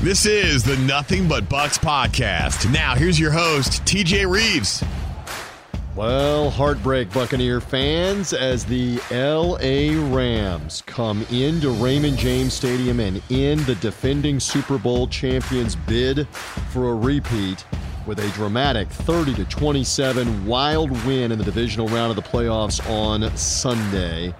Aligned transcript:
This 0.00 0.26
is 0.26 0.62
the 0.62 0.76
Nothing 0.76 1.26
But 1.26 1.48
Bucks 1.48 1.76
podcast. 1.76 2.72
Now, 2.72 2.94
here's 2.94 3.18
your 3.18 3.32
host, 3.32 3.84
TJ 3.84 4.30
Reeves. 4.30 4.84
Well, 5.96 6.50
heartbreak, 6.50 7.12
Buccaneer 7.12 7.60
fans, 7.60 8.32
as 8.32 8.64
the 8.64 9.00
LA 9.10 10.00
Rams 10.14 10.84
come 10.86 11.26
into 11.32 11.72
Raymond 11.72 12.16
James 12.16 12.54
Stadium 12.54 13.00
and 13.00 13.20
in 13.28 13.64
the 13.64 13.74
defending 13.74 14.38
Super 14.38 14.78
Bowl 14.78 15.08
champions 15.08 15.74
bid 15.74 16.28
for 16.28 16.90
a 16.90 16.94
repeat 16.94 17.64
with 18.06 18.20
a 18.20 18.28
dramatic 18.28 18.86
30 18.88 19.34
to 19.34 19.44
27 19.46 20.46
wild 20.46 20.92
win 21.06 21.32
in 21.32 21.38
the 21.38 21.44
divisional 21.44 21.88
round 21.88 22.10
of 22.10 22.16
the 22.16 22.22
playoffs 22.22 22.88
on 22.88 23.36
Sunday. 23.36 24.32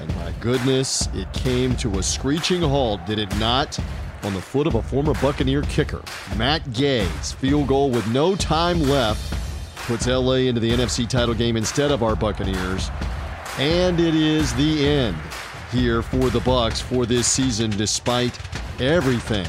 And 0.00 0.16
my 0.16 0.32
goodness, 0.40 1.06
it 1.12 1.30
came 1.34 1.76
to 1.76 1.98
a 1.98 2.02
screeching 2.02 2.62
halt, 2.62 3.04
did 3.04 3.18
it 3.18 3.38
not? 3.38 3.78
On 4.22 4.34
the 4.34 4.40
foot 4.40 4.66
of 4.66 4.74
a 4.74 4.82
former 4.82 5.14
Buccaneer 5.14 5.62
kicker, 5.62 6.02
Matt 6.36 6.72
Gay's 6.72 7.32
field 7.32 7.68
goal 7.68 7.90
with 7.90 8.06
no 8.08 8.34
time 8.34 8.80
left 8.82 9.32
puts 9.86 10.06
LA 10.06 10.46
into 10.48 10.60
the 10.60 10.70
NFC 10.70 11.08
title 11.08 11.34
game 11.34 11.56
instead 11.56 11.92
of 11.92 12.02
our 12.02 12.16
Buccaneers. 12.16 12.90
And 13.58 14.00
it 14.00 14.14
is 14.14 14.52
the 14.54 14.86
end 14.86 15.16
here 15.70 16.02
for 16.02 16.30
the 16.30 16.40
Bucks 16.40 16.80
for 16.80 17.06
this 17.06 17.26
season 17.26 17.70
despite 17.70 18.36
everything 18.80 19.48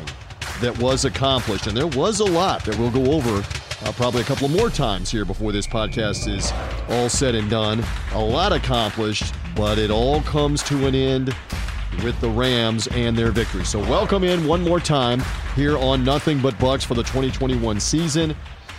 that 0.62 0.78
was 0.80 1.06
accomplished. 1.06 1.68
And 1.68 1.76
there 1.76 1.88
was 1.88 2.20
a 2.20 2.26
lot 2.26 2.64
that 2.66 2.78
we'll 2.78 2.92
go 2.92 3.12
over 3.12 3.44
uh, 3.84 3.92
probably 3.94 4.22
a 4.22 4.26
couple 4.26 4.48
more 4.48 4.70
times 4.70 5.12
here 5.12 5.26
before 5.26 5.52
this 5.52 5.68
podcast 5.68 6.28
is 6.28 6.52
all 6.90 7.10
said 7.10 7.36
and 7.36 7.50
done. 7.50 7.84
A 8.14 8.20
lot 8.20 8.52
accomplished, 8.52 9.34
but 9.56 9.78
it 9.78 9.92
all 9.92 10.22
comes 10.22 10.64
to 10.64 10.88
an 10.88 10.96
end 10.96 11.36
with 12.04 12.20
the 12.22 12.30
Rams 12.30 12.88
and 12.88 13.18
their 13.18 13.32
victory. 13.32 13.66
So 13.66 13.80
welcome 13.80 14.24
in 14.24 14.48
one 14.48 14.62
more 14.64 14.80
time 14.80 15.22
here 15.56 15.78
on 15.78 16.04
Nothing 16.04 16.40
But 16.42 16.58
Bucks 16.60 16.84
for 16.84 16.94
the 16.94 17.04
2021 17.04 17.80
season. 17.80 18.36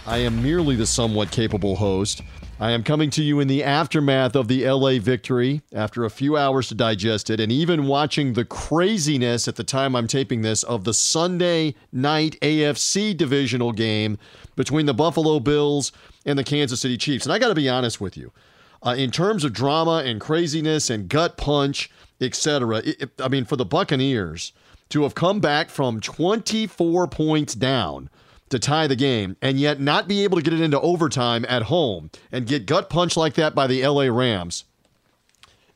I 0.06 0.18
am 0.18 0.42
merely 0.42 0.76
the 0.76 0.86
somewhat 0.86 1.30
capable 1.30 1.76
host. 1.76 2.22
I 2.60 2.72
am 2.72 2.82
coming 2.82 3.10
to 3.10 3.22
you 3.22 3.38
in 3.38 3.46
the 3.46 3.62
aftermath 3.62 4.34
of 4.34 4.48
the 4.48 4.68
LA 4.68 4.98
victory 4.98 5.62
after 5.72 6.04
a 6.04 6.10
few 6.10 6.36
hours 6.36 6.66
to 6.68 6.74
digest 6.74 7.30
it, 7.30 7.38
and 7.38 7.52
even 7.52 7.86
watching 7.86 8.32
the 8.32 8.44
craziness 8.44 9.46
at 9.46 9.54
the 9.54 9.62
time 9.62 9.94
I'm 9.94 10.08
taping 10.08 10.42
this 10.42 10.64
of 10.64 10.82
the 10.82 10.92
Sunday 10.92 11.76
night 11.92 12.36
AFC 12.42 13.16
divisional 13.16 13.70
game 13.70 14.18
between 14.56 14.86
the 14.86 14.94
Buffalo 14.94 15.38
Bills 15.38 15.92
and 16.26 16.36
the 16.36 16.42
Kansas 16.42 16.80
City 16.80 16.96
Chiefs. 16.96 17.26
And 17.26 17.32
I 17.32 17.38
got 17.38 17.48
to 17.48 17.54
be 17.54 17.68
honest 17.68 18.00
with 18.00 18.16
you, 18.16 18.32
uh, 18.82 18.96
in 18.98 19.12
terms 19.12 19.44
of 19.44 19.52
drama 19.52 20.02
and 20.04 20.20
craziness 20.20 20.90
and 20.90 21.08
gut 21.08 21.36
punch, 21.36 21.90
etc. 22.20 22.82
I 23.20 23.28
mean, 23.28 23.44
for 23.44 23.56
the 23.56 23.64
Buccaneers 23.64 24.52
to 24.90 25.02
have 25.02 25.14
come 25.14 25.40
back 25.40 25.70
from 25.70 26.00
24 26.00 27.08
points 27.08 27.54
down 27.54 28.08
to 28.48 28.58
tie 28.58 28.86
the 28.86 28.96
game 28.96 29.36
and 29.42 29.60
yet 29.60 29.80
not 29.80 30.08
be 30.08 30.24
able 30.24 30.36
to 30.38 30.42
get 30.42 30.54
it 30.54 30.60
into 30.60 30.80
overtime 30.80 31.44
at 31.48 31.64
home 31.64 32.10
and 32.32 32.46
get 32.46 32.66
gut 32.66 32.88
punched 32.88 33.16
like 33.16 33.34
that 33.34 33.54
by 33.54 33.66
the 33.66 33.86
LA 33.86 34.04
Rams. 34.04 34.64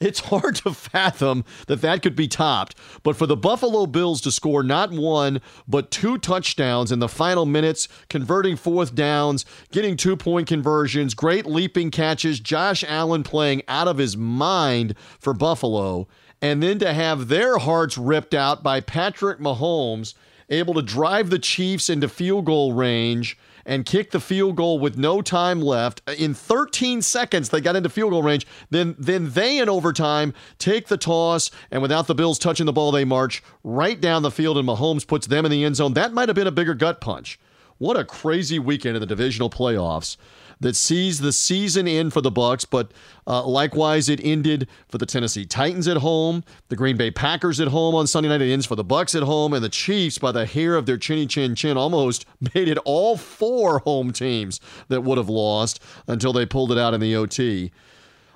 It's 0.02 0.18
hard 0.18 0.56
to 0.56 0.74
fathom 0.74 1.44
that 1.68 1.80
that 1.82 2.02
could 2.02 2.16
be 2.16 2.26
topped. 2.26 2.74
But 3.04 3.14
for 3.14 3.26
the 3.26 3.36
Buffalo 3.36 3.86
Bills 3.86 4.20
to 4.22 4.32
score 4.32 4.64
not 4.64 4.90
one, 4.90 5.40
but 5.68 5.92
two 5.92 6.18
touchdowns 6.18 6.90
in 6.90 6.98
the 6.98 7.08
final 7.08 7.46
minutes, 7.46 7.86
converting 8.08 8.56
fourth 8.56 8.96
downs, 8.96 9.44
getting 9.70 9.96
two 9.96 10.16
point 10.16 10.48
conversions, 10.48 11.14
great 11.14 11.46
leaping 11.46 11.92
catches, 11.92 12.40
Josh 12.40 12.82
Allen 12.88 13.22
playing 13.22 13.62
out 13.68 13.86
of 13.86 13.98
his 13.98 14.16
mind 14.16 14.96
for 15.20 15.32
Buffalo, 15.32 16.08
and 16.42 16.60
then 16.60 16.80
to 16.80 16.92
have 16.92 17.28
their 17.28 17.58
hearts 17.58 17.96
ripped 17.96 18.34
out 18.34 18.62
by 18.62 18.80
Patrick 18.80 19.38
Mahomes 19.38 20.14
able 20.50 20.74
to 20.74 20.82
drive 20.82 21.30
the 21.30 21.38
Chiefs 21.38 21.88
into 21.88 22.08
field 22.08 22.44
goal 22.44 22.72
range 22.74 23.38
and 23.64 23.86
kick 23.86 24.10
the 24.10 24.20
field 24.20 24.56
goal 24.56 24.80
with 24.80 24.98
no 24.98 25.22
time 25.22 25.62
left. 25.62 26.02
Uh, 26.06 26.12
in 26.18 26.34
13 26.34 27.00
seconds, 27.00 27.48
they 27.48 27.60
got 27.60 27.76
into 27.76 27.88
field 27.88 28.10
goal 28.10 28.22
range. 28.22 28.44
Then, 28.70 28.96
then 28.98 29.30
they, 29.30 29.58
in 29.58 29.68
overtime, 29.68 30.34
take 30.58 30.88
the 30.88 30.96
toss, 30.96 31.48
and 31.70 31.80
without 31.80 32.08
the 32.08 32.14
Bills 32.14 32.40
touching 32.40 32.66
the 32.66 32.72
ball, 32.72 32.90
they 32.90 33.04
march 33.04 33.40
right 33.62 34.00
down 34.00 34.22
the 34.22 34.32
field, 34.32 34.58
and 34.58 34.68
Mahomes 34.68 35.06
puts 35.06 35.28
them 35.28 35.44
in 35.44 35.50
the 35.52 35.64
end 35.64 35.76
zone. 35.76 35.94
That 35.94 36.12
might 36.12 36.28
have 36.28 36.36
been 36.36 36.48
a 36.48 36.52
bigger 36.52 36.74
gut 36.74 37.00
punch. 37.00 37.38
What 37.78 37.96
a 37.96 38.04
crazy 38.04 38.58
weekend 38.58 38.96
in 38.96 39.00
the 39.00 39.06
divisional 39.06 39.48
playoffs 39.48 40.16
that 40.62 40.76
sees 40.76 41.20
the 41.20 41.32
season 41.32 41.86
end 41.86 42.12
for 42.12 42.20
the 42.20 42.30
Bucks, 42.30 42.64
but 42.64 42.92
uh, 43.26 43.44
likewise 43.44 44.08
it 44.08 44.20
ended 44.22 44.68
for 44.88 44.98
the 44.98 45.06
Tennessee 45.06 45.44
Titans 45.44 45.86
at 45.86 45.98
home, 45.98 46.42
the 46.68 46.76
Green 46.76 46.96
Bay 46.96 47.10
Packers 47.10 47.60
at 47.60 47.68
home 47.68 47.94
on 47.94 48.06
Sunday 48.06 48.28
night. 48.28 48.40
It 48.40 48.52
ends 48.52 48.66
for 48.66 48.76
the 48.76 48.84
Bucks 48.84 49.14
at 49.14 49.22
home, 49.22 49.52
and 49.52 49.62
the 49.62 49.68
Chiefs 49.68 50.18
by 50.18 50.32
the 50.32 50.46
hair 50.46 50.74
of 50.76 50.86
their 50.86 50.96
chinny 50.96 51.26
chin 51.26 51.54
chin 51.54 51.76
almost 51.76 52.24
made 52.54 52.68
it 52.68 52.78
all 52.84 53.16
four 53.16 53.80
home 53.80 54.12
teams 54.12 54.60
that 54.88 55.02
would 55.02 55.18
have 55.18 55.28
lost 55.28 55.82
until 56.06 56.32
they 56.32 56.46
pulled 56.46 56.72
it 56.72 56.78
out 56.78 56.94
in 56.94 57.00
the 57.00 57.14
OT. 57.14 57.72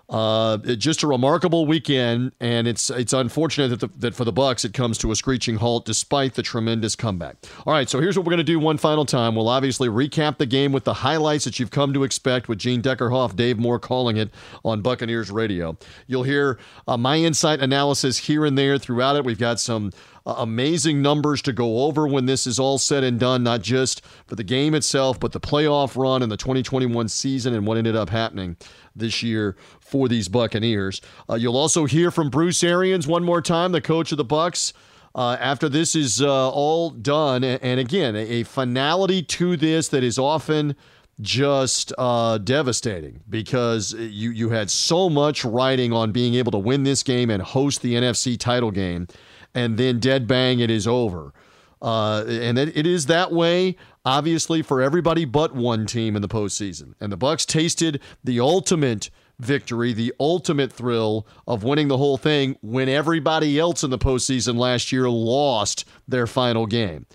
Uh, 0.09 0.57
just 0.59 1.03
a 1.03 1.07
remarkable 1.07 1.67
weekend, 1.67 2.31
and 2.39 2.69
it's 2.69 2.91
it's 2.91 3.13
unfortunate 3.13 3.69
that, 3.69 3.81
the, 3.81 3.99
that 3.99 4.15
for 4.15 4.25
the 4.25 4.31
Bucks 4.31 4.65
it 4.65 4.73
comes 4.73 4.99
to 4.99 5.11
a 5.11 5.17
screeching 5.17 5.57
halt 5.57 5.85
despite 5.85 6.35
the 6.35 6.45
tremendous 6.45 6.95
comeback. 6.95 7.37
All 7.67 7.73
right, 7.73 7.89
so 7.89 8.01
here's 8.01 8.17
what 8.17 8.25
we're 8.25 8.31
going 8.31 8.39
to 8.39 8.45
do 8.45 8.61
one 8.61 8.79
final 8.79 9.05
time. 9.05 9.35
We'll 9.35 9.49
obviously 9.49 9.89
recap 9.89 10.39
the 10.39 10.47
game 10.47 10.71
with 10.71 10.85
the 10.85 10.95
highlights 10.95 11.45
that 11.45 11.59
you've 11.59 11.73
come 11.73 11.93
to 11.93 12.05
expect 12.05 12.49
with 12.49 12.59
Gene 12.59 12.83
Deckerhoff, 12.83 13.35
Dave 13.35 13.59
Moore 13.59 13.81
calling 13.81 14.17
it 14.17 14.31
on 14.65 14.81
Buccaneers 14.81 15.33
Radio. 15.33 15.77
You'll 16.07 16.23
hear 16.23 16.61
uh, 16.87 16.97
my 16.97 17.17
insight 17.17 17.59
analysis 17.61 18.19
here 18.19 18.45
and 18.45 18.57
there 18.57 18.79
throughout 18.79 19.17
it. 19.17 19.25
We've 19.25 19.39
got 19.39 19.59
some 19.59 19.91
amazing 20.27 21.01
numbers 21.01 21.41
to 21.43 21.53
go 21.53 21.85
over 21.85 22.07
when 22.07 22.27
this 22.27 22.47
is 22.47 22.59
all 22.59 22.79
said 22.79 23.05
and 23.05 23.21
done, 23.21 23.43
not 23.43 23.63
just 23.63 24.05
for 24.27 24.35
the 24.35 24.45
game 24.45 24.75
itself, 24.75 25.21
but 25.21 25.33
the 25.33 25.41
playoff 25.41 25.97
run 25.97 26.23
and 26.23 26.31
the 26.31 26.37
2021 26.37 27.09
season 27.09 27.55
and 27.55 27.67
what 27.67 27.79
ended 27.79 27.97
up 27.97 28.11
happening 28.11 28.57
this 28.95 29.23
year 29.23 29.57
for 29.81 30.09
these 30.09 30.29
Buccaneers. 30.29 31.01
Uh, 31.31 31.35
you'll 31.35 31.57
also 31.57 31.85
hear 31.85 32.11
from 32.11 32.31
Bruce 32.31 32.65
Arians 32.65 33.07
one 33.07 33.25
more 33.25 33.41
time, 33.41 33.73
the 33.73 33.81
coach 33.81 34.11
of 34.13 34.19
the 34.19 34.25
Bucks. 34.25 34.73
Uh, 35.15 35.37
after 35.41 35.69
this 35.69 35.97
is 35.97 36.21
uh, 36.21 36.51
all 36.51 36.91
done, 36.91 37.43
and, 37.43 37.81
again, 37.81 38.15
a, 38.15 38.19
a, 38.19 38.43
finality 38.43 39.23
to 39.23 39.57
this 39.57 39.89
that 39.89 40.05
is 40.05 40.19
often 40.19 40.77
just 41.23 41.91
uh, 41.97 42.37
devastating 42.37 43.21
because 43.31 43.95
you 43.95 44.31
you 44.31 44.51
had 44.51 44.71
so 44.71 45.09
much 45.09 45.43
riding 45.43 45.91
on 45.93 46.13
being 46.13 46.35
able 46.35 46.53
to 46.53 46.59
win 46.59 46.83
this 46.83 47.03
game 47.03 47.31
and 47.31 47.43
host 47.43 47.81
the 47.81 47.95
NFC 47.95 48.39
title 48.39 48.71
game, 48.71 49.09
and 49.57 49.79
then 49.79 49.99
dead 49.99 50.29
bang, 50.29 50.61
it 50.61 50.71
is 50.71 50.87
over. 50.87 51.33
Uh, 51.81 52.25
and 52.29 52.59
it, 52.59 52.77
it 52.77 52.87
is 52.87 53.07
that 53.07 53.33
way, 53.33 53.75
obviously, 54.05 54.61
for 54.61 54.83
everybody 54.83 55.25
but 55.25 55.55
one 55.55 55.87
team 55.87 56.15
in 56.15 56.21
the 56.21 56.29
postseason. 56.29 56.95
And 57.01 57.11
the 57.11 57.17
Bucks 57.17 57.47
tasted 57.47 58.01
the 58.23 58.39
ultimate 58.39 59.09
victory, 59.39 59.95
the 59.95 60.13
ultimate 60.21 60.73
thrill 60.73 61.27
of 61.47 61.65
winning 61.65 61.89
the 61.89 61.97
whole 61.97 62.19
thing 62.19 62.57
when 62.61 62.89
everybody 62.89 63.59
else 63.59 63.83
in 63.83 63.91
the 63.91 63.99
postseason 63.99 64.59
last 64.59 64.93
year 64.93 65.09
lost 65.09 65.87
their 66.07 66.27
final 66.27 66.67
game. 66.67 67.07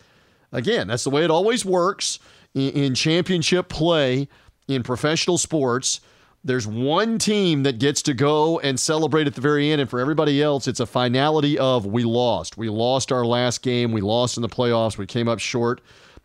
Again, 0.52 0.88
that's 0.88 1.04
the 1.04 1.10
way 1.12 1.24
it 1.24 1.32
always 1.32 1.64
works 1.64 2.18
in, 2.56 2.72
in 2.72 2.96
championship 2.96 3.70
play 3.70 4.28
in 4.68 4.82
professional 4.82 5.38
sports 5.38 6.02
there's 6.44 6.66
one 6.66 7.20
team 7.20 7.64
that 7.64 7.78
gets 7.78 8.02
to 8.04 8.14
go 8.14 8.60
and 8.60 8.80
celebrate 8.80 9.28
at 9.28 9.36
the 9.36 9.42
very 9.42 9.72
end, 9.72 9.80
and 9.80 9.90
for 9.90 10.00
everybody 10.00 10.42
else, 10.42 10.68
it's 10.68 10.80
a 10.80 10.86
finality 10.86 11.58
of 11.60 11.86
we 11.86 12.04
lost. 12.04 12.58
We 12.58 12.70
lost 12.70 13.12
our 13.12 13.26
last 13.26 13.62
game. 13.62 13.92
We 13.92 14.02
lost 14.02 14.38
in 14.38 14.42
the 14.42 14.50
playoffs. 14.50 14.98
We 14.98 15.06
came 15.06 15.28
up 15.28 15.40
short. 15.40 15.82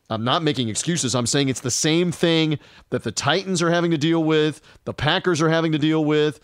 I'm 0.09 0.25
not 0.25 0.43
making 0.43 0.69
excuses. 0.69 1.15
I'm 1.15 1.27
saying 1.27 1.49
it's 1.49 1.61
the 1.61 1.71
same 1.71 2.13
thing 2.13 2.59
that 2.91 3.03
the 3.03 3.13
Titans 3.13 3.61
are 3.61 3.71
having 3.71 3.91
to 3.91 3.99
deal 3.99 4.23
with, 4.23 4.61
the 4.85 4.95
Packers 4.95 5.43
are 5.43 5.49
having 5.49 5.73
to 5.73 5.79
deal 5.79 6.05
with, 6.05 6.41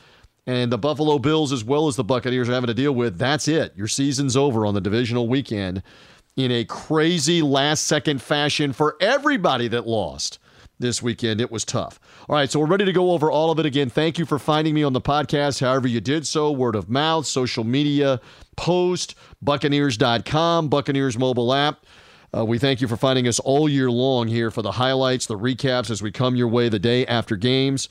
and 0.46 0.72
the 0.72 0.78
Buffalo 0.78 1.18
Bills, 1.18 1.52
as 1.52 1.62
well 1.64 1.86
as 1.86 1.96
the 1.96 2.04
Buccaneers, 2.04 2.48
are 2.48 2.54
having 2.54 2.66
to 2.66 2.74
deal 2.74 2.92
with. 2.92 3.16
That's 3.18 3.46
it. 3.46 3.72
Your 3.76 3.86
season's 3.88 4.36
over 4.36 4.66
on 4.66 4.74
the 4.74 4.80
divisional 4.80 5.28
weekend 5.28 5.82
in 6.36 6.50
a 6.50 6.64
crazy 6.64 7.40
last 7.40 7.86
second 7.86 8.20
fashion 8.20 8.72
for 8.72 8.96
everybody 9.00 9.68
that 9.68 9.86
lost 9.86 10.38
this 10.82 11.02
weekend. 11.02 11.40
It 11.40 11.50
was 11.50 11.64
tough. 11.64 11.98
All 12.28 12.36
right, 12.36 12.50
so 12.50 12.60
we're 12.60 12.66
ready 12.66 12.84
to 12.84 12.92
go 12.92 13.12
over 13.12 13.30
all 13.30 13.50
of 13.50 13.58
it 13.58 13.64
again. 13.64 13.88
Thank 13.88 14.18
you 14.18 14.26
for 14.26 14.38
finding 14.38 14.74
me 14.74 14.82
on 14.82 14.92
the 14.92 15.00
podcast, 15.00 15.60
however 15.60 15.88
you 15.88 16.02
did 16.02 16.26
so, 16.26 16.52
word 16.52 16.76
of 16.76 16.90
mouth, 16.90 17.24
social 17.26 17.64
media, 17.64 18.20
post, 18.56 19.14
Buccaneers.com, 19.40 20.68
Buccaneers 20.68 21.16
mobile 21.18 21.54
app. 21.54 21.86
Uh, 22.36 22.44
we 22.44 22.58
thank 22.58 22.80
you 22.80 22.88
for 22.88 22.96
finding 22.96 23.26
us 23.28 23.38
all 23.40 23.68
year 23.68 23.90
long 23.90 24.28
here 24.28 24.50
for 24.50 24.62
the 24.62 24.72
highlights, 24.72 25.26
the 25.26 25.38
recaps 25.38 25.90
as 25.90 26.02
we 26.02 26.10
come 26.10 26.34
your 26.36 26.48
way 26.48 26.68
the 26.68 26.78
day 26.78 27.06
after 27.06 27.36
games. 27.36 27.88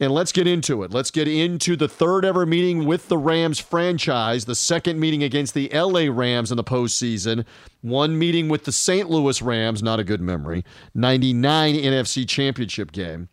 And 0.00 0.12
let's 0.12 0.30
get 0.30 0.46
into 0.46 0.84
it. 0.84 0.92
Let's 0.92 1.10
get 1.10 1.26
into 1.26 1.74
the 1.74 1.88
third 1.88 2.24
ever 2.24 2.46
meeting 2.46 2.84
with 2.84 3.08
the 3.08 3.18
Rams 3.18 3.58
franchise, 3.58 4.44
the 4.44 4.54
second 4.54 5.00
meeting 5.00 5.24
against 5.24 5.54
the 5.54 5.68
LA 5.74 6.06
Rams 6.08 6.52
in 6.52 6.56
the 6.56 6.62
postseason, 6.62 7.44
one 7.80 8.16
meeting 8.16 8.48
with 8.48 8.64
the 8.64 8.70
St. 8.70 9.10
Louis 9.10 9.42
Rams, 9.42 9.82
not 9.82 9.98
a 9.98 10.04
good 10.04 10.20
memory, 10.20 10.64
99 10.94 11.74
NFC 11.74 12.28
championship 12.28 12.92
game. 12.92 13.28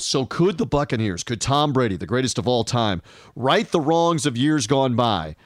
So, 0.00 0.26
could 0.26 0.58
the 0.58 0.66
Buccaneers, 0.66 1.24
could 1.24 1.40
Tom 1.40 1.72
Brady, 1.72 1.96
the 1.96 2.06
greatest 2.06 2.38
of 2.38 2.46
all 2.46 2.64
time, 2.64 3.02
right 3.34 3.68
the 3.68 3.80
wrongs 3.80 4.26
of 4.26 4.36
years 4.36 4.66
gone 4.66 4.94
by? 4.94 5.36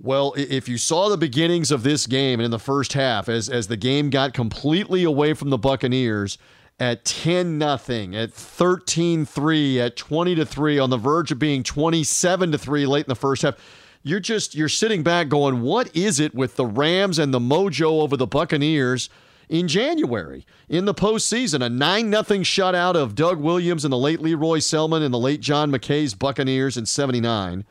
Well, 0.00 0.32
if 0.36 0.68
you 0.68 0.78
saw 0.78 1.08
the 1.08 1.18
beginnings 1.18 1.70
of 1.70 1.82
this 1.82 2.06
game 2.06 2.40
and 2.40 2.44
in 2.44 2.50
the 2.50 2.58
first 2.58 2.94
half, 2.94 3.28
as 3.28 3.48
as 3.48 3.66
the 3.66 3.76
game 3.76 4.08
got 4.08 4.32
completely 4.32 5.04
away 5.04 5.34
from 5.34 5.50
the 5.50 5.58
Buccaneers 5.58 6.38
at 6.80 7.04
10 7.04 7.58
nothing, 7.58 8.16
at 8.16 8.30
13-3, 8.30 9.76
at 9.76 9.96
20 9.96 10.34
to 10.34 10.46
3 10.46 10.78
on 10.78 10.90
the 10.90 10.96
verge 10.96 11.30
of 11.30 11.38
being 11.38 11.62
27 11.62 12.52
to 12.52 12.58
3 12.58 12.86
late 12.86 13.04
in 13.04 13.08
the 13.08 13.14
first 13.14 13.42
half. 13.42 13.56
You're 14.02 14.18
just 14.18 14.54
you're 14.54 14.70
sitting 14.70 15.02
back 15.02 15.28
going, 15.28 15.60
"What 15.60 15.94
is 15.94 16.18
it 16.18 16.34
with 16.34 16.56
the 16.56 16.64
Rams 16.64 17.18
and 17.18 17.34
the 17.34 17.38
mojo 17.38 18.00
over 18.00 18.16
the 18.16 18.26
Buccaneers?" 18.26 19.10
in 19.50 19.66
January 19.66 20.46
in 20.68 20.84
the 20.84 20.94
postseason. 20.94 21.62
A 21.62 21.68
9 21.68 22.10
0 22.10 22.22
shutout 22.22 22.94
of 22.94 23.16
Doug 23.16 23.40
Williams 23.40 23.84
and 23.84 23.92
the 23.92 23.98
late 23.98 24.22
Lee 24.22 24.34
Roy 24.34 24.60
Selmon 24.60 25.02
and 25.02 25.12
the 25.12 25.18
late 25.18 25.40
John 25.40 25.70
McKay's 25.70 26.14
Buccaneers 26.14 26.76
in 26.76 26.86
79. 26.86 27.64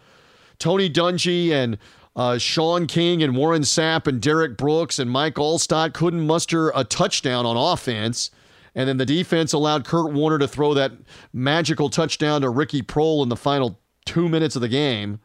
Tony 0.60 0.90
Dungy 0.90 1.52
and 1.52 1.78
uh, 2.18 2.38
Shaun 2.38 2.86
King 2.86 3.24
and 3.24 3.36
Warren 3.36 3.62
Sapp 3.62 4.08
and 4.08 4.22
Derrick 4.22 4.58
Brooks 4.58 5.00
and 5.00 5.10
Mike 5.10 5.36
Alstott 5.36 5.94
couldn't 5.94 6.28
muster 6.28 6.70
a 6.76 6.84
touchdown 6.84 7.46
on 7.46 7.56
offense. 7.56 8.30
And 8.76 8.88
then 8.88 8.98
the 8.98 9.06
defense 9.06 9.54
allowed 9.54 9.86
Kurt 9.86 10.12
Warner 10.14 10.40
to 10.40 10.48
throw 10.48 10.74
that 10.74 10.92
magical 11.34 11.90
touchdown 11.90 12.42
to 12.42 12.50
Ricky 12.50 12.82
Proehl 12.82 13.24
in 13.24 13.30
the 13.30 13.36
final 13.36 13.80
two 14.06 14.30
minutes 14.30 14.56
of 14.56 14.62
the 14.62 14.68
game 14.68 15.20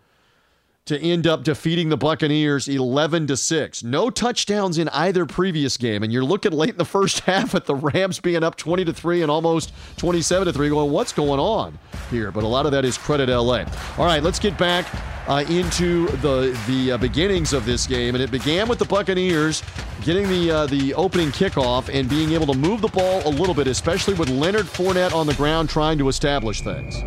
to 0.86 1.00
end 1.00 1.26
up 1.26 1.42
defeating 1.42 1.88
the 1.88 1.96
Buccaneers 1.96 2.68
11 2.68 3.28
to 3.28 3.38
6. 3.38 3.82
No 3.84 4.10
touchdowns 4.10 4.76
in 4.76 4.90
either 4.90 5.24
previous 5.24 5.78
game 5.78 6.02
and 6.02 6.12
you're 6.12 6.24
looking 6.24 6.52
late 6.52 6.70
in 6.70 6.76
the 6.76 6.84
first 6.84 7.20
half 7.20 7.54
at 7.54 7.64
the 7.64 7.74
Rams 7.74 8.20
being 8.20 8.44
up 8.44 8.56
20 8.56 8.84
to 8.84 8.92
3 8.92 9.22
and 9.22 9.30
almost 9.30 9.72
27 9.96 10.46
to 10.46 10.52
3 10.52 10.68
going 10.68 10.92
what's 10.92 11.12
going 11.12 11.40
on 11.40 11.78
here? 12.10 12.30
But 12.30 12.44
a 12.44 12.46
lot 12.46 12.66
of 12.66 12.72
that 12.72 12.84
is 12.84 12.98
credit 12.98 13.30
LA. 13.30 13.64
All 13.96 14.04
right, 14.04 14.22
let's 14.22 14.38
get 14.38 14.58
back 14.58 14.86
uh, 15.26 15.42
into 15.48 16.06
the 16.18 16.54
the 16.66 16.92
uh, 16.92 16.98
beginnings 16.98 17.54
of 17.54 17.64
this 17.64 17.86
game 17.86 18.14
and 18.14 18.22
it 18.22 18.30
began 18.30 18.68
with 18.68 18.78
the 18.78 18.84
Buccaneers 18.84 19.62
getting 20.02 20.28
the 20.28 20.50
uh, 20.50 20.66
the 20.66 20.92
opening 20.94 21.30
kickoff 21.30 21.88
and 21.90 22.10
being 22.10 22.32
able 22.32 22.46
to 22.46 22.58
move 22.58 22.82
the 22.82 22.88
ball 22.88 23.26
a 23.26 23.30
little 23.30 23.54
bit 23.54 23.66
especially 23.66 24.12
with 24.12 24.28
Leonard 24.28 24.66
Fournette 24.66 25.14
on 25.14 25.26
the 25.26 25.34
ground 25.34 25.70
trying 25.70 25.96
to 25.96 26.08
establish 26.08 26.60
things. 26.60 27.02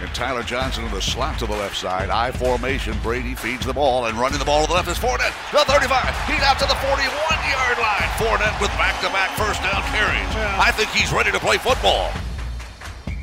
And 0.00 0.08
Tyler 0.14 0.42
Johnson 0.42 0.84
with 0.84 0.94
a 0.94 1.02
slot 1.02 1.38
to 1.40 1.46
the 1.46 1.52
left 1.52 1.76
side. 1.76 2.08
I 2.08 2.32
formation. 2.32 2.96
Brady 3.02 3.34
feeds 3.34 3.66
the 3.66 3.74
ball 3.74 4.06
and 4.06 4.18
running 4.18 4.38
the 4.38 4.44
ball 4.44 4.62
to 4.62 4.68
the 4.68 4.74
left 4.74 4.88
is 4.88 4.96
Fournette. 4.98 5.34
The 5.52 5.64
35. 5.70 6.26
He's 6.26 6.40
out 6.40 6.58
to 6.58 6.66
the 6.66 6.74
41 6.74 7.04
yard 7.50 7.78
line. 7.78 8.08
Fournette 8.16 8.58
with 8.60 8.70
back 8.78 8.98
to 9.02 9.08
back 9.08 9.36
first 9.36 9.60
down 9.62 9.82
carries. 9.92 10.36
I 10.58 10.70
think 10.72 10.88
he's 10.90 11.12
ready 11.12 11.30
to 11.30 11.38
play 11.38 11.58
football. 11.58 12.10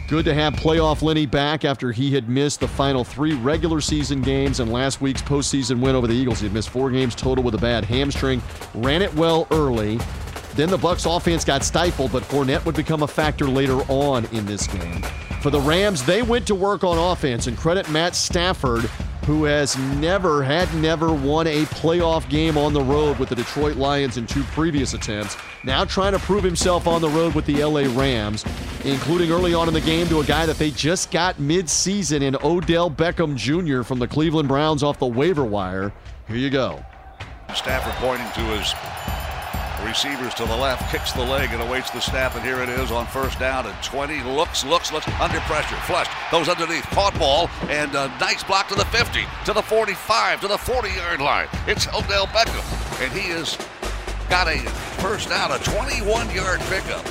Good 0.07 0.24
to 0.25 0.33
have 0.33 0.53
playoff 0.53 1.01
Lenny 1.01 1.25
back 1.25 1.65
after 1.65 1.91
he 1.91 2.13
had 2.13 2.29
missed 2.29 2.62
the 2.62 2.68
final 2.68 3.03
three 3.03 3.33
regular 3.33 3.81
season 3.81 4.21
games 4.21 4.62
and 4.62 4.71
last 4.71 5.01
week's 5.01 5.21
postseason 5.21 5.81
win 5.81 5.95
over 5.95 6.07
the 6.07 6.13
Eagles. 6.13 6.39
He 6.39 6.45
had 6.45 6.53
missed 6.53 6.69
four 6.69 6.91
games 6.91 7.13
total 7.13 7.44
with 7.44 7.56
a 7.56 7.57
bad 7.57 7.83
hamstring. 7.83 8.41
Ran 8.73 9.01
it 9.01 9.13
well 9.15 9.47
early. 9.51 10.00
Then 10.57 10.71
the 10.71 10.77
Bucks 10.77 11.06
offense 11.06 11.45
got 11.45 11.63
stifled, 11.63 12.12
but 12.12 12.24
Fournette 12.24 12.65
would 12.65 12.75
become 12.75 13.04
a 13.04 13.07
factor 13.07 13.45
later 13.45 13.77
on 13.89 14.25
in 14.33 14.44
this 14.48 14.65
game. 14.65 15.04
For 15.39 15.51
the 15.51 15.62
Rams, 15.62 16.04
they 16.04 16.24
went 16.24 16.48
to 16.48 16.56
work 16.56 16.83
on 16.83 16.98
offense, 16.98 17.45
and 17.45 17.56
credit 17.56 17.88
Matt 17.92 18.15
Stafford, 18.15 18.86
who 19.27 19.44
has 19.44 19.77
never, 19.77 20.42
had 20.42 20.74
never 20.74 21.13
won 21.13 21.45
a 21.45 21.65
playoff 21.65 22.27
game 22.27 22.57
on 22.57 22.74
the 22.74 22.81
road 22.81 23.19
with 23.19 23.30
the 23.30 23.36
Detroit 23.36 23.75
Lions 23.75 24.18
in 24.18 24.25
two 24.25 24.42
previous 24.45 24.95
attempts. 24.95 25.38
Now 25.63 25.86
trying 25.86 26.13
to 26.13 26.19
prove 26.19 26.44
himself 26.44 26.88
on 26.88 27.01
the 27.01 27.09
road 27.09 27.36
with 27.36 27.45
the 27.45 27.63
LA 27.63 27.81
Rams, 27.95 28.44
including 28.83 29.31
early 29.31 29.54
on 29.54 29.68
in 29.68 29.75
the 29.75 29.81
game 29.81 30.07
to 30.07 30.21
a 30.21 30.25
guy 30.25 30.48
that 30.48 30.57
they 30.57 30.71
just 30.71 31.12
got 31.12 31.39
mid-season 31.39 32.24
in 32.24 32.36
Odell 32.44 32.89
Beckham 32.89 33.36
Jr. 33.36 33.83
from 33.83 34.00
the 34.00 34.07
Cleveland 34.07 34.48
Browns 34.48 34.81
off 34.81 34.98
the 34.98 35.06
waiver 35.06 35.45
wire. 35.45 35.94
Here 36.27 36.38
you 36.38 36.50
go. 36.50 36.83
Stafford 37.54 37.94
pointing 37.98 38.31
to 38.31 38.42
his 38.57 38.74
Receivers 39.87 40.33
to 40.33 40.45
the 40.45 40.55
left, 40.55 40.91
kicks 40.91 41.13
the 41.13 41.23
leg 41.23 41.53
and 41.53 41.61
awaits 41.61 41.89
the 41.91 42.01
snap, 42.01 42.35
and 42.35 42.43
here 42.43 42.61
it 42.61 42.67
is 42.67 42.91
on 42.91 43.07
first 43.07 43.39
down 43.39 43.65
and 43.65 43.83
20. 43.83 44.21
Looks, 44.23 44.65
looks, 44.65 44.91
looks 44.91 45.07
under 45.21 45.39
pressure. 45.41 45.77
Flushed, 45.85 46.11
goes 46.29 46.49
underneath, 46.49 46.83
caught 46.87 47.17
ball, 47.17 47.49
and 47.69 47.95
a 47.95 48.09
nice 48.19 48.43
block 48.43 48.67
to 48.67 48.75
the 48.75 48.83
50, 48.85 49.23
to 49.45 49.53
the 49.53 49.61
45, 49.61 50.41
to 50.41 50.47
the 50.49 50.57
40 50.57 50.89
yard 50.89 51.21
line. 51.21 51.47
It's 51.67 51.87
Odell 51.87 52.27
Beckham, 52.27 53.01
and 53.01 53.13
he 53.13 53.29
has 53.29 53.57
got 54.29 54.49
a 54.49 54.59
first 54.99 55.29
down, 55.29 55.53
a 55.53 55.59
21 55.59 56.31
yard 56.31 56.59
pickup 56.67 57.05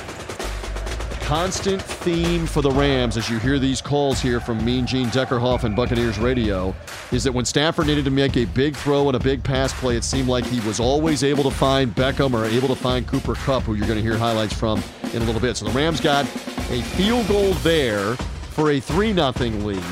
constant 1.27 1.81
theme 1.81 2.45
for 2.45 2.61
the 2.61 2.71
Rams 2.71 3.17
as 3.17 3.29
you 3.29 3.37
hear 3.37 3.59
these 3.59 3.81
calls 3.81 4.21
here 4.21 4.39
from 4.39 4.63
Mean 4.63 4.87
Gene 4.87 5.07
Deckerhoff 5.07 5.65
and 5.65 5.75
Buccaneers 5.75 6.17
Radio 6.17 6.73
is 7.11 7.21
that 7.25 7.33
when 7.33 7.43
Stafford 7.43 7.87
needed 7.87 8.05
to 8.05 8.11
make 8.11 8.37
a 8.37 8.45
big 8.45 8.77
throw 8.77 9.07
and 9.07 9.15
a 9.17 9.19
big 9.19 9.43
pass 9.43 9.77
play, 9.77 9.97
it 9.97 10.05
seemed 10.05 10.29
like 10.29 10.45
he 10.45 10.65
was 10.65 10.79
always 10.79 11.25
able 11.25 11.43
to 11.43 11.51
find 11.51 11.93
Beckham 11.93 12.33
or 12.33 12.45
able 12.45 12.69
to 12.69 12.75
find 12.75 13.05
Cooper 13.05 13.35
Kupp, 13.35 13.63
who 13.63 13.73
you're 13.73 13.87
going 13.87 13.97
to 13.97 14.01
hear 14.01 14.17
highlights 14.17 14.53
from 14.53 14.81
in 15.11 15.21
a 15.21 15.25
little 15.25 15.41
bit. 15.41 15.57
So 15.57 15.65
the 15.65 15.71
Rams 15.71 15.99
got 15.99 16.23
a 16.23 16.81
field 16.81 17.27
goal 17.27 17.51
there 17.55 18.15
for 18.15 18.71
a 18.71 18.79
3 18.79 19.11
0 19.11 19.31
lead. 19.65 19.83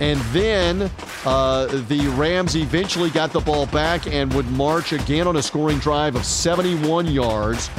And 0.00 0.20
then 0.32 0.90
uh, 1.24 1.64
the 1.88 2.12
Rams 2.18 2.56
eventually 2.56 3.08
got 3.08 3.32
the 3.32 3.40
ball 3.40 3.64
back 3.68 4.06
and 4.06 4.30
would 4.34 4.50
march 4.50 4.92
again 4.92 5.26
on 5.26 5.36
a 5.36 5.42
scoring 5.42 5.78
drive 5.78 6.14
of 6.14 6.26
71 6.26 7.06
yards 7.06 7.70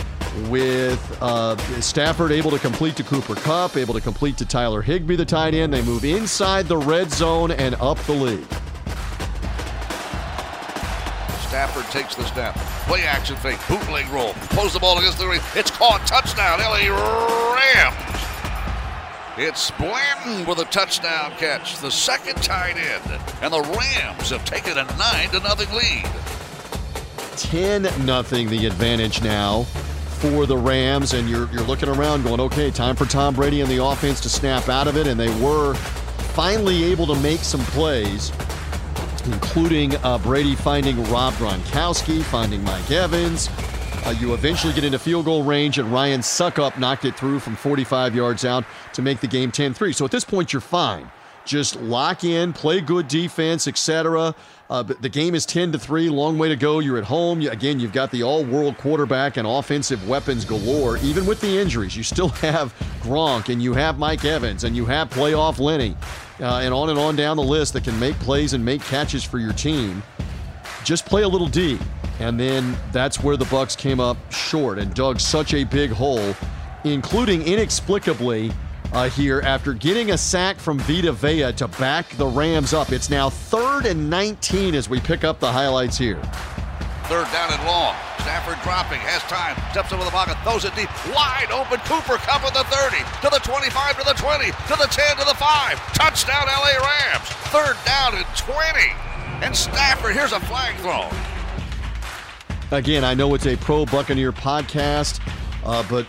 with 0.50 1.18
uh, 1.22 1.58
Stafford 1.82 2.32
able 2.32 2.52
to 2.52 2.60
complete 2.60 2.96
to 2.98 3.04
Cooper 3.04 3.36
Kupp, 3.36 3.78
able 3.78 3.94
to 3.94 4.02
complete 4.02 4.38
to 4.38 4.46
Tyler 4.46 4.82
Higbee, 4.82 5.16
the 5.16 5.26
tight 5.26 5.54
end. 5.54 5.74
They 5.74 5.82
move 5.82 6.06
inside 6.06 6.68
the 6.68 6.78
red 6.78 7.12
zone 7.12 7.52
and 7.52 7.76
up 7.76 7.98
the 8.00 8.14
lead. 8.14 8.48
Stafford 11.48 11.86
takes 11.86 12.16
the 12.16 12.26
snap. 12.26 12.56
Play 12.88 13.04
action 13.04 13.36
fake. 13.36 13.60
Bootleg 13.68 14.08
roll. 14.10 14.34
Pulls 14.52 14.74
the 14.74 14.80
ball 14.80 15.00
against 15.00 15.18
the 15.18 15.28
ring. 15.28 15.42
It's 15.56 15.72
caught. 15.72 16.06
Touchdown. 16.06 16.60
LA 16.60 16.90
Rams. 17.56 17.96
It's 19.36 19.72
Blanton 19.72 20.46
with 20.46 20.60
a 20.60 20.66
touchdown 20.66 21.32
catch. 21.38 21.80
The 21.80 21.90
second 21.90 22.36
tight 22.44 22.78
end. 22.78 23.22
And 23.42 23.52
the 23.52 23.62
Rams 23.62 24.30
have 24.30 24.46
taken 24.46 24.78
a 24.78 24.84
9 24.84 25.30
to 25.30 25.40
nothing 25.40 25.76
lead. 25.76 26.06
10 27.38 28.06
nothing 28.06 28.50
the 28.50 28.66
advantage 28.66 29.24
now 29.24 29.66
for 30.20 30.46
the 30.46 30.58
Rams, 30.58 31.14
and 31.14 31.30
you're 31.30 31.50
you're 31.52 31.64
looking 31.64 31.88
around 31.88 32.24
going, 32.24 32.42
okay, 32.42 32.72
time 32.72 32.96
for 32.96 33.06
Tom 33.06 33.34
Brady 33.36 33.62
and 33.62 33.72
the 33.72 33.84
offense 33.84 34.20
to 34.22 34.30
snap 34.30 34.68
out 34.68 34.88
of 34.88 34.98
it, 34.98 35.08
and 35.08 35.20
they 35.20 35.30
were 35.42 35.74
finally 36.34 36.84
able 36.86 37.08
to 37.08 37.16
make 37.22 37.40
some 37.40 37.62
plays, 37.62 38.32
including 39.26 39.96
uh, 39.98 40.18
Brady 40.18 40.56
finding 40.56 41.02
Rob 41.10 41.34
Gronkowski, 41.36 42.22
finding 42.24 42.64
Mike 42.64 42.92
Evans. 42.92 43.50
Uh, 44.06 44.14
you 44.20 44.34
eventually 44.34 44.74
get 44.74 44.84
into 44.84 45.00
field 45.00 45.26
goal 45.26 45.44
range, 45.44 45.80
and 45.80 45.92
Ryan 45.92 46.22
Succop 46.22 46.78
knocked 46.78 47.06
it 47.06 47.16
through 47.18 47.40
from 47.40 47.56
45 47.56 48.14
yards 48.16 48.44
out 48.44 48.66
to 48.94 49.02
make 49.02 49.20
the 49.22 49.28
game 49.28 49.52
10 49.52 49.74
3. 49.74 49.94
So 49.94 50.04
at 50.04 50.12
this 50.12 50.26
point, 50.26 50.52
you're 50.52 50.62
fine. 50.62 51.10
Just 51.46 51.78
lock 51.78 52.24
in, 52.24 52.52
play 52.54 52.82
good 52.82 53.08
defense, 53.08 53.68
etc. 53.68 54.36
Uh, 54.70 54.84
but 54.84 55.02
the 55.02 55.10
game 55.10 55.34
is 55.34 55.48
10 55.48 55.72
to 55.72 55.80
3, 55.80 56.10
long 56.10 56.38
way 56.38 56.48
to 56.48 56.56
go. 56.56 56.78
You're 56.80 57.00
at 57.00 57.04
home. 57.04 57.42
You, 57.42 57.50
again, 57.50 57.80
you've 57.80 57.92
got 57.92 58.12
the 58.12 58.22
all 58.22 58.44
world 58.44 58.78
quarterback 58.78 59.38
and 59.38 59.48
offensive 59.48 60.08
weapons 60.08 60.46
galore. 60.46 60.98
Even 60.98 61.26
with 61.26 61.42
the 61.42 61.58
injuries, 61.58 61.98
you 61.98 62.04
still 62.04 62.30
have 62.30 62.74
Gronk 63.02 63.52
and 63.52 63.64
you 63.64 63.74
have 63.74 63.98
Mike 63.98 64.26
Evans 64.26 64.66
and 64.66 64.76
you 64.76 64.86
have 64.86 65.10
playoff 65.10 65.60
Lenny 65.60 65.98
uh, 66.40 66.60
and 66.64 66.72
on 66.74 66.90
and 66.90 67.00
on 67.00 67.16
down 67.16 67.36
the 67.36 67.44
list 67.44 67.74
that 67.74 67.84
can 67.84 68.00
make 68.00 68.16
plays 68.20 68.54
and 68.54 68.64
make 68.64 68.82
catches 68.84 69.24
for 69.24 69.40
your 69.40 69.54
team. 69.54 70.04
Just 70.84 71.06
play 71.06 71.24
a 71.24 71.28
little 71.28 71.48
D. 71.48 71.80
And 72.20 72.40
then 72.40 72.78
that's 72.92 73.24
where 73.24 73.38
the 73.38 73.46
Bucks 73.46 73.76
came 73.76 74.00
up 74.00 74.18
short 74.32 74.78
and 74.78 74.94
dug 74.94 75.20
such 75.20 75.54
a 75.54 75.64
big 75.64 75.90
hole, 75.90 76.36
including 76.84 77.42
inexplicably 77.42 78.52
uh, 78.92 79.10
here 79.10 79.42
after 79.42 79.74
getting 79.74 80.12
a 80.12 80.18
sack 80.18 80.58
from 80.58 80.80
Vita 80.80 81.12
Vea 81.12 81.52
to 81.54 81.68
back 81.68 82.10
the 82.18 82.28
Rams 82.28 82.74
up. 82.74 82.92
It's 82.92 83.10
now 83.10 83.30
third 83.30 83.86
and 83.86 84.10
19 84.10 84.76
as 84.76 84.90
we 84.90 85.00
pick 85.00 85.24
up 85.24 85.40
the 85.40 85.52
highlights 85.52 85.98
here. 85.98 86.22
Third 87.06 87.26
down 87.32 87.52
and 87.52 87.66
long. 87.66 87.96
Stafford 88.20 88.62
dropping, 88.62 89.00
has 89.00 89.24
time, 89.24 89.56
steps 89.72 89.92
into 89.92 90.04
the 90.04 90.12
pocket, 90.12 90.38
throws 90.44 90.66
it 90.66 90.76
deep, 90.76 90.92
wide 91.16 91.50
open. 91.50 91.80
Cooper 91.88 92.22
Kupp 92.22 92.44
at 92.44 92.54
the 92.54 92.64
30, 92.70 93.02
to 93.26 93.30
the 93.32 93.40
25, 93.42 93.98
to 93.98 94.06
the 94.06 94.14
20, 94.14 94.46
to 94.46 94.76
the 94.78 94.90
10, 94.92 95.18
to 95.18 95.26
the 95.26 95.34
5. 95.34 95.94
Touchdown, 95.94 96.46
LA 96.46 96.78
Rams. 96.78 97.28
Third 97.50 97.78
down 97.86 98.14
and 98.14 98.26
20. 98.38 99.10
And 99.42 99.56
Stafford, 99.56 100.14
here's 100.14 100.34
a 100.34 100.40
flag 100.42 100.76
thrown. 100.84 101.10
Again, 102.72 103.04
I 103.04 103.16
know 103.16 103.34
it's 103.34 103.48
a 103.48 103.56
pro 103.58 103.86
Buccaneer 103.86 104.32
podcast, 104.32 105.20
uh, 105.66 105.84
but 105.90 106.06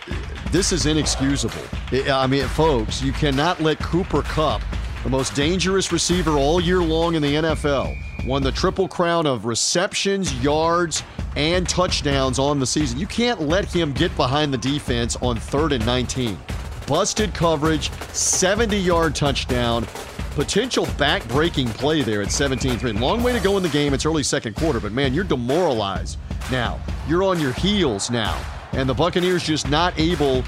this 0.51 0.71
is 0.71 0.85
inexcusable. 0.85 1.63
I 2.11 2.27
mean, 2.27 2.47
folks, 2.49 3.01
you 3.01 3.11
cannot 3.13 3.61
let 3.61 3.79
Cooper 3.79 4.21
Kupp, 4.23 4.61
the 5.03 5.09
most 5.09 5.33
dangerous 5.33 5.91
receiver 5.91 6.31
all 6.31 6.59
year 6.61 6.81
long 6.81 7.15
in 7.15 7.21
the 7.21 7.35
NFL, 7.35 7.95
won 8.27 8.43
the 8.43 8.51
triple 8.51 8.87
crown 8.87 9.25
of 9.25 9.45
receptions, 9.45 10.33
yards, 10.43 11.03
and 11.35 11.67
touchdowns 11.67 12.37
on 12.37 12.59
the 12.59 12.65
season. 12.65 12.99
You 12.99 13.07
can't 13.07 13.41
let 13.41 13.65
him 13.65 13.93
get 13.93 14.15
behind 14.15 14.53
the 14.53 14.57
defense 14.57 15.15
on 15.17 15.37
third 15.37 15.71
and 15.71 15.85
19. 15.85 16.37
busted 16.85 17.33
coverage, 17.33 17.91
70 18.11 18.77
yard 18.77 19.15
touchdown. 19.15 19.87
Potential 20.31 20.87
back 20.97 21.25
breaking 21.29 21.67
play 21.69 22.01
there 22.01 22.21
at 22.21 22.31
17 22.31 22.77
3. 22.77 22.93
Long 22.93 23.23
way 23.23 23.33
to 23.33 23.39
go 23.39 23.57
in 23.57 23.63
the 23.63 23.69
game. 23.69 23.93
It's 23.93 24.05
early 24.05 24.23
second 24.23 24.55
quarter, 24.55 24.79
but 24.79 24.91
man, 24.91 25.13
you're 25.13 25.23
demoralized 25.23 26.17
now. 26.51 26.79
You're 27.07 27.23
on 27.23 27.39
your 27.39 27.53
heels 27.53 28.09
now. 28.09 28.37
And 28.73 28.87
the 28.87 28.93
Buccaneers 28.93 29.43
just 29.43 29.69
not 29.69 29.97
able 29.99 30.43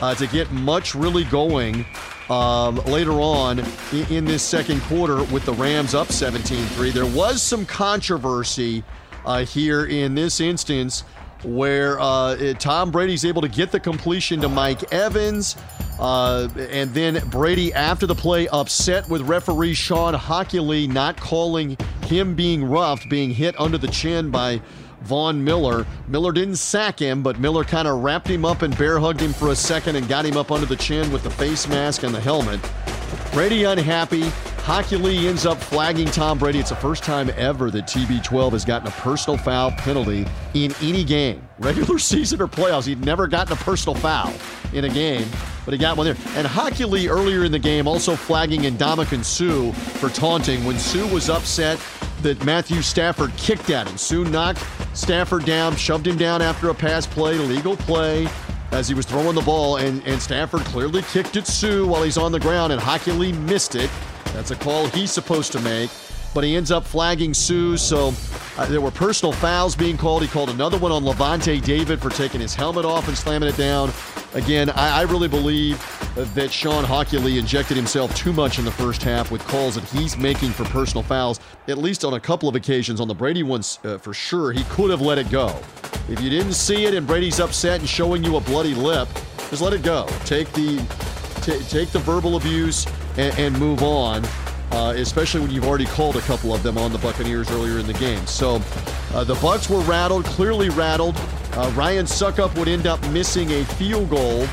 uh, 0.00 0.14
to 0.14 0.26
get 0.26 0.50
much 0.50 0.94
really 0.94 1.24
going 1.24 1.86
um, 2.30 2.76
later 2.84 3.12
on 3.12 3.62
in, 3.92 4.24
this 4.24 4.42
second 4.42 4.82
quarter 4.82 5.22
with 5.24 5.44
the 5.44 5.52
Rams 5.54 5.94
up 5.94 6.12
17 6.12 6.64
3. 6.66 6.90
There 6.90 7.06
was 7.06 7.42
some 7.42 7.64
controversy 7.64 8.84
uh, 9.24 9.44
here 9.44 9.86
in 9.86 10.14
this 10.14 10.40
instance 10.40 11.04
where 11.44 11.98
uh, 12.00 12.54
Tom 12.54 12.90
Brady's 12.90 13.24
able 13.24 13.42
to 13.42 13.48
get 13.48 13.70
the 13.70 13.80
completion 13.80 14.40
to 14.40 14.48
Mike 14.48 14.92
Evans. 14.92 15.56
Uh, 15.98 16.48
and 16.70 16.92
then 16.94 17.26
Brady, 17.28 17.72
after 17.72 18.06
the 18.06 18.14
play, 18.14 18.48
upset 18.48 19.08
with 19.08 19.22
referee 19.22 19.74
Shawn 19.74 20.14
Hochuli, 20.14 20.88
not 20.88 21.16
calling 21.16 21.76
him 22.06 22.34
being 22.34 22.64
roughed, 22.64 23.08
being 23.08 23.30
hit 23.30 23.58
under 23.58 23.78
the 23.78 23.88
chin 23.88 24.30
by 24.30 24.60
Von 25.02 25.42
Miller. 25.42 25.86
Miller 26.08 26.32
didn't 26.32 26.56
sack 26.56 26.98
him, 26.98 27.22
but 27.22 27.38
Miller 27.38 27.64
kind 27.64 27.88
of 27.88 28.02
wrapped 28.02 28.28
him 28.28 28.44
up 28.44 28.62
and 28.62 28.76
bear 28.76 28.98
hugged 28.98 29.20
him 29.20 29.32
for 29.32 29.50
a 29.50 29.56
second 29.56 29.96
and 29.96 30.08
got 30.08 30.24
him 30.24 30.36
up 30.36 30.50
under 30.50 30.66
the 30.66 30.76
chin 30.76 31.10
with 31.12 31.22
the 31.22 31.30
face 31.30 31.68
mask 31.68 32.02
and 32.02 32.14
the 32.14 32.20
helmet. 32.20 32.60
Brady 33.32 33.64
unhappy. 33.64 34.24
Hochuli 34.68 35.24
ends 35.24 35.46
up 35.46 35.56
flagging 35.58 36.08
Tom 36.08 36.38
Brady. 36.38 36.58
It's 36.58 36.68
the 36.68 36.76
first 36.76 37.02
time 37.02 37.30
ever 37.36 37.70
that 37.70 37.86
TB12 37.86 38.52
has 38.52 38.64
gotten 38.66 38.88
a 38.88 38.90
personal 38.90 39.38
foul 39.38 39.70
penalty 39.70 40.26
in 40.52 40.74
any 40.82 41.04
game, 41.04 41.48
regular 41.58 41.98
season 41.98 42.42
or 42.42 42.48
playoffs. 42.48 42.86
He'd 42.86 43.02
never 43.02 43.26
gotten 43.26 43.54
a 43.54 43.56
personal 43.56 43.94
foul 43.94 44.30
in 44.74 44.84
a 44.84 44.88
game, 44.90 45.26
but 45.64 45.72
he 45.72 45.78
got 45.78 45.96
one 45.96 46.04
there. 46.04 46.16
And 46.36 46.46
Hochuli 46.46 47.08
earlier 47.08 47.44
in 47.44 47.52
the 47.52 47.58
game 47.58 47.88
also 47.88 48.14
flagging 48.14 48.60
Ndamukong 48.60 49.24
Suh 49.24 49.72
for 49.72 50.10
taunting 50.10 50.62
when 50.66 50.78
Suh 50.78 51.06
was 51.14 51.30
upset 51.30 51.80
that 52.20 52.44
Matthew 52.44 52.82
Stafford 52.82 53.34
kicked 53.36 53.70
at 53.70 53.88
him. 53.88 53.96
Suh 53.96 54.24
knocked 54.24 54.58
Stafford 54.98 55.44
down, 55.44 55.76
shoved 55.76 56.06
him 56.06 56.16
down 56.16 56.42
after 56.42 56.70
a 56.70 56.74
pass 56.74 57.06
play, 57.06 57.38
legal 57.38 57.76
play 57.76 58.28
as 58.72 58.88
he 58.88 58.94
was 58.94 59.06
throwing 59.06 59.34
the 59.34 59.42
ball, 59.42 59.76
and, 59.76 60.04
and 60.06 60.20
Stafford 60.20 60.62
clearly 60.62 61.02
kicked 61.02 61.36
at 61.36 61.46
Suh 61.46 61.86
while 61.86 62.02
he's 62.02 62.18
on 62.18 62.32
the 62.32 62.40
ground, 62.40 62.72
and 62.72 62.82
Hochuli 62.82 63.32
missed 63.32 63.76
it. 63.76 63.90
That's 64.34 64.50
a 64.50 64.56
call 64.56 64.88
he's 64.88 65.10
supposed 65.10 65.52
to 65.52 65.60
make, 65.60 65.88
but 66.38 66.44
he 66.44 66.54
ends 66.54 66.70
up 66.70 66.84
flagging 66.84 67.34
Suh. 67.34 67.76
So 67.76 68.14
uh, 68.56 68.66
there 68.66 68.80
were 68.80 68.92
personal 68.92 69.32
fouls 69.32 69.74
being 69.74 69.96
called. 69.96 70.22
He 70.22 70.28
called 70.28 70.50
another 70.50 70.78
one 70.78 70.92
on 70.92 71.02
Lavonte 71.02 71.60
David 71.64 72.00
for 72.00 72.10
taking 72.10 72.40
his 72.40 72.54
helmet 72.54 72.84
off 72.84 73.08
and 73.08 73.18
slamming 73.18 73.48
it 73.48 73.56
down. 73.56 73.90
Again, 74.34 74.70
I, 74.70 75.00
I 75.00 75.02
really 75.02 75.26
believe 75.26 75.82
that 76.36 76.52
Shawn 76.52 76.84
Hochuli 76.84 77.40
injected 77.40 77.76
himself 77.76 78.14
too 78.14 78.32
much 78.32 78.60
in 78.60 78.64
the 78.64 78.70
first 78.70 79.02
half 79.02 79.32
with 79.32 79.44
calls 79.48 79.74
that 79.74 79.82
he's 79.86 80.16
making 80.16 80.50
for 80.50 80.62
personal 80.66 81.02
fouls, 81.02 81.40
at 81.66 81.76
least 81.76 82.04
on 82.04 82.14
a 82.14 82.20
couple 82.20 82.48
of 82.48 82.54
occasions. 82.54 83.00
On 83.00 83.08
the 83.08 83.14
Brady 83.16 83.42
ones, 83.42 83.80
uh, 83.82 83.98
for 83.98 84.14
sure, 84.14 84.52
he 84.52 84.62
could 84.66 84.90
have 84.90 85.00
let 85.00 85.18
it 85.18 85.28
go. 85.30 85.48
If 86.08 86.20
you 86.20 86.30
didn't 86.30 86.52
see 86.52 86.84
it 86.84 86.94
and 86.94 87.04
Brady's 87.04 87.40
upset 87.40 87.80
and 87.80 87.88
showing 87.88 88.22
you 88.22 88.36
a 88.36 88.40
bloody 88.40 88.74
lip, 88.74 89.08
just 89.50 89.60
let 89.60 89.72
it 89.72 89.82
go. 89.82 90.06
Take 90.24 90.52
the 90.52 90.76
t- 91.42 91.64
take 91.64 91.88
the 91.88 91.98
verbal 91.98 92.36
abuse 92.36 92.86
and, 93.16 93.36
and 93.40 93.58
move 93.58 93.82
on, 93.82 94.22
uh, 94.72 94.94
especially 94.96 95.40
when 95.40 95.50
you've 95.50 95.66
already 95.66 95.86
called 95.86 96.16
a 96.16 96.20
couple 96.22 96.54
of 96.54 96.62
them 96.62 96.78
on 96.78 96.92
the 96.92 96.98
Buccaneers 96.98 97.50
earlier 97.50 97.78
in 97.78 97.86
the 97.86 97.94
game. 97.94 98.24
So 98.26 98.60
uh, 99.12 99.24
the 99.24 99.34
Bucks 99.36 99.68
were 99.70 99.80
rattled, 99.80 100.24
clearly 100.24 100.68
rattled. 100.70 101.16
Uh, 101.52 101.72
Ryan 101.74 102.06
Succop 102.06 102.56
would 102.58 102.68
end 102.68 102.86
up 102.86 103.00
missing 103.08 103.50
a 103.50 103.64
field 103.64 104.10
goal 104.10 104.46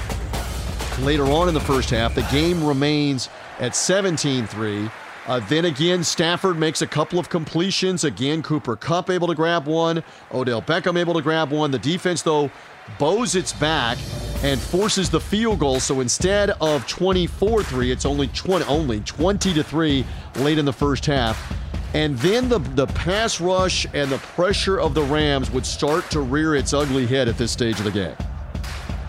later 1.01 1.25
on 1.25 1.47
in 1.47 1.53
the 1.53 1.59
first 1.59 1.89
half. 1.89 2.15
The 2.15 2.27
game 2.31 2.63
remains 2.65 3.29
at 3.59 3.75
17 3.75 4.47
3. 4.47 4.89
Uh, 5.27 5.39
then 5.49 5.65
again, 5.65 6.03
Stafford 6.03 6.57
makes 6.57 6.83
a 6.83 6.87
couple 6.87 7.17
of 7.17 7.29
completions. 7.29 8.03
Again, 8.03 8.43
Cooper 8.43 8.75
Kupp 8.75 9.09
able 9.09 9.27
to 9.27 9.35
grab 9.35 9.65
one. 9.65 10.03
Odell 10.31 10.61
Beckham 10.61 10.99
able 10.99 11.15
to 11.15 11.21
grab 11.21 11.51
one. 11.51 11.71
The 11.71 11.79
defense, 11.79 12.21
though, 12.21 12.51
bows 12.99 13.35
its 13.35 13.53
back 13.53 13.97
and 14.43 14.59
forces 14.59 15.09
the 15.09 15.19
field 15.19 15.59
goal. 15.59 15.79
So 15.79 16.01
instead 16.01 16.51
of 16.51 16.85
24-3, 16.87 17.91
it's 17.91 18.05
only 18.05 18.27
20, 18.27 18.65
only 18.65 18.99
20 19.01 19.53
to 19.53 19.63
3 19.63 20.05
late 20.37 20.57
in 20.57 20.65
the 20.65 20.73
first 20.73 21.05
half. 21.05 21.53
And 21.93 22.17
then 22.19 22.49
the, 22.49 22.59
the 22.59 22.87
pass 22.87 23.39
rush 23.39 23.87
and 23.93 24.11
the 24.11 24.17
pressure 24.17 24.79
of 24.79 24.93
the 24.93 25.03
Rams 25.03 25.49
would 25.51 25.65
start 25.65 26.09
to 26.11 26.19
rear 26.19 26.55
its 26.55 26.73
ugly 26.73 27.05
head 27.05 27.27
at 27.29 27.37
this 27.37 27.51
stage 27.51 27.79
of 27.79 27.85
the 27.85 27.91
game. 27.91 28.15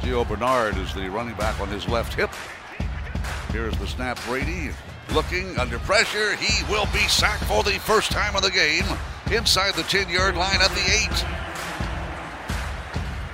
Gio 0.01 0.27
Bernard 0.27 0.77
is 0.77 0.95
the 0.95 1.09
running 1.11 1.35
back 1.35 1.61
on 1.61 1.69
his 1.69 1.89
left 1.89 2.15
hip. 2.15 2.31
Here's 3.51 3.77
the 3.79 3.87
snap. 3.87 4.21
Brady 4.27 4.71
looking 5.13 5.59
under 5.59 5.79
pressure. 5.81 6.37
He 6.37 6.63
will 6.71 6.87
be 6.93 7.01
sacked 7.09 7.45
for 7.45 7.65
the 7.65 7.79
first 7.81 8.13
time 8.13 8.37
of 8.37 8.43
the 8.43 8.51
game 8.51 8.85
inside 9.33 9.75
the 9.75 9.83
10 9.83 10.09
yard 10.09 10.37
line 10.37 10.61
at 10.61 10.71
the 10.71 11.43
8. 11.43 11.46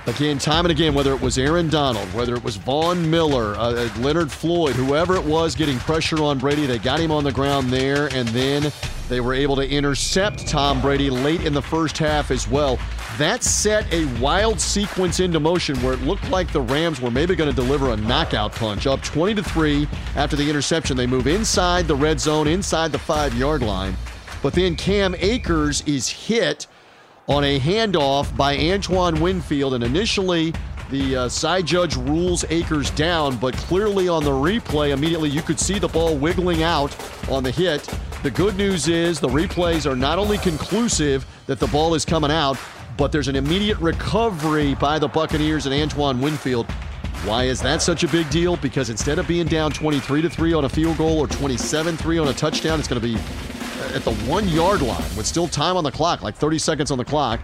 Again, 0.08 0.38
time 0.38 0.64
and 0.64 0.72
again, 0.72 0.94
whether 0.94 1.12
it 1.12 1.20
was 1.20 1.38
Aaron 1.38 1.68
Donald, 1.68 2.12
whether 2.12 2.34
it 2.34 2.42
was 2.42 2.56
Von 2.56 3.08
Miller, 3.08 3.54
uh, 3.54 3.72
uh, 3.72 3.88
Leonard 4.00 4.32
Floyd, 4.32 4.74
whoever 4.74 5.14
it 5.14 5.24
was 5.24 5.54
getting 5.54 5.78
pressure 5.78 6.20
on 6.24 6.40
Brady, 6.40 6.66
they 6.66 6.80
got 6.80 6.98
him 6.98 7.12
on 7.12 7.22
the 7.22 7.30
ground 7.30 7.70
there, 7.70 8.08
and 8.12 8.26
then 8.30 8.72
they 9.08 9.20
were 9.20 9.32
able 9.32 9.54
to 9.54 9.70
intercept 9.70 10.48
Tom 10.48 10.80
Brady 10.80 11.08
late 11.08 11.42
in 11.42 11.52
the 11.52 11.62
first 11.62 11.96
half 11.98 12.32
as 12.32 12.48
well. 12.48 12.80
That 13.16 13.44
set 13.44 13.92
a 13.92 14.06
wild 14.20 14.60
sequence 14.60 15.20
into 15.20 15.38
motion 15.38 15.76
where 15.82 15.92
it 15.92 16.02
looked 16.02 16.28
like 16.30 16.50
the 16.50 16.62
Rams 16.62 17.00
were 17.00 17.12
maybe 17.12 17.36
going 17.36 17.50
to 17.50 17.54
deliver 17.54 17.92
a 17.92 17.96
knockout 17.96 18.52
punch. 18.56 18.88
Up 18.88 19.02
20 19.02 19.34
to 19.34 19.42
3 19.44 19.86
after 20.16 20.34
the 20.34 20.50
interception. 20.50 20.96
They 20.96 21.06
move 21.06 21.28
inside 21.28 21.86
the 21.86 21.94
red 21.94 22.18
zone, 22.18 22.48
inside 22.48 22.90
the 22.90 22.98
five 22.98 23.34
yard 23.34 23.62
line. 23.62 23.96
But 24.42 24.52
then 24.54 24.74
Cam 24.74 25.14
Akers 25.18 25.82
is 25.82 26.08
hit 26.08 26.66
on 27.32 27.44
a 27.44 27.58
handoff 27.58 28.36
by 28.36 28.54
Antoine 28.58 29.18
Winfield. 29.18 29.72
And 29.72 29.82
initially, 29.82 30.52
the 30.90 31.16
uh, 31.16 31.28
side 31.30 31.64
judge 31.64 31.96
rules 31.96 32.44
Akers 32.50 32.90
down, 32.90 33.38
but 33.38 33.56
clearly 33.56 34.06
on 34.06 34.22
the 34.22 34.30
replay, 34.30 34.90
immediately 34.90 35.30
you 35.30 35.40
could 35.40 35.58
see 35.58 35.78
the 35.78 35.88
ball 35.88 36.14
wiggling 36.14 36.62
out 36.62 36.94
on 37.30 37.42
the 37.42 37.50
hit. 37.50 37.88
The 38.22 38.30
good 38.30 38.58
news 38.58 38.86
is 38.86 39.18
the 39.18 39.28
replays 39.28 39.90
are 39.90 39.96
not 39.96 40.18
only 40.18 40.36
conclusive 40.36 41.24
that 41.46 41.58
the 41.58 41.68
ball 41.68 41.94
is 41.94 42.04
coming 42.04 42.30
out, 42.30 42.58
but 42.98 43.10
there's 43.10 43.28
an 43.28 43.36
immediate 43.36 43.78
recovery 43.78 44.74
by 44.74 44.98
the 44.98 45.08
Buccaneers 45.08 45.64
and 45.64 45.74
Antoine 45.74 46.20
Winfield. 46.20 46.70
Why 47.24 47.44
is 47.44 47.62
that 47.62 47.80
such 47.80 48.04
a 48.04 48.08
big 48.08 48.28
deal? 48.28 48.58
Because 48.58 48.90
instead 48.90 49.18
of 49.18 49.26
being 49.26 49.46
down 49.46 49.72
23 49.72 50.20
to 50.20 50.28
3 50.28 50.52
on 50.52 50.66
a 50.66 50.68
field 50.68 50.98
goal 50.98 51.18
or 51.18 51.28
27 51.28 51.96
3 51.96 52.18
on 52.18 52.28
a 52.28 52.34
touchdown, 52.34 52.78
it's 52.78 52.88
going 52.88 53.00
to 53.00 53.06
be 53.06 53.18
at 53.94 54.02
the 54.02 54.14
one 54.26 54.48
yard 54.48 54.82
line 54.82 55.16
with 55.16 55.26
still 55.26 55.48
time 55.48 55.76
on 55.76 55.84
the 55.84 55.92
clock, 55.92 56.22
like 56.22 56.34
30 56.34 56.58
seconds 56.58 56.90
on 56.90 56.98
the 56.98 57.04
clock. 57.04 57.40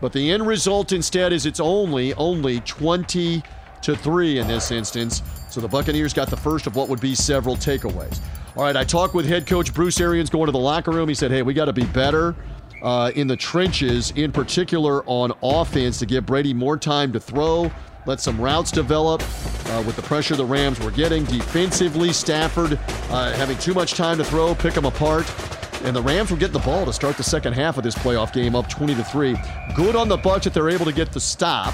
But 0.00 0.12
the 0.12 0.30
end 0.30 0.46
result 0.46 0.92
instead 0.92 1.32
is 1.32 1.46
it's 1.46 1.60
only, 1.60 2.12
only 2.14 2.60
20 2.60 3.42
to 3.82 3.96
3 3.96 4.38
in 4.38 4.48
this 4.48 4.70
instance. 4.70 5.22
So 5.50 5.60
the 5.60 5.68
Buccaneers 5.68 6.12
got 6.12 6.28
the 6.28 6.36
first 6.36 6.66
of 6.66 6.76
what 6.76 6.88
would 6.88 7.00
be 7.00 7.14
several 7.14 7.56
takeaways. 7.56 8.20
All 8.56 8.62
right, 8.62 8.76
I 8.76 8.84
talked 8.84 9.14
with 9.14 9.26
head 9.26 9.46
coach 9.46 9.72
Bruce 9.72 10.00
Arians 10.00 10.30
going 10.30 10.46
to 10.46 10.52
the 10.52 10.58
locker 10.58 10.90
room. 10.90 11.08
He 11.08 11.14
said, 11.14 11.30
hey, 11.30 11.42
we 11.42 11.54
got 11.54 11.66
to 11.66 11.72
be 11.72 11.84
better 11.86 12.34
uh, 12.82 13.10
in 13.14 13.26
the 13.26 13.36
trenches, 13.36 14.12
in 14.12 14.32
particular 14.32 15.02
on 15.06 15.32
offense, 15.42 15.98
to 15.98 16.06
give 16.06 16.26
Brady 16.26 16.52
more 16.54 16.76
time 16.76 17.12
to 17.12 17.20
throw. 17.20 17.70
Let 18.06 18.20
some 18.20 18.40
routes 18.40 18.70
develop 18.70 19.20
uh, 19.66 19.82
with 19.84 19.96
the 19.96 20.02
pressure 20.02 20.36
the 20.36 20.44
Rams 20.44 20.78
were 20.78 20.92
getting. 20.92 21.24
Defensively, 21.24 22.12
Stafford 22.12 22.78
uh, 23.10 23.32
having 23.32 23.58
too 23.58 23.74
much 23.74 23.94
time 23.94 24.16
to 24.18 24.24
throw, 24.24 24.54
pick 24.54 24.74
them 24.74 24.84
apart. 24.84 25.26
And 25.86 25.94
the 25.94 26.02
Rams 26.02 26.32
were 26.32 26.36
getting 26.36 26.52
the 26.52 26.66
ball 26.66 26.84
to 26.84 26.92
start 26.92 27.16
the 27.16 27.22
second 27.22 27.52
half 27.52 27.78
of 27.78 27.84
this 27.84 27.94
playoff 27.94 28.32
game 28.32 28.56
up 28.56 28.68
20 28.68 28.96
to 28.96 29.04
3. 29.04 29.36
Good 29.76 29.94
on 29.94 30.08
the 30.08 30.16
Bucks 30.16 30.44
that 30.44 30.52
they're 30.52 30.68
able 30.68 30.84
to 30.84 30.92
get 30.92 31.12
the 31.12 31.20
stop 31.20 31.72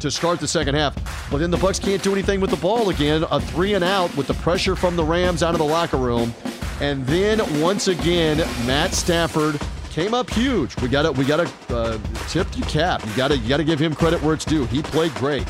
to 0.00 0.10
start 0.10 0.40
the 0.40 0.48
second 0.48 0.74
half. 0.74 0.94
But 1.30 1.38
then 1.38 1.50
the 1.50 1.58
Bucks 1.58 1.78
can't 1.78 2.02
do 2.02 2.12
anything 2.12 2.40
with 2.40 2.48
the 2.48 2.56
ball 2.56 2.88
again. 2.88 3.24
A 3.30 3.40
three 3.40 3.74
and 3.74 3.84
out 3.84 4.14
with 4.16 4.28
the 4.28 4.34
pressure 4.34 4.74
from 4.74 4.96
the 4.96 5.04
Rams 5.04 5.42
out 5.42 5.54
of 5.54 5.58
the 5.58 5.66
locker 5.66 5.98
room. 5.98 6.34
And 6.80 7.06
then 7.06 7.38
once 7.60 7.88
again, 7.88 8.38
Matt 8.66 8.92
Stafford 8.92 9.60
came 9.90 10.14
up 10.14 10.30
huge. 10.30 10.74
We 10.80 10.88
got 10.88 11.02
to 11.02 11.12
we 11.12 11.24
got 11.24 11.46
to 11.46 11.76
uh, 11.76 11.98
tip 12.28 12.46
your 12.56 12.66
cap. 12.66 13.04
You 13.06 13.14
got 13.14 13.28
to 13.28 13.36
you 13.36 13.48
got 13.48 13.58
to 13.58 13.64
give 13.64 13.78
him 13.78 13.94
credit 13.94 14.22
where 14.22 14.34
it's 14.34 14.44
due. 14.44 14.64
He 14.66 14.82
played 14.82 15.14
great 15.14 15.46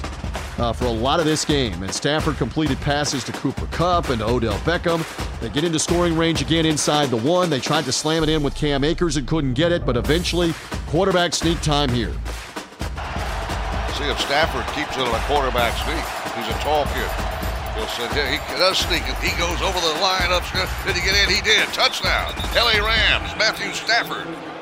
uh, 0.59 0.73
for 0.73 0.87
a 0.87 0.91
lot 0.91 1.21
of 1.21 1.27
this 1.27 1.45
game. 1.45 1.83
And 1.83 1.93
Stafford 1.93 2.37
completed 2.37 2.81
passes 2.81 3.25
to 3.25 3.33
Cooper 3.33 3.67
Kupp 3.67 4.11
and 4.11 4.23
Odell 4.23 4.59
Beckham. 4.59 5.05
They 5.41 5.49
get 5.49 5.65
into 5.65 5.79
scoring 5.79 6.17
range 6.17 6.43
again 6.43 6.67
inside 6.67 7.11
the 7.11 7.17
one. 7.17 7.51
They 7.51 7.61
tried 7.61 7.85
to 7.85 7.93
slam 7.93 8.23
it 8.23 8.29
in 8.29 8.43
with 8.43 8.55
Cam 8.55 8.85
Akers 8.85 9.17
and 9.17 9.27
couldn't 9.27 9.55
get 9.55 9.73
it, 9.73 9.85
but 9.85 9.97
eventually, 9.97 10.55
quarterback 10.87 11.35
sneak 11.35 11.61
time 11.61 11.91
here. 11.91 12.13
See 13.99 14.11
if 14.11 14.21
Stafford 14.21 14.67
keeps 14.75 14.97
it 14.97 15.07
on 15.07 15.15
a 15.15 15.25
quarterback 15.27 15.73
sneak. 15.85 16.05
He's 16.35 16.49
a 16.55 16.59
tall 16.61 16.85
kid. 16.87 17.11
He'll 17.75 17.87
say, 17.89 18.07
yeah, 18.15 18.31
he 18.31 18.59
does 18.59 18.79
sneak 18.79 19.03
it. 19.03 19.17
He 19.19 19.37
goes 19.37 19.61
over 19.61 19.81
the 19.81 19.99
line 20.01 20.31
up. 20.31 20.45
Did 20.87 20.95
he 20.95 21.03
get 21.03 21.15
in? 21.23 21.35
He 21.35 21.43
did. 21.43 21.67
Touchdown. 21.75 22.33
LA 22.55 22.79
Rams, 22.85 23.35
Matthew 23.37 23.73
Stafford. 23.73 24.54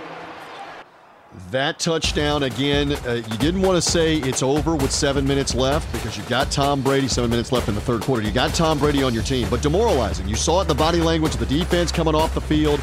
That 1.52 1.78
touchdown, 1.78 2.44
again, 2.44 2.92
uh, 3.06 3.16
you 3.16 3.36
didn't 3.36 3.60
want 3.60 3.76
to 3.76 3.82
say 3.82 4.16
it's 4.16 4.42
over 4.42 4.74
with 4.74 4.90
seven 4.90 5.26
minutes 5.26 5.54
left 5.54 5.92
because 5.92 6.16
you've 6.16 6.26
got 6.26 6.50
Tom 6.50 6.80
Brady, 6.80 7.08
seven 7.08 7.28
minutes 7.28 7.52
left 7.52 7.68
in 7.68 7.74
the 7.74 7.80
third 7.82 8.00
quarter. 8.00 8.22
You 8.22 8.32
got 8.32 8.54
Tom 8.54 8.78
Brady 8.78 9.02
on 9.02 9.12
your 9.12 9.22
team, 9.22 9.48
but 9.50 9.60
demoralizing. 9.60 10.26
You 10.26 10.34
saw 10.34 10.60
it 10.60 10.62
in 10.62 10.68
the 10.68 10.74
body 10.74 11.02
language 11.02 11.34
of 11.34 11.40
the 11.40 11.46
defense 11.58 11.92
coming 11.92 12.14
off 12.14 12.32
the 12.32 12.40
field. 12.40 12.80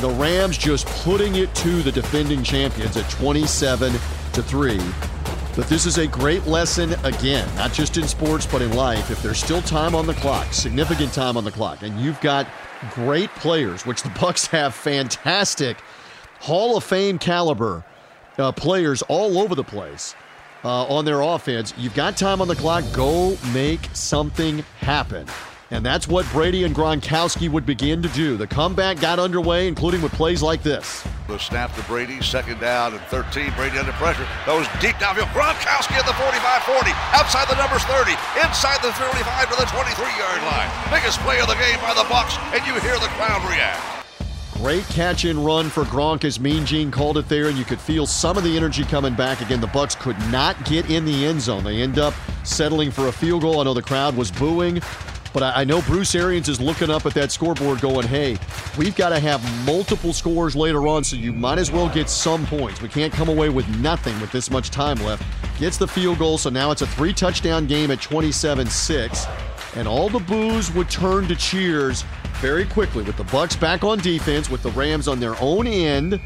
The 0.00 0.10
Rams 0.10 0.56
just 0.56 0.86
putting 0.86 1.34
it 1.34 1.52
to 1.56 1.82
the 1.82 1.90
defending 1.90 2.44
champions 2.44 2.96
at 2.96 3.10
27 3.10 3.90
to 3.90 4.42
3. 4.44 4.80
But 5.56 5.66
this 5.66 5.84
is 5.84 5.98
a 5.98 6.06
great 6.06 6.46
lesson, 6.46 6.94
again, 7.02 7.52
not 7.56 7.72
just 7.72 7.96
in 7.96 8.06
sports, 8.06 8.46
but 8.46 8.62
in 8.62 8.76
life. 8.76 9.10
If 9.10 9.24
there's 9.24 9.42
still 9.42 9.62
time 9.62 9.96
on 9.96 10.06
the 10.06 10.14
clock, 10.14 10.52
significant 10.52 11.12
time 11.12 11.36
on 11.36 11.42
the 11.42 11.50
clock, 11.50 11.82
and 11.82 12.00
you've 12.00 12.20
got 12.20 12.46
great 12.92 13.30
players, 13.30 13.84
which 13.84 14.04
the 14.04 14.10
Bucks 14.20 14.46
have 14.46 14.72
fantastic 14.72 15.78
Hall 16.38 16.76
of 16.76 16.84
Fame 16.84 17.18
caliber 17.18 17.84
uh, 18.38 18.52
players 18.52 19.02
all 19.02 19.38
over 19.38 19.54
the 19.54 19.64
place 19.64 20.14
uh, 20.64 20.86
on 20.86 21.04
their 21.04 21.20
offense. 21.20 21.74
You've 21.76 21.94
got 21.94 22.16
time 22.16 22.40
on 22.40 22.48
the 22.48 22.56
clock. 22.56 22.84
Go 22.92 23.36
make 23.52 23.88
something 23.92 24.58
happen. 24.78 25.26
And 25.70 25.84
that's 25.84 26.06
what 26.06 26.24
Brady 26.30 26.64
and 26.64 26.74
Gronkowski 26.74 27.48
would 27.48 27.66
begin 27.66 28.02
to 28.02 28.08
do. 28.10 28.36
The 28.36 28.46
comeback 28.46 29.00
got 29.00 29.18
underway, 29.18 29.66
including 29.66 30.02
with 30.02 30.12
plays 30.12 30.42
like 30.42 30.62
this. 30.62 31.04
The 31.26 31.38
snap 31.38 31.74
to 31.74 31.82
Brady, 31.84 32.20
second 32.22 32.60
down 32.60 32.92
and 32.92 33.00
13. 33.10 33.52
Brady 33.56 33.78
under 33.78 33.92
pressure. 33.92 34.28
Those 34.46 34.68
deep 34.78 34.96
downfield. 35.02 35.32
Gronkowski 35.32 35.96
at 35.98 36.06
the 36.06 36.12
45-40. 36.12 36.92
Outside 37.16 37.48
the 37.48 37.56
numbers 37.56 37.82
30. 37.84 38.12
Inside 38.46 38.82
the 38.82 38.92
35 38.92 39.50
to 39.50 39.56
the 39.56 39.66
23-yard 39.66 40.42
line. 40.44 40.70
Biggest 40.92 41.18
play 41.20 41.40
of 41.40 41.48
the 41.48 41.54
game 41.54 41.80
by 41.80 41.94
the 41.94 42.06
Bucs, 42.12 42.38
and 42.54 42.64
you 42.66 42.78
hear 42.80 42.94
the 43.00 43.08
crowd 43.16 43.42
react. 43.50 43.93
Great 44.64 44.84
catch 44.84 45.26
and 45.26 45.44
run 45.44 45.68
for 45.68 45.84
Gronk 45.84 46.24
as 46.24 46.40
Mean 46.40 46.64
Gene 46.64 46.90
called 46.90 47.18
it 47.18 47.28
there, 47.28 47.48
and 47.48 47.58
you 47.58 47.66
could 47.66 47.78
feel 47.78 48.06
some 48.06 48.38
of 48.38 48.44
the 48.44 48.56
energy 48.56 48.82
coming 48.82 49.12
back. 49.12 49.42
Again, 49.42 49.60
the 49.60 49.66
Bucks 49.66 49.94
could 49.94 50.18
not 50.32 50.64
get 50.64 50.88
in 50.88 51.04
the 51.04 51.26
end 51.26 51.42
zone. 51.42 51.64
They 51.64 51.82
end 51.82 51.98
up 51.98 52.14
settling 52.44 52.90
for 52.90 53.08
a 53.08 53.12
field 53.12 53.42
goal. 53.42 53.60
I 53.60 53.64
know 53.64 53.74
the 53.74 53.82
crowd 53.82 54.16
was 54.16 54.30
booing, 54.30 54.80
but 55.34 55.42
I 55.42 55.64
know 55.64 55.82
Bruce 55.82 56.14
Arians 56.14 56.48
is 56.48 56.62
looking 56.62 56.88
up 56.88 57.04
at 57.04 57.12
that 57.12 57.30
scoreboard 57.30 57.82
going, 57.82 58.06
hey, 58.06 58.38
we've 58.78 58.96
got 58.96 59.10
to 59.10 59.20
have 59.20 59.66
multiple 59.66 60.14
scores 60.14 60.56
later 60.56 60.88
on, 60.88 61.04
so 61.04 61.14
you 61.14 61.34
might 61.34 61.58
as 61.58 61.70
well 61.70 61.90
get 61.90 62.08
some 62.08 62.46
points. 62.46 62.80
We 62.80 62.88
can't 62.88 63.12
come 63.12 63.28
away 63.28 63.50
with 63.50 63.68
nothing 63.80 64.18
with 64.18 64.32
this 64.32 64.50
much 64.50 64.70
time 64.70 64.96
left. 65.04 65.24
Gets 65.58 65.76
the 65.76 65.86
field 65.86 66.18
goal, 66.18 66.38
so 66.38 66.48
now 66.48 66.70
it's 66.70 66.80
a 66.80 66.86
three 66.86 67.12
touchdown 67.12 67.66
game 67.66 67.90
at 67.90 68.00
27 68.00 68.66
6. 68.66 69.26
And 69.76 69.86
all 69.86 70.08
the 70.08 70.20
boos 70.20 70.72
would 70.72 70.88
turn 70.88 71.28
to 71.28 71.36
cheers 71.36 72.02
very 72.36 72.64
quickly 72.64 73.02
with 73.02 73.16
the 73.16 73.24
Bucks 73.24 73.56
back 73.56 73.84
on 73.84 73.98
defense, 73.98 74.50
with 74.50 74.62
the 74.62 74.70
Rams 74.70 75.08
on 75.08 75.20
their 75.20 75.34
own 75.40 75.66
end. 75.66 76.20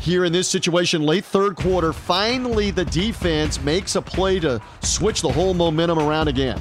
Here 0.00 0.24
in 0.24 0.32
this 0.32 0.48
situation, 0.48 1.02
late 1.02 1.24
third 1.24 1.56
quarter, 1.56 1.92
finally 1.92 2.70
the 2.70 2.84
defense 2.84 3.60
makes 3.62 3.96
a 3.96 4.02
play 4.02 4.40
to 4.40 4.60
switch 4.80 5.22
the 5.22 5.30
whole 5.30 5.54
momentum 5.54 5.98
around 5.98 6.28
again. 6.28 6.60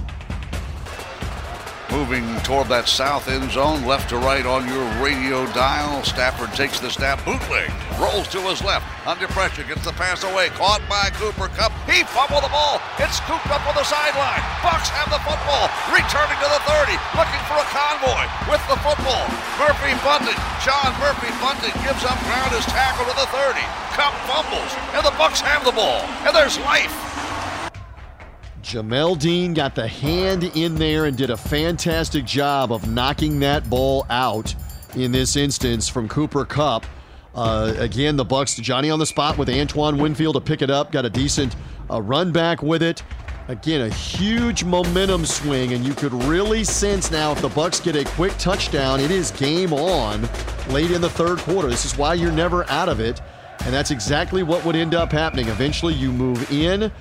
Moving 1.88 2.28
toward 2.44 2.68
that 2.68 2.84
south 2.92 3.32
end 3.32 3.48
zone, 3.56 3.88
left 3.88 4.12
to 4.12 4.20
right 4.20 4.44
on 4.44 4.68
your 4.68 4.84
radio 5.00 5.48
dial. 5.56 6.04
Stafford 6.04 6.52
takes 6.52 6.84
the 6.84 6.92
snap, 6.92 7.24
bootleg, 7.24 7.72
rolls 7.96 8.28
to 8.36 8.44
his 8.44 8.60
left, 8.60 8.84
under 9.08 9.24
pressure, 9.32 9.64
gets 9.64 9.88
the 9.88 9.96
pass 9.96 10.28
away, 10.28 10.52
caught 10.60 10.84
by 10.92 11.08
Cooper 11.16 11.48
Kupp. 11.56 11.72
He 11.88 12.04
fumbled 12.12 12.44
the 12.44 12.52
ball. 12.52 12.84
It's 13.00 13.24
scooped 13.24 13.48
up 13.48 13.64
on 13.64 13.76
the 13.80 13.88
sideline. 13.88 14.44
Bucks 14.60 14.92
have 14.92 15.08
the 15.08 15.24
football, 15.24 15.72
returning 15.96 16.36
to 16.44 16.50
the 16.52 16.62
30, 16.68 16.92
looking 17.16 17.44
for 17.48 17.56
a 17.56 17.68
convoy 17.72 18.28
with 18.52 18.64
the 18.68 18.76
football. 18.84 19.24
Murphy 19.56 19.96
Bunting, 20.04 20.40
Sean 20.60 20.92
Murphy 21.00 21.32
Bunting 21.40 21.76
gives 21.88 22.04
up 22.04 22.20
ground, 22.28 22.52
his 22.52 22.68
tackle 22.68 23.08
to 23.08 23.16
the 23.16 23.32
30. 23.32 23.64
Kupp 23.96 24.12
fumbles, 24.28 24.72
and 24.92 25.08
the 25.08 25.16
Bucks 25.16 25.40
have 25.40 25.64
the 25.64 25.72
ball, 25.72 26.04
and 26.28 26.36
there's 26.36 26.60
life. 26.68 27.07
Jamel 28.68 29.18
Dean 29.18 29.54
got 29.54 29.76
the 29.76 29.88
hand 29.88 30.44
in 30.44 30.76
there 30.76 31.06
and 31.06 31.16
did 31.16 31.30
a 31.30 31.38
fantastic 31.38 32.26
job 32.26 32.74
of 32.74 32.92
knocking 32.92 33.40
that 33.40 33.70
ball 33.70 34.06
out 34.10 34.54
in 34.94 35.14
this 35.14 35.38
instance 35.38 35.88
from 35.88 36.10
Cooper 36.10 36.44
Kupp. 36.44 36.86
Uh, 37.34 37.74
again, 37.78 38.18
the 38.18 38.26
Bucs, 38.26 38.62
Johnny 38.62 38.90
on 38.90 39.00
the 39.00 39.06
spot 39.06 39.38
with 39.38 39.50
Antoine 39.50 39.98
Winfield 39.98 40.36
to 40.36 40.42
pick 40.42 40.62
it 40.62 40.70
up, 40.70 40.92
got 40.92 41.06
a 41.06 41.10
decent 41.10 41.56
uh, 41.90 42.02
run 42.02 42.34
back 42.34 42.62
with 42.62 42.84
it. 42.84 43.04
Again, 43.48 43.80
a 43.80 43.90
huge 43.90 44.66
momentum 44.66 45.26
swing, 45.26 45.72
and 45.72 45.86
you 45.86 45.94
could 45.94 46.12
really 46.26 46.66
sense 46.66 47.10
now 47.10 47.32
if 47.32 47.42
the 47.42 47.48
Bucs 47.48 47.82
get 47.82 47.96
a 47.96 48.04
quick 48.16 48.34
touchdown, 48.38 49.00
it 49.00 49.12
is 49.12 49.32
game 49.32 49.72
on 49.72 50.28
late 50.72 50.92
in 50.92 51.00
the 51.00 51.10
third 51.10 51.38
quarter. 51.38 51.70
This 51.70 51.86
is 51.86 51.98
why 51.98 52.16
you're 52.16 52.34
never 52.34 52.70
out 52.70 52.90
of 52.90 53.00
it, 53.00 53.22
and 53.62 53.74
that's 53.74 53.92
exactly 53.92 54.44
what 54.44 54.66
would 54.66 54.76
end 54.76 54.94
up 54.94 55.10
happening. 55.10 55.48
Eventually, 55.48 55.94
you 55.94 56.12
move 56.12 56.52
in 56.52 56.92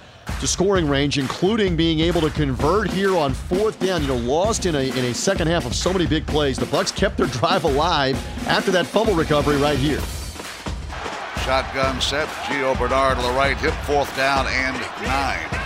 to 0.41 0.47
scoring 0.47 0.89
range, 0.89 1.19
including 1.19 1.77
being 1.77 2.01
able 2.01 2.21
to 2.21 2.31
convert 2.31 2.91
here 2.91 3.17
on 3.17 3.33
fourth 3.33 3.79
down. 3.81 4.03
You 4.03 4.09
know, 4.09 4.17
lost 4.17 4.67
in 4.67 4.75
a 4.75 4.89
in 4.97 5.05
a 5.07 5.15
second 5.15 5.49
half 5.49 5.67
of 5.67 5.75
so 5.75 5.93
many 5.93 6.07
big 6.07 6.27
plays. 6.27 6.59
The 6.59 6.67
Bucs 6.67 6.95
kept 6.95 7.17
their 7.17 7.27
drive 7.39 7.65
alive 7.65 8.17
after 8.47 8.71
that 8.73 8.87
fumble 8.87 9.15
recovery 9.15 9.57
right 9.57 9.79
here. 9.79 10.01
Shotgun 11.45 12.01
set. 12.01 12.29
Gio 12.47 12.77
Bernard 12.79 13.19
to 13.19 13.23
the 13.23 13.33
right, 13.33 13.57
hip 13.57 13.75
fourth 13.85 14.15
down 14.17 14.47
and 14.49 14.77
nine. 15.03 15.57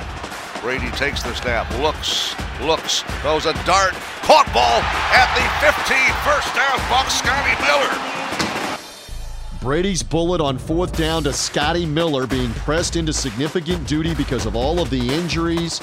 Brady 0.60 0.90
takes 0.90 1.22
the 1.22 1.34
snap, 1.34 1.66
looks, 1.80 2.34
looks, 2.60 3.00
throws 3.22 3.46
a 3.46 3.54
dart, 3.64 3.94
caught 4.20 4.44
ball 4.52 4.84
at 5.16 5.32
the 5.32 5.40
15, 5.64 5.96
first 6.20 6.54
down, 6.54 6.76
Bucs, 6.92 7.16
Scotty 7.16 7.56
Miller. 7.64 8.19
Brady's 9.60 10.02
bullet 10.02 10.40
on 10.40 10.56
fourth 10.56 10.96
down 10.96 11.22
to 11.24 11.34
Scotty 11.34 11.84
Miller 11.84 12.26
being 12.26 12.50
pressed 12.54 12.96
into 12.96 13.12
significant 13.12 13.86
duty 13.86 14.14
because 14.14 14.46
of 14.46 14.56
all 14.56 14.80
of 14.80 14.88
the 14.88 15.12
injuries. 15.12 15.82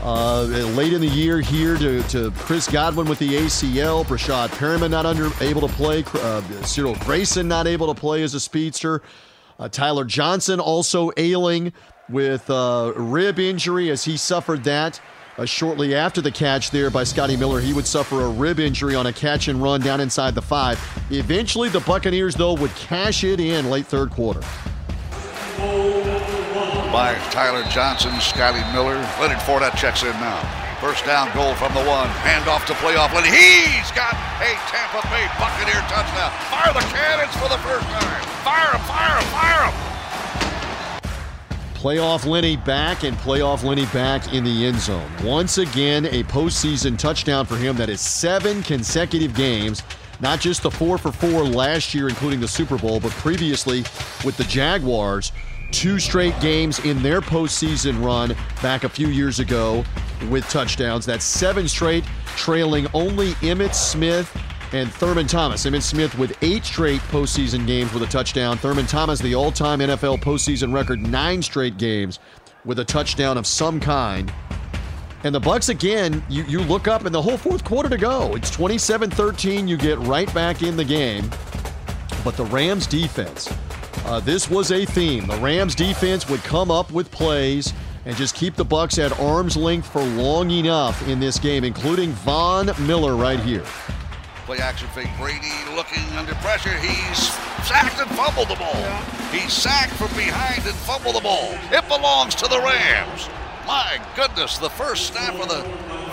Uh, 0.00 0.44
late 0.74 0.94
in 0.94 1.00
the 1.02 1.08
year 1.08 1.40
here 1.40 1.76
to, 1.76 2.02
to 2.04 2.30
Chris 2.36 2.66
Godwin 2.66 3.06
with 3.06 3.18
the 3.18 3.34
ACL, 3.34 4.06
Breshad 4.06 4.48
Perriman 4.50 4.90
not 4.90 5.04
under, 5.04 5.30
able 5.42 5.60
to 5.60 5.74
play, 5.74 6.04
uh, 6.14 6.40
Cyril 6.62 6.94
Grayson 7.00 7.46
not 7.48 7.66
able 7.66 7.92
to 7.92 8.00
play 8.00 8.22
as 8.22 8.32
a 8.32 8.40
speedster, 8.40 9.02
uh, 9.58 9.68
Tyler 9.68 10.04
Johnson 10.04 10.58
also 10.58 11.10
ailing 11.18 11.74
with 12.08 12.48
uh, 12.48 12.92
rib 12.96 13.38
injury 13.38 13.90
as 13.90 14.04
he 14.04 14.16
suffered 14.16 14.64
that. 14.64 15.00
Uh, 15.38 15.44
shortly 15.44 15.94
after 15.94 16.20
the 16.20 16.32
catch 16.32 16.72
there 16.72 16.90
by 16.90 17.04
Scotty 17.04 17.36
Miller, 17.36 17.60
he 17.60 17.72
would 17.72 17.86
suffer 17.86 18.22
a 18.22 18.28
rib 18.28 18.58
injury 18.58 18.96
on 18.96 19.06
a 19.06 19.12
catch 19.12 19.46
and 19.46 19.62
run 19.62 19.80
down 19.80 20.00
inside 20.00 20.34
the 20.34 20.42
five. 20.42 20.80
Eventually, 21.10 21.68
the 21.68 21.78
Buccaneers, 21.80 22.34
though, 22.34 22.54
would 22.54 22.74
cash 22.74 23.22
it 23.22 23.38
in 23.38 23.70
late 23.70 23.86
third 23.86 24.10
quarter. 24.10 24.40
By 26.90 27.14
Tyler 27.30 27.62
Johnson, 27.70 28.18
Scotty 28.18 28.60
Miller. 28.72 28.96
Leonard 29.20 29.38
Fournette 29.38 29.76
checks 29.76 30.02
in 30.02 30.10
now. 30.18 30.42
First 30.80 31.04
down 31.04 31.32
goal 31.36 31.54
from 31.54 31.72
the 31.72 31.84
one. 31.84 32.08
Handoff 32.26 32.66
to 32.66 32.72
playoff 32.74 33.14
Lenny. 33.14 33.30
He's 33.30 33.92
got 33.92 34.14
a 34.42 34.50
Tampa 34.66 35.06
Bay 35.06 35.26
Buccaneer 35.38 35.82
touchdown. 35.86 36.32
Fire 36.50 36.72
the 36.72 36.86
cannons 36.90 37.34
for 37.36 37.48
the 37.48 37.58
first 37.62 37.86
time. 37.86 38.22
Fire 38.42 38.72
them, 38.72 38.80
fire 38.82 39.20
them, 39.20 39.28
fire 39.30 39.70
them. 39.70 39.87
Playoff 41.78 42.26
Lenny 42.26 42.56
back 42.56 43.04
and 43.04 43.16
playoff 43.18 43.62
Lenny 43.62 43.86
back 43.86 44.34
in 44.34 44.42
the 44.42 44.66
end 44.66 44.80
zone. 44.80 45.08
Once 45.22 45.58
again, 45.58 46.06
a 46.06 46.24
postseason 46.24 46.98
touchdown 46.98 47.46
for 47.46 47.54
him. 47.54 47.76
That 47.76 47.88
is 47.88 48.00
seven 48.00 48.64
consecutive 48.64 49.32
games. 49.32 49.84
Not 50.18 50.40
just 50.40 50.64
the 50.64 50.72
four 50.72 50.98
for 50.98 51.12
four 51.12 51.44
last 51.44 51.94
year, 51.94 52.08
including 52.08 52.40
the 52.40 52.48
Super 52.48 52.78
Bowl, 52.78 52.98
but 52.98 53.12
previously 53.12 53.84
with 54.24 54.36
the 54.36 54.42
Jaguars. 54.42 55.30
Two 55.70 56.00
straight 56.00 56.38
games 56.40 56.80
in 56.80 57.00
their 57.00 57.20
postseason 57.20 58.04
run 58.04 58.34
back 58.60 58.82
a 58.82 58.88
few 58.88 59.06
years 59.06 59.38
ago 59.38 59.84
with 60.30 60.48
touchdowns. 60.50 61.06
That's 61.06 61.24
seven 61.24 61.68
straight, 61.68 62.02
trailing 62.34 62.88
only 62.92 63.34
Emmitt 63.34 63.76
Smith 63.76 64.36
and 64.72 64.92
Thurman 64.92 65.26
Thomas. 65.26 65.64
Emmitt 65.64 65.82
Smith 65.82 66.16
with 66.18 66.36
eight 66.42 66.64
straight 66.64 67.00
postseason 67.02 67.66
games 67.66 67.92
with 67.92 68.02
a 68.02 68.06
touchdown. 68.06 68.58
Thurman 68.58 68.86
Thomas, 68.86 69.20
the 69.20 69.34
all 69.34 69.52
time 69.52 69.80
NFL 69.80 70.20
postseason 70.20 70.72
record, 70.72 71.00
nine 71.00 71.42
straight 71.42 71.78
games 71.78 72.18
with 72.64 72.78
a 72.78 72.84
touchdown 72.84 73.38
of 73.38 73.46
some 73.46 73.80
kind. 73.80 74.32
And 75.24 75.34
the 75.34 75.40
Bucks 75.40 75.68
again, 75.68 76.22
you, 76.28 76.44
you 76.44 76.60
look 76.60 76.86
up 76.86 77.04
in 77.04 77.12
the 77.12 77.20
whole 77.20 77.36
fourth 77.36 77.64
quarter 77.64 77.88
to 77.88 77.96
go. 77.96 78.34
It's 78.36 78.54
27-13. 78.56 79.66
You 79.66 79.76
get 79.76 79.98
right 80.00 80.32
back 80.32 80.62
in 80.62 80.76
the 80.76 80.84
game. 80.84 81.28
But 82.24 82.36
the 82.36 82.44
Rams 82.44 82.86
defense, 82.86 83.52
uh, 84.04 84.20
this 84.20 84.48
was 84.48 84.70
a 84.70 84.84
theme. 84.84 85.26
The 85.26 85.38
Rams 85.38 85.74
defense 85.74 86.28
would 86.28 86.42
come 86.44 86.70
up 86.70 86.92
with 86.92 87.10
plays 87.10 87.72
and 88.04 88.16
just 88.16 88.34
keep 88.34 88.54
the 88.54 88.64
Bucks 88.64 88.98
at 88.98 89.18
arm's 89.18 89.56
length 89.56 89.88
for 89.88 90.02
long 90.02 90.50
enough 90.50 91.06
in 91.08 91.18
this 91.18 91.38
game, 91.38 91.64
including 91.64 92.12
Von 92.12 92.70
Miller 92.86 93.16
right 93.16 93.40
here. 93.40 93.64
Play 94.48 94.60
action 94.60 94.88
fake. 94.88 95.10
Brady 95.18 95.52
looking 95.76 96.02
under 96.16 96.34
pressure. 96.36 96.72
He's 96.78 97.18
sacked 97.68 98.00
and 98.00 98.08
fumbled 98.16 98.48
the 98.48 98.54
ball. 98.54 98.72
Yeah. 98.72 99.30
He's 99.30 99.52
sacked 99.52 99.92
from 99.92 100.08
behind 100.16 100.64
and 100.64 100.74
fumbled 100.74 101.16
the 101.16 101.20
ball. 101.20 101.50
It 101.70 101.86
belongs 101.86 102.34
to 102.36 102.48
the 102.48 102.58
Rams. 102.58 103.28
My 103.66 104.00
goodness, 104.16 104.56
the 104.56 104.70
first 104.70 105.08
snap 105.08 105.34
of 105.34 105.50
the 105.50 105.62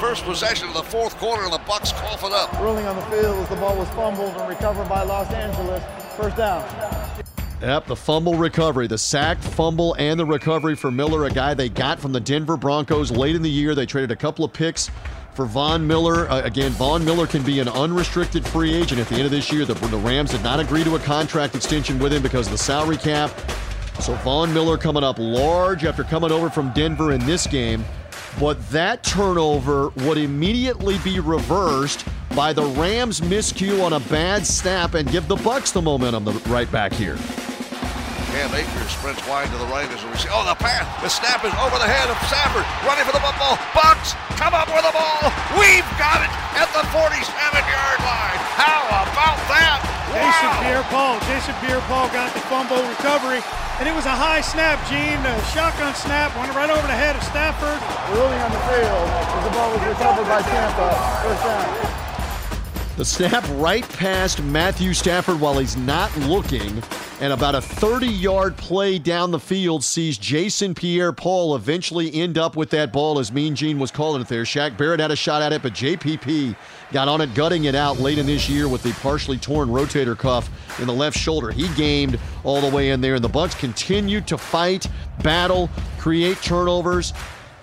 first 0.02 0.26
possession 0.26 0.67
of 0.67 0.74
the 0.74 0.84
fourth 0.84 1.17
quarter, 1.17 1.43
and 1.43 1.54
the 1.54 1.60
Bucks 1.60 1.93
cough 1.93 2.26
it 2.26 2.34
up. 2.34 2.52
Ruling 2.60 2.86
on 2.88 2.98
the 2.98 3.04
field 3.04 3.38
as 3.38 3.48
the 3.48 3.56
ball 3.56 3.78
was 3.78 3.88
fumbled 3.91 4.36
and 4.36 4.50
recovered 4.50 4.89
by 4.89 5.04
Los 5.04 5.32
Angeles. 5.32 5.82
First 6.17 6.36
down. 6.36 6.69
Yep, 7.62 7.88
the 7.88 7.95
fumble 7.95 8.36
recovery, 8.36 8.88
the 8.88 8.98
sack, 8.98 9.38
fumble, 9.38 9.95
and 9.98 10.19
the 10.19 10.26
recovery 10.26 10.76
for 10.76 10.91
Miller, 10.91 11.24
a 11.24 11.30
guy 11.30 11.54
they 11.54 11.69
got 11.69 12.02
from 12.02 12.12
the 12.12 12.19
Denver 12.19 12.58
Broncos 12.58 13.12
late 13.12 13.38
in 13.38 13.41
the 13.41 13.50
year. 13.50 13.74
They 13.74 13.86
traded 13.86 14.12
a 14.12 14.15
couple 14.17 14.43
of 14.43 14.52
picks 14.52 14.91
for 15.36 15.45
Von 15.45 15.86
Miller. 15.86 16.30
Uh, 16.30 16.41
again, 16.43 16.71
Von 16.71 17.04
Miller 17.04 17.28
can 17.28 17.43
be 17.43 17.60
an 17.60 17.67
unrestricted 17.67 18.48
free 18.48 18.74
agent 18.74 19.02
at 19.02 19.08
the 19.08 19.15
end 19.15 19.26
of 19.26 19.32
this 19.32 19.52
year. 19.52 19.65
The, 19.65 19.74
the 19.74 19.98
Rams 19.98 20.32
did 20.32 20.41
not 20.43 20.60
agree 20.60 20.84
to 20.86 20.95
a 20.95 21.00
contract 21.00 21.56
extension 21.56 22.00
with 22.00 22.13
him 22.13 22.24
because 22.24 22.48
of 22.48 22.54
the 22.54 22.58
salary 22.58 22.98
cap. 22.98 23.30
So 24.00 24.13
Von 24.15 24.54
Miller 24.54 24.78
coming 24.78 25.04
up 25.04 25.17
large 25.19 25.84
after 25.84 26.04
coming 26.04 26.32
over 26.32 26.50
from 26.50 26.71
Denver 26.71 27.12
in 27.12 27.26
this 27.26 27.48
game. 27.48 27.84
But 28.39 28.69
that 28.69 29.04
turnover 29.04 29.89
would 29.89 30.17
immediately 30.17 30.98
be 31.00 31.19
reversed 31.19 32.06
by 32.36 32.52
the 32.52 32.63
Rams' 32.63 33.21
miscue 33.21 33.84
on 33.84 33.93
a 33.93 34.00
bad 34.02 34.45
snap 34.45 34.93
and 34.93 35.10
give 35.10 35.28
the 35.28 35.38
Bucks 35.38 35.71
the 35.71 35.82
momentum 35.82 36.26
right 36.48 36.69
back 36.71 36.91
here. 36.91 37.17
Cam 38.36 38.52
Akers 38.52 38.91
sprints 38.91 39.24
wide 39.32 39.48
to 39.48 39.56
the 39.56 39.69
right 39.71 39.88
as 39.88 40.04
a 40.04 40.12
receiver. 40.12 40.36
Oh, 40.36 40.43
the 40.43 40.60
pass. 40.60 40.84
The 41.00 41.08
snap 41.08 41.48
is 41.48 41.56
over 41.56 41.80
the 41.80 41.88
head 41.88 42.12
of 42.12 42.19
Stafford. 42.28 42.67
Running 42.84 43.08
for 43.08 43.15
the 43.15 43.24
football. 43.24 43.56
Bucks 43.71 44.12
come 44.36 44.52
up 44.52 44.67
with 44.67 44.84
the 44.84 44.91
ball. 44.91 45.32
We've 45.56 45.88
got 45.95 46.19
it 46.19 46.28
at 46.60 46.67
the 46.76 46.84
47-yard 46.91 48.00
line. 48.04 48.39
How 48.60 48.91
about 48.91 49.39
that? 49.48 49.80
Wow. 50.12 50.19
Jason 50.19 50.52
Pierre-Paul. 50.67 51.15
Jason 51.32 51.56
Pierre-Paul 51.63 52.12
got 52.12 52.36
the 52.36 52.43
fumble 52.52 52.84
recovery. 52.84 53.39
And 53.80 53.88
it 53.88 53.95
was 53.95 54.04
a 54.04 54.12
high 54.12 54.43
snap, 54.43 54.84
Gene. 54.91 55.24
A 55.24 55.36
shotgun 55.56 55.95
snap 55.95 56.36
went 56.36 56.52
right 56.52 56.67
over 56.67 56.84
the 56.91 57.00
head 57.00 57.15
of 57.15 57.24
Stafford. 57.24 57.80
Early 58.19 58.36
on 58.36 58.52
the 58.52 58.63
field, 58.67 59.08
the 59.48 59.52
ball 59.56 59.71
was 59.71 59.84
recovered 59.88 60.28
by 60.28 60.43
Tampa. 60.43 60.91
First 61.24 61.39
down. 61.39 61.94
The 62.97 63.03
snap 63.03 63.45
right 63.55 63.88
past 63.89 64.41
Matthew 64.41 64.93
Stafford 64.93 65.41
while 65.41 65.58
he's 65.58 65.75
not 65.75 66.15
looking, 66.19 66.81
and 67.19 67.34
about 67.34 67.53
a 67.53 67.60
30 67.60 68.08
yard 68.08 68.55
play 68.55 68.99
down 68.99 69.31
the 69.31 69.39
field 69.39 69.84
sees 69.84 70.17
Jason 70.17 70.73
Pierre 70.73 71.12
Paul 71.12 71.58
eventually 71.58 72.13
end 72.13 72.38
up 72.38 72.55
with 72.55 72.69
that 72.69 72.93
ball 72.93 73.19
as 73.19 73.34
Mean 73.34 73.53
Gene 73.53 73.79
was 73.79 73.91
calling 73.91 74.21
it 74.21 74.29
there. 74.29 74.43
Shaq 74.43 74.77
Barrett 74.77 75.01
had 75.01 75.12
a 75.12 75.15
shot 75.17 75.41
at 75.41 75.51
it, 75.51 75.62
but 75.62 75.73
JPP 75.73 76.55
got 76.93 77.10
on 77.10 77.19
it, 77.19 77.34
gutting 77.34 77.65
it 77.65 77.75
out 77.75 77.99
late 77.99 78.17
in 78.17 78.25
this 78.25 78.47
year 78.47 78.69
with 78.69 78.81
the 78.81 78.93
partially 78.93 79.38
torn 79.38 79.67
rotator 79.67 80.17
cuff 80.17 80.49
in 80.79 80.88
the 80.88 80.93
left 80.93 81.17
shoulder. 81.17 81.51
He 81.51 81.67
gamed 81.75 82.17
all 82.45 82.62
the 82.62 82.73
way 82.73 82.91
in 82.91 83.01
there, 83.01 83.15
and 83.15 83.23
the 83.23 83.27
Bucks 83.27 83.55
continued 83.55 84.25
to 84.27 84.38
fight, 84.38 84.88
battle, 85.21 85.69
create 85.97 86.41
turnovers. 86.41 87.12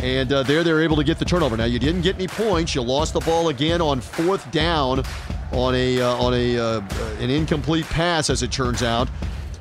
And 0.02 0.32
uh, 0.32 0.42
there 0.42 0.64
they're 0.64 0.82
able 0.82 0.96
to 0.96 1.04
get 1.04 1.18
the 1.18 1.24
turnover. 1.24 1.56
Now 1.56 1.64
you 1.64 1.78
didn't 1.78 2.02
get 2.02 2.16
any 2.16 2.26
points. 2.26 2.74
You 2.74 2.82
lost 2.82 3.12
the 3.12 3.20
ball 3.20 3.48
again 3.50 3.80
on 3.80 4.00
fourth 4.00 4.50
down 4.50 5.04
on 5.52 5.74
a 5.74 6.00
uh, 6.00 6.16
on 6.16 6.34
a 6.34 6.58
uh, 6.58 6.80
an 7.20 7.30
incomplete 7.30 7.86
pass, 7.86 8.28
as 8.28 8.42
it 8.42 8.50
turns 8.50 8.82
out. 8.82 9.08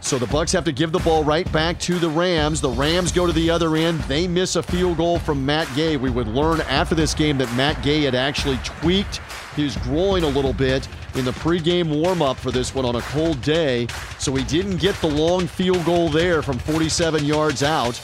So 0.03 0.17
the 0.17 0.25
Bucks 0.27 0.51
have 0.53 0.65
to 0.65 0.71
give 0.71 0.91
the 0.91 0.99
ball 0.99 1.23
right 1.23 1.49
back 1.51 1.79
to 1.81 1.99
the 1.99 2.09
Rams. 2.09 2.59
The 2.59 2.71
Rams 2.71 3.11
go 3.11 3.27
to 3.27 3.31
the 3.31 3.51
other 3.51 3.75
end. 3.75 3.99
They 4.01 4.27
miss 4.27 4.55
a 4.55 4.63
field 4.63 4.97
goal 4.97 5.19
from 5.19 5.45
Matt 5.45 5.69
Gay. 5.75 5.95
We 5.95 6.09
would 6.09 6.27
learn 6.27 6.61
after 6.61 6.95
this 6.95 7.13
game 7.13 7.37
that 7.37 7.53
Matt 7.55 7.83
Gay 7.83 8.01
had 8.01 8.15
actually 8.15 8.57
tweaked 8.63 9.17
his 9.55 9.77
groin 9.77 10.23
a 10.23 10.27
little 10.27 10.53
bit 10.53 10.87
in 11.13 11.23
the 11.23 11.31
pregame 11.31 12.01
warm-up 12.01 12.37
for 12.37 12.49
this 12.49 12.73
one 12.73 12.83
on 12.83 12.95
a 12.95 13.01
cold 13.01 13.41
day. 13.41 13.85
So 14.17 14.33
he 14.33 14.43
didn't 14.45 14.77
get 14.77 14.95
the 15.01 15.07
long 15.07 15.45
field 15.45 15.85
goal 15.85 16.09
there 16.09 16.41
from 16.41 16.57
47 16.57 17.23
yards 17.23 17.61
out. 17.61 18.01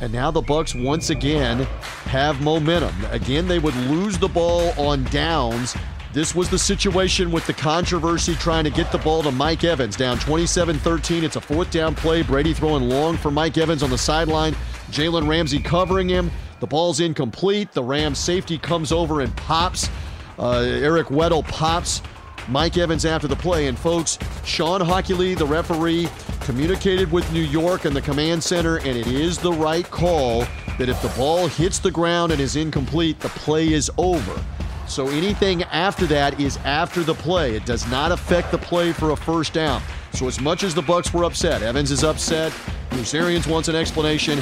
And 0.00 0.12
now 0.12 0.30
the 0.30 0.42
Bucks 0.42 0.74
once 0.74 1.10
again 1.10 1.60
have 2.04 2.40
momentum. 2.42 2.94
Again, 3.10 3.48
they 3.48 3.58
would 3.58 3.74
lose 3.76 4.18
the 4.18 4.28
ball 4.28 4.72
on 4.78 5.04
downs. 5.04 5.74
This 6.12 6.34
was 6.34 6.48
the 6.48 6.58
situation 6.58 7.30
with 7.30 7.46
the 7.46 7.52
controversy 7.52 8.34
trying 8.34 8.64
to 8.64 8.70
get 8.70 8.90
the 8.92 8.98
ball 8.98 9.22
to 9.22 9.30
Mike 9.30 9.64
Evans. 9.64 9.96
Down 9.96 10.18
27 10.18 10.78
13. 10.78 11.24
It's 11.24 11.36
a 11.36 11.40
fourth 11.40 11.70
down 11.70 11.94
play. 11.94 12.22
Brady 12.22 12.52
throwing 12.54 12.88
long 12.88 13.16
for 13.16 13.30
Mike 13.30 13.58
Evans 13.58 13.82
on 13.82 13.90
the 13.90 13.98
sideline. 13.98 14.54
Jalen 14.90 15.28
Ramsey 15.28 15.60
covering 15.60 16.08
him. 16.08 16.30
The 16.60 16.66
ball's 16.66 17.00
incomplete. 17.00 17.72
The 17.72 17.82
Rams 17.82 18.18
safety 18.18 18.58
comes 18.58 18.92
over 18.92 19.20
and 19.20 19.34
pops. 19.36 19.90
Uh, 20.38 20.60
Eric 20.60 21.08
Weddle 21.08 21.46
pops 21.48 22.02
Mike 22.48 22.76
Evans 22.76 23.04
after 23.04 23.28
the 23.28 23.36
play. 23.36 23.66
And 23.66 23.78
folks, 23.78 24.18
Shawn 24.44 24.80
Hochuli, 24.80 25.36
the 25.36 25.46
referee, 25.46 26.08
communicated 26.40 27.10
with 27.10 27.30
New 27.32 27.42
York 27.42 27.84
and 27.84 27.94
the 27.94 28.00
command 28.00 28.42
center, 28.42 28.76
and 28.78 28.96
it 28.96 29.06
is 29.06 29.38
the 29.38 29.52
right 29.52 29.88
call 29.90 30.46
that 30.78 30.88
if 30.88 31.00
the 31.02 31.08
ball 31.16 31.46
hits 31.48 31.78
the 31.78 31.90
ground 31.90 32.32
and 32.32 32.40
is 32.40 32.56
incomplete, 32.56 33.18
the 33.20 33.28
play 33.30 33.72
is 33.72 33.90
over. 33.98 34.44
So 34.86 35.08
anything 35.08 35.64
after 35.64 36.06
that 36.06 36.38
is 36.38 36.58
after 36.58 37.02
the 37.02 37.14
play. 37.14 37.56
It 37.56 37.66
does 37.66 37.88
not 37.90 38.12
affect 38.12 38.52
the 38.52 38.58
play 38.58 38.92
for 38.92 39.10
a 39.10 39.16
first 39.16 39.52
down. 39.52 39.82
So 40.12 40.28
as 40.28 40.40
much 40.40 40.62
as 40.62 40.74
the 40.74 40.82
Bucks 40.82 41.12
were 41.12 41.24
upset, 41.24 41.62
Evans 41.62 41.90
is 41.90 42.04
upset, 42.04 42.52
Bruce 42.90 43.12
Arians 43.14 43.46
wants 43.46 43.68
an 43.68 43.74
explanation. 43.74 44.40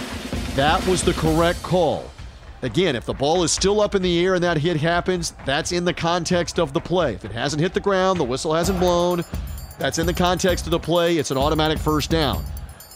That 0.55 0.87
was 0.87 1.03
the 1.03 1.15
correct 1.15 1.63
call. 1.63 2.11
Again, 2.65 2.97
if 2.97 3.05
the 3.05 3.13
ball 3.13 3.43
is 3.43 3.53
still 3.53 3.83
up 3.83 3.95
in 3.95 4.01
the 4.01 4.25
air 4.25 4.37
and 4.37 4.43
that 4.43 4.57
hit 4.57 4.79
happens, 4.79 5.35
that's 5.45 5.71
in 5.71 5.85
the 5.85 5.93
context 5.93 6.59
of 6.59 6.73
the 6.73 6.81
play. 6.81 7.13
If 7.13 7.27
it 7.27 7.31
hasn't 7.31 7.61
hit 7.61 7.75
the 7.75 7.81
ground, 7.81 8.19
the 8.19 8.25
whistle 8.25 8.55
hasn't 8.55 8.81
blown, 8.81 9.23
that's 9.79 9.99
in 9.99 10.07
the 10.07 10.15
context 10.15 10.65
of 10.65 10.71
the 10.71 10.79
play, 10.79 11.19
it's 11.19 11.31
an 11.31 11.37
automatic 11.37 11.79
first 11.79 12.09
down. 12.09 12.43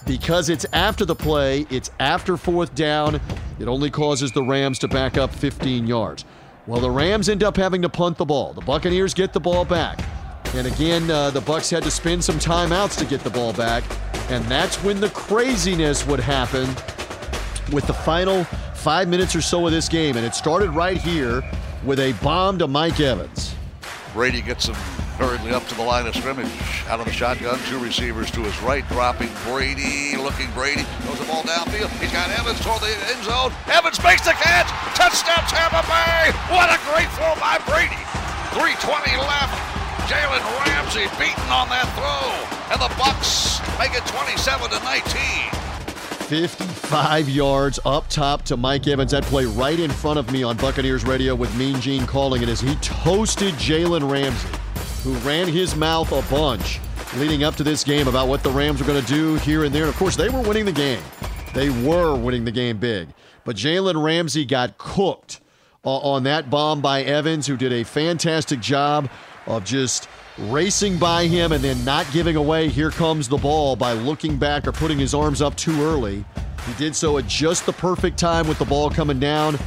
Because 0.07 0.49
it's 0.49 0.65
after 0.73 1.05
the 1.05 1.15
play, 1.15 1.67
it's 1.69 1.91
after 2.01 2.39
fourth 2.39 2.75
down, 2.75 3.21
it 3.59 3.69
only 3.69 3.91
causes 3.91 4.33
the 4.33 4.43
Rams 4.43 4.79
to 4.79 4.89
back 4.89 5.19
up 5.19 5.35
15 5.35 5.87
yards. 5.87 6.25
Well, 6.67 6.81
the 6.81 6.91
Rams 6.91 7.29
end 7.29 7.45
up 7.45 7.59
having 7.59 7.83
to 7.83 7.91
punt 7.91 8.17
the 8.17 8.25
ball. 8.25 8.55
The 8.55 8.63
Buccaneers 8.63 9.13
get 9.13 9.35
the 9.35 9.41
ball 9.41 9.67
back. 9.67 10.03
And 10.55 10.67
again, 10.67 11.11
uh, 11.11 11.29
the 11.29 11.43
Bucks 11.43 11.69
had 11.69 11.83
to 11.83 11.91
spend 11.91 12.25
some 12.25 12.39
timeouts 12.39 12.99
to 13.01 13.05
get 13.05 13.21
the 13.21 13.29
ball 13.29 13.53
back. 13.53 13.85
And 14.31 14.43
that's 14.47 14.83
when 14.83 14.99
the 14.99 15.11
craziness 15.11 16.07
would 16.07 16.21
happen 16.21 16.67
with 17.71 17.87
the 17.87 17.93
final 17.93 18.47
five 18.79 19.09
minutes 19.09 19.35
or 19.35 19.43
so 19.43 19.67
of 19.67 19.73
this 19.73 19.89
game, 19.89 20.17
and 20.17 20.25
it 20.25 20.35
started 20.35 20.71
right 20.71 20.97
here 20.97 21.43
with 21.85 21.99
a 21.99 22.13
bomb 22.23 22.59
to 22.59 22.69
Mike 22.69 23.01
Evans. 23.01 23.55
Brady 24.15 24.41
gets 24.41 24.67
him 24.67 24.75
hurriedly 25.19 25.51
up 25.51 25.67
to 25.67 25.75
the 25.75 25.83
line 25.83 26.07
of 26.07 26.15
scrimmage. 26.15 26.47
Out 26.87 27.03
of 27.03 27.07
the 27.07 27.13
shotgun, 27.13 27.59
two 27.67 27.79
receivers 27.83 28.31
to 28.31 28.41
his 28.41 28.55
right, 28.63 28.87
dropping 28.89 29.29
Brady, 29.43 30.15
looking 30.17 30.47
Brady, 30.55 30.87
throws 31.03 31.19
the 31.19 31.27
ball 31.27 31.43
downfield. 31.43 31.91
He's 31.99 32.15
got 32.15 32.31
Evans 32.31 32.63
toward 32.63 32.81
the 32.81 32.95
end 33.11 33.23
zone. 33.27 33.51
Evans 33.67 33.99
makes 34.07 34.23
the 34.23 34.33
catch. 34.39 34.71
Touchdown 34.95 35.43
Tampa 35.51 35.83
Bay. 35.91 36.31
What 36.55 36.71
a 36.71 36.79
great 36.87 37.11
throw 37.19 37.35
by 37.43 37.59
Brady. 37.67 37.99
320 38.55 39.19
left. 39.19 39.59
Jalen 40.07 40.41
Ramsey 40.65 41.11
beaten 41.19 41.51
on 41.51 41.69
that 41.69 41.91
throw. 41.99 42.31
And 42.71 42.79
the 42.79 42.89
Bucks 42.95 43.59
make 43.77 43.93
it 43.93 44.07
27 44.07 44.71
to 44.71 44.79
19. 44.87 45.68
55 46.29 47.31
yards 47.31 47.81
up 47.87 48.07
top 48.11 48.43
to 48.43 48.59
Mike 48.59 48.87
Evans. 48.87 49.13
That 49.13 49.25
play 49.25 49.47
right 49.47 49.81
in 49.81 49.91
front 49.91 50.19
of 50.19 50.31
me 50.31 50.43
on 50.43 50.59
Buccaneers 50.59 51.07
radio 51.07 51.35
with 51.35 51.55
Mean 51.57 51.81
Gene 51.81 52.07
calling 52.07 52.43
it 52.43 52.51
as 52.51 52.61
he 52.61 52.75
toasted 52.77 53.55
Jalen 53.55 54.11
Ramsey, 54.11 54.49
who 55.03 55.15
ran 55.27 55.49
his 55.49 55.75
mouth 55.75 56.13
a 56.13 56.21
bunch 56.31 56.81
leading 57.17 57.45
up 57.45 57.57
to 57.57 57.65
this 57.65 57.83
game 57.83 58.09
about 58.09 58.29
what 58.29 58.43
the 58.43 58.51
Rams 58.51 58.79
were 58.79 58.87
going 58.87 59.01
to 59.03 59.09
do 59.09 59.37
here 59.37 59.65
and 59.65 59.75
there. 59.75 59.85
And 59.85 59.89
of 59.89 59.97
course, 59.97 60.17
they 60.17 60.29
were 60.29 60.43
winning 60.43 60.67
the 60.67 60.73
game. 60.73 61.01
They 61.55 61.71
were 61.71 62.15
winning 62.15 62.45
the 62.45 62.53
game 62.53 62.77
big. 62.77 63.09
But 63.47 63.57
Jalen 63.57 64.05
Ramsey 64.05 64.45
got 64.45 64.77
cooked 64.77 65.41
uh, 65.83 65.97
on 65.97 66.25
that 66.25 66.51
bomb 66.51 66.83
by 66.83 67.05
Evans, 67.05 67.47
who 67.47 67.57
did 67.57 67.73
a 67.73 67.85
fantastic 67.85 68.61
job 68.61 69.09
of 69.49 69.65
just 69.65 70.09
racing 70.39 70.99
by 70.99 71.27
him 71.27 71.51
and 71.51 71.65
then 71.65 71.85
not 71.85 72.07
giving 72.13 72.37
away 72.37 72.69
here 72.69 72.91
comes 72.91 73.27
the 73.29 73.37
ball 73.37 73.75
by 73.75 73.93
looking 73.93 74.37
back 74.37 74.69
or 74.69 74.73
putting 74.73 74.99
his 74.99 75.15
arms 75.15 75.43
up 75.43 75.57
too 75.57 75.83
early. 75.83 76.25
He 76.67 76.75
did 76.75 76.95
so 76.95 77.19
at 77.19 77.27
just 77.27 77.67
the 77.67 77.73
perfect 77.73 78.19
time 78.19 78.47
with 78.47 78.59
the 78.59 78.65
ball 78.65 78.91
coming 78.91 79.19
down. 79.19 79.59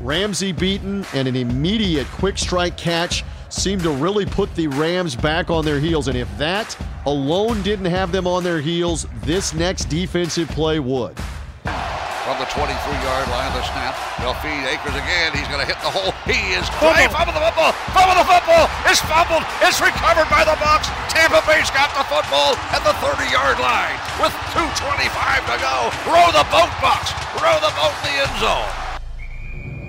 Ramsey 0.00 0.52
beaten 0.52 1.06
and 1.14 1.26
an 1.26 1.36
immediate 1.36 2.06
quick 2.08 2.36
strike 2.36 2.76
catch 2.76 3.24
seemed 3.48 3.82
to 3.82 3.90
really 3.90 4.26
put 4.26 4.54
the 4.54 4.68
Rams 4.68 5.16
back 5.16 5.48
on 5.48 5.64
their 5.64 5.80
heels. 5.80 6.08
And 6.08 6.16
if 6.16 6.28
that 6.36 6.76
alone 7.06 7.62
didn't 7.62 7.86
have 7.86 8.12
them 8.12 8.26
on 8.26 8.44
their 8.44 8.60
heels, 8.60 9.06
this 9.22 9.54
next 9.54 9.86
defensive 9.86 10.48
play 10.48 10.80
would 10.80 11.16
from 12.30 12.38
the 12.38 12.50
23-yard 12.54 13.26
line. 13.26 13.50
The 13.50 13.62
snap. 13.74 13.98
They'll 14.22 14.38
feed 14.38 14.62
Akers 14.62 14.94
again. 14.94 15.34
He's 15.34 15.50
going 15.50 15.58
to 15.58 15.66
hit 15.66 15.82
the 15.82 15.90
hole. 15.90 16.14
He 16.30 16.54
is 16.54 16.62
going. 16.78 17.10
Fumble 17.10 17.34
the 17.34 17.42
football. 17.42 17.74
Fumble 17.90 18.14
the 18.14 18.28
football. 18.28 18.70
It's 18.86 19.02
fumbled. 19.02 19.42
It's 19.66 19.82
recovered 19.82 20.30
by 20.30 20.46
the 20.46 20.54
Bucks. 20.62 20.86
Tampa 21.10 21.42
Bay's 21.42 21.74
got 21.74 21.90
the 21.98 22.06
football 22.06 22.54
at 22.70 22.86
the 22.86 22.94
30-yard 23.02 23.58
line 23.58 23.98
with 24.22 24.30
2:25 24.54 25.42
to 25.50 25.56
go. 25.58 25.90
Row 26.06 26.30
the 26.30 26.46
boat, 26.54 26.70
Bucks. 26.78 27.10
Row 27.42 27.58
the 27.58 27.74
boat 27.74 27.94
in 27.98 28.02
the 28.06 28.14
end 28.22 28.34
zone. 28.38 28.70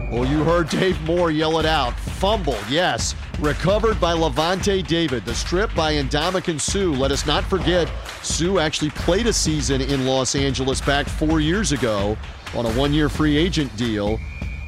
Well, 0.10 0.26
you 0.26 0.44
heard 0.44 0.70
Dave 0.70 1.00
Moore 1.04 1.30
yell 1.30 1.60
it 1.60 1.66
out. 1.66 1.94
Fumble, 1.94 2.58
yes. 2.70 3.14
Recovered 3.42 4.00
by 4.00 4.14
Lavonte 4.14 4.86
David. 4.86 5.26
The 5.26 5.34
strip 5.34 5.74
by 5.74 5.94
Ndamukong 5.96 6.62
Suh. 6.62 6.92
Let 6.92 7.10
us 7.12 7.26
not 7.26 7.44
forget, 7.44 7.92
Suh 8.22 8.60
actually 8.60 8.92
played 8.92 9.26
a 9.26 9.34
season 9.34 9.82
in 9.82 10.06
Los 10.06 10.36
Angeles 10.36 10.80
back 10.80 11.08
four 11.08 11.40
years 11.40 11.72
ago 11.72 12.16
on 12.54 12.68
a 12.68 12.72
one 12.74 12.94
year 12.94 13.10
free 13.10 13.36
agent 13.38 13.76
deal. 13.76 14.20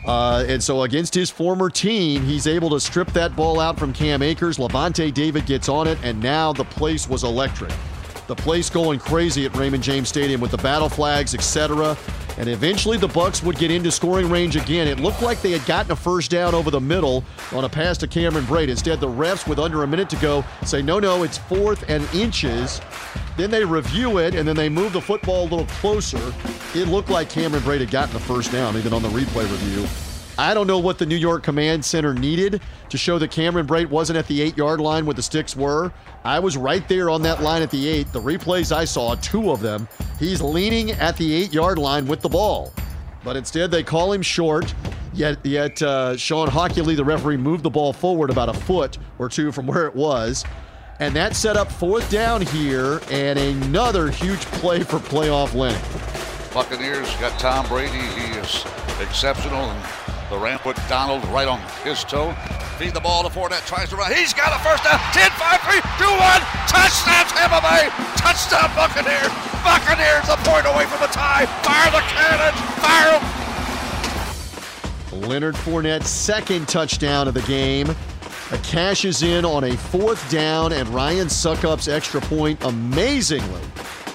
Uh, 0.07 0.43
and 0.47 0.61
so 0.61 0.81
against 0.81 1.13
his 1.13 1.29
former 1.29 1.69
team, 1.69 2.23
he's 2.23 2.47
able 2.47 2.71
to 2.71 2.79
strip 2.79 3.07
that 3.13 3.35
ball 3.35 3.59
out 3.59 3.77
from 3.77 3.93
Cam 3.93 4.23
Akers. 4.23 4.57
Lavonte 4.57 5.13
David 5.13 5.45
gets 5.45 5.69
on 5.69 5.87
it, 5.87 5.99
and 6.03 6.19
now 6.19 6.51
the 6.51 6.65
place 6.65 7.07
was 7.07 7.23
electric. 7.23 7.71
the 8.27 8.35
place 8.35 8.69
going 8.69 8.99
crazy 8.99 9.45
at 9.45 9.55
Raymond 9.55 9.83
James 9.83 10.09
Stadium 10.09 10.41
with 10.41 10.51
the 10.51 10.57
battle 10.57 10.89
flags, 10.89 11.33
etc. 11.35 11.95
And 12.37 12.49
eventually 12.49 12.97
the 12.97 13.07
Bucks 13.07 13.43
would 13.43 13.57
get 13.57 13.71
into 13.71 13.91
scoring 13.91 14.29
range 14.29 14.55
again. 14.55 14.87
It 14.87 14.99
looked 14.99 15.21
like 15.21 15.41
they 15.41 15.51
had 15.51 15.65
gotten 15.65 15.91
a 15.91 15.95
first 15.95 16.31
down 16.31 16.55
over 16.55 16.71
the 16.71 16.81
middle 16.81 17.23
on 17.51 17.63
a 17.63 17.69
pass 17.69 17.97
to 17.99 18.07
Cameron 18.07 18.45
Brate. 18.45 18.69
Instead, 18.69 18.99
the 18.99 19.07
refs, 19.07 19.47
with 19.47 19.59
under 19.59 19.83
a 19.83 19.87
minute 19.87 20.09
to 20.09 20.15
go, 20.17 20.43
say, 20.65 20.81
no, 20.81 20.99
no, 20.99 21.23
it's 21.23 21.37
fourth 21.37 21.87
and 21.89 22.03
inches. 22.13 22.81
Then 23.37 23.51
they 23.51 23.63
review 23.63 24.17
it, 24.17 24.35
and 24.35 24.47
then 24.47 24.55
they 24.55 24.69
move 24.69 24.93
the 24.93 25.01
football 25.01 25.43
a 25.43 25.49
little 25.49 25.65
closer. 25.67 26.33
It 26.73 26.87
looked 26.87 27.09
like 27.09 27.29
Cameron 27.29 27.63
Brate 27.63 27.79
had 27.79 27.91
gotten 27.91 28.13
the 28.13 28.19
first 28.19 28.51
down, 28.51 28.77
even 28.77 28.93
on 28.93 29.01
the 29.01 29.09
replay 29.09 29.43
review. 29.43 30.12
I 30.37 30.53
don't 30.53 30.65
know 30.65 30.79
what 30.79 30.97
the 30.97 31.05
New 31.05 31.15
York 31.15 31.43
Command 31.43 31.85
Center 31.85 32.13
needed 32.13 32.61
to 32.89 32.97
show 32.97 33.19
that 33.19 33.29
Cameron 33.29 33.67
Brate 33.67 33.89
wasn't 33.89 34.17
at 34.17 34.27
the 34.27 34.41
eight 34.41 34.57
yard 34.57 34.81
line 34.81 35.05
where 35.05 35.13
the 35.13 35.21
sticks 35.21 35.55
were. 35.55 35.91
I 36.23 36.39
was 36.39 36.57
right 36.57 36.87
there 36.87 37.09
on 37.09 37.21
that 37.21 37.41
line 37.43 37.61
at 37.61 37.69
the 37.69 37.87
eight. 37.87 38.11
The 38.11 38.21
replays 38.21 38.75
I 38.75 38.85
saw, 38.85 39.15
two 39.15 39.51
of 39.51 39.61
them, 39.61 39.87
he's 40.19 40.41
leaning 40.41 40.91
at 40.91 41.15
the 41.17 41.33
eight 41.33 41.53
yard 41.53 41.77
line 41.77 42.07
with 42.07 42.21
the 42.21 42.29
ball. 42.29 42.73
But 43.23 43.37
instead, 43.37 43.69
they 43.69 43.83
call 43.83 44.11
him 44.11 44.21
short. 44.21 44.73
Yet, 45.13 45.45
yet 45.45 45.79
uh, 45.83 46.17
Shawn 46.17 46.47
Hochuli, 46.47 46.95
the 46.95 47.05
referee, 47.05 47.37
moved 47.37 47.63
the 47.63 47.69
ball 47.69 47.93
forward 47.93 48.31
about 48.31 48.49
a 48.49 48.53
foot 48.53 48.97
or 49.19 49.29
two 49.29 49.51
from 49.51 49.67
where 49.67 49.85
it 49.85 49.95
was. 49.95 50.43
And 50.99 51.15
that 51.15 51.35
set 51.35 51.55
up 51.55 51.71
fourth 51.71 52.09
down 52.09 52.41
here 52.41 53.01
and 53.11 53.37
another 53.37 54.09
huge 54.09 54.39
play 54.39 54.81
for 54.81 54.97
playoff 54.97 55.53
Lenny. 55.53 55.77
Buccaneers 56.53 57.15
got 57.17 57.39
Tom 57.39 57.67
Brady. 57.67 57.91
He 57.91 58.39
is 58.39 58.65
exceptional. 58.99 59.61
And 59.61 60.12
the 60.33 60.39
Ram 60.39 60.57
put 60.57 60.75
Donald 60.89 61.23
right 61.25 61.47
on 61.47 61.61
his 61.83 62.03
toe. 62.03 62.33
Feed 62.79 62.95
the 62.95 62.99
ball 62.99 63.21
to 63.21 63.29
Fournette. 63.29 63.67
Tries 63.67 63.89
to 63.89 63.95
run. 63.95 64.11
He's 64.11 64.33
got 64.33 64.49
a 64.49 64.57
first 64.63 64.83
down. 64.83 64.97
10, 65.13 65.29
5, 65.29 65.61
3, 65.61 65.79
2, 66.01 66.09
1. 66.09 66.41
Touchdown 66.65 67.25
Tampa 67.29 67.61
Bay. 67.61 67.89
Touchdown 68.17 68.73
Buccaneers. 68.73 69.29
Buccaneers 69.61 70.27
a 70.29 70.37
point 70.41 70.65
away 70.65 70.85
from 70.85 71.01
the 71.01 71.07
tie. 71.13 71.45
Fire 71.61 71.91
the 71.91 72.01
cannon. 72.09 72.53
Fire. 72.81 73.21
Leonard 75.27 75.53
Fournette's 75.53 76.09
second 76.09 76.67
touchdown 76.67 77.27
of 77.27 77.35
the 77.35 77.43
game. 77.43 77.95
A 78.51 78.57
cashes 78.57 79.21
in 79.21 79.45
on 79.45 79.63
a 79.63 79.77
fourth 79.77 80.29
down, 80.31 80.73
and 80.73 80.89
Ryan 80.89 81.29
Succop's 81.29 81.87
extra 81.87 82.21
point 82.21 82.63
amazingly 82.63 83.61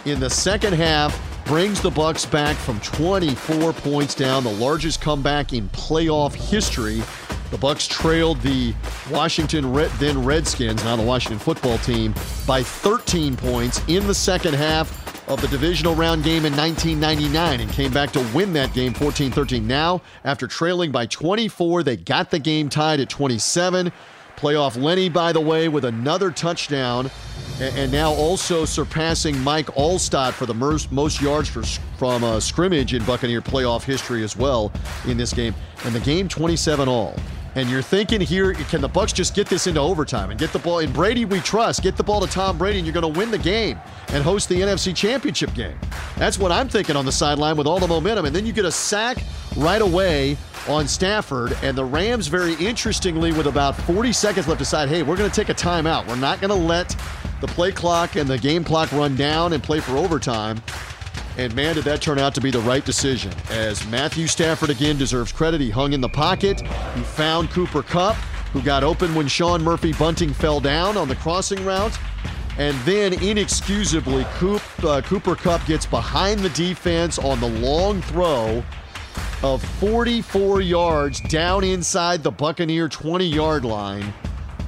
in 0.05 0.19
the 0.19 0.31
second 0.31 0.73
half 0.73 1.28
brings 1.49 1.81
the 1.81 1.91
Bucks 1.91 2.27
back 2.27 2.57
from 2.57 2.79
24 2.81 3.73
points 3.73 4.15
down, 4.15 4.45
the 4.45 4.53
largest 4.53 5.01
comeback 5.01 5.55
in 5.55 5.67
playoff 5.71 6.35
history. 6.35 7.03
The 7.51 7.57
Bucks 7.57 7.87
trailed 7.87 8.39
the 8.43 8.75
Washington 9.11 9.73
Red, 9.73 9.91
then 9.93 10.23
Redskins, 10.23 10.85
now 10.85 10.97
the 10.97 11.03
Washington 11.03 11.39
football 11.39 11.79
team, 11.79 12.15
by 12.47 12.63
13 12.63 13.35
points 13.35 13.81
in 13.89 14.07
the 14.07 14.15
second 14.15 14.55
half 14.55 15.27
of 15.27 15.41
the 15.41 15.49
divisional 15.49 15.95
round 15.95 16.23
game 16.23 16.45
in 16.45 16.55
1999 16.55 17.61
and 17.61 17.73
came 17.73 17.93
back 17.95 18.11
to 18.13 18.21
win 18.35 18.53
that 18.53 18.75
game 18.75 18.93
14-13. 18.93 19.63
Now, 19.63 20.03
after 20.25 20.47
trailing 20.47 20.93
by 20.93 21.07
24, 21.07 21.83
they 21.83 21.97
got 21.97 22.31
the 22.31 22.39
game 22.39 22.69
tied 22.69 23.01
at 23.01 23.09
27. 23.09 23.91
Playoff 24.37 24.81
Lenny, 24.81 25.09
by 25.09 25.33
the 25.33 25.41
way, 25.41 25.69
with 25.69 25.87
another 25.87 26.31
touchdown, 26.31 27.11
and 27.61 27.91
now 27.91 28.13
also 28.13 28.65
surpassing 28.65 29.39
Mike 29.41 29.67
Alstott 29.69 30.33
for 30.33 30.47
the 30.47 30.55
most, 30.55 31.21
yards 31.21 31.49
for, 31.49 31.63
from 31.99 32.23
a 32.23 32.41
scrimmage 32.41 32.95
in 32.95 33.05
Buccaneer 33.05 33.41
playoff 33.41 33.83
history 33.83 34.23
as 34.23 34.37
well 34.37 34.73
in 35.07 35.17
this 35.17 35.33
game. 35.33 35.55
And 35.85 35.95
the 35.95 36.01
game 36.01 36.29
27 36.29 36.89
all. 36.89 37.17
And 37.55 37.69
you're 37.69 37.83
thinking 37.83 38.21
here, 38.21 38.55
can 38.55 38.81
the 38.81 38.89
Bucks 38.89 39.13
just 39.13 39.35
get 39.35 39.49
this 39.49 39.67
into 39.67 39.81
overtime 39.81 40.31
and 40.31 40.39
get 40.39 40.53
the 40.53 40.61
ball? 40.61 40.79
In 40.79 40.93
Brady, 40.93 41.25
we 41.25 41.41
trust. 41.41 41.83
Get 41.83 41.97
the 41.97 42.05
ball 42.05 42.21
to 42.21 42.29
Tom 42.29 42.57
Brady, 42.57 42.79
and 42.79 42.87
you're 42.87 42.95
going 42.95 43.13
to 43.13 43.19
win 43.19 43.33
the 43.33 43.39
game 43.39 43.81
and 44.09 44.23
host 44.23 44.49
the 44.49 44.61
NFC 44.61 44.95
Championship 44.95 45.53
game. 45.55 45.77
That's 46.17 46.39
what 46.39 46.53
I'm 46.53 46.69
thinking 46.69 46.95
on 46.95 47.05
the 47.05 47.11
sideline 47.11 47.57
with 47.57 47.67
all 47.67 47.81
the 47.81 47.89
momentum. 47.89 48.27
And 48.27 48.37
then 48.37 48.47
you 48.47 48.53
get 48.53 48.65
a 48.65 48.71
sack 48.71 49.19
right 49.57 49.83
away 49.83 50.37
on 50.69 50.87
Stafford, 50.87 51.57
and 51.63 51.77
the 51.77 51.85
Rams, 51.85 52.29
very 52.29 52.55
interestingly, 52.55 53.33
with 53.33 53.47
about 53.47 53.75
40 53.75 54.13
seconds 54.13 54.47
left, 54.47 54.59
decide, 54.59 54.89
hey, 54.89 55.03
we're 55.03 55.17
going 55.17 55.31
to 55.31 55.35
take 55.35 55.49
a 55.49 55.55
timeout. 55.55 56.07
We're 56.07 56.17
not 56.17 56.41
going 56.41 56.51
to 56.51 56.67
let 56.67 56.95
the 57.41 57.47
play 57.49 57.73
clock 57.73 58.17
and 58.17 58.29
the 58.29 58.39
game 58.39 58.65
clock 58.65 58.91
run 58.93 59.17
down 59.17 59.53
and 59.53 59.63
play 59.63 59.81
for 59.81 59.97
overtime. 59.97 60.61
And 61.37 61.55
man, 61.55 61.77
did 61.77 61.85
that 61.85 62.03
turn 62.03 62.19
out 62.19 62.35
to 62.35 62.41
be 62.41 62.51
the 62.51 62.61
right 62.61 62.85
decision. 62.85 63.33
As 63.51 63.87
Matthew 63.87 64.27
Stafford 64.27 64.71
again 64.71 64.99
deserves 64.99 65.31
credit. 65.31 65.61
He 65.61 65.71
hung 65.71 65.93
in 65.93 66.01
the 66.01 66.09
pocket. 66.09 66.61
He 66.61 67.03
found 67.03 67.51
Cooper 67.51 67.83
Kupp, 67.83 68.17
who 68.53 68.61
got 68.61 68.83
open 68.83 69.15
when 69.15 69.29
Sean 69.29 69.63
Murphy 69.63 69.93
Bunting 69.93 70.33
fell 70.33 70.59
down 70.59 70.97
on 70.97 71.07
the 71.07 71.15
crossing 71.15 71.65
route. 71.65 71.97
And 72.59 72.77
then, 72.79 73.13
inexcusably, 73.23 74.27
Coop, 74.35 74.63
uh, 74.83 75.01
Cooper 75.03 75.37
Kupp 75.37 75.65
gets 75.67 75.87
behind 75.87 76.41
the 76.41 76.49
defense 76.51 77.21
on 77.21 77.39
the 77.39 77.49
long 77.49 78.03
throw 78.03 78.65
of 79.45 79.63
44 79.63 80.61
yards 80.61 81.21
down 81.21 81.63
inside 81.63 82.25
the 82.25 82.33
Buccaneer 82.33 82.89
20 82.89 83.25
yard 83.25 83.65
line. 83.65 84.13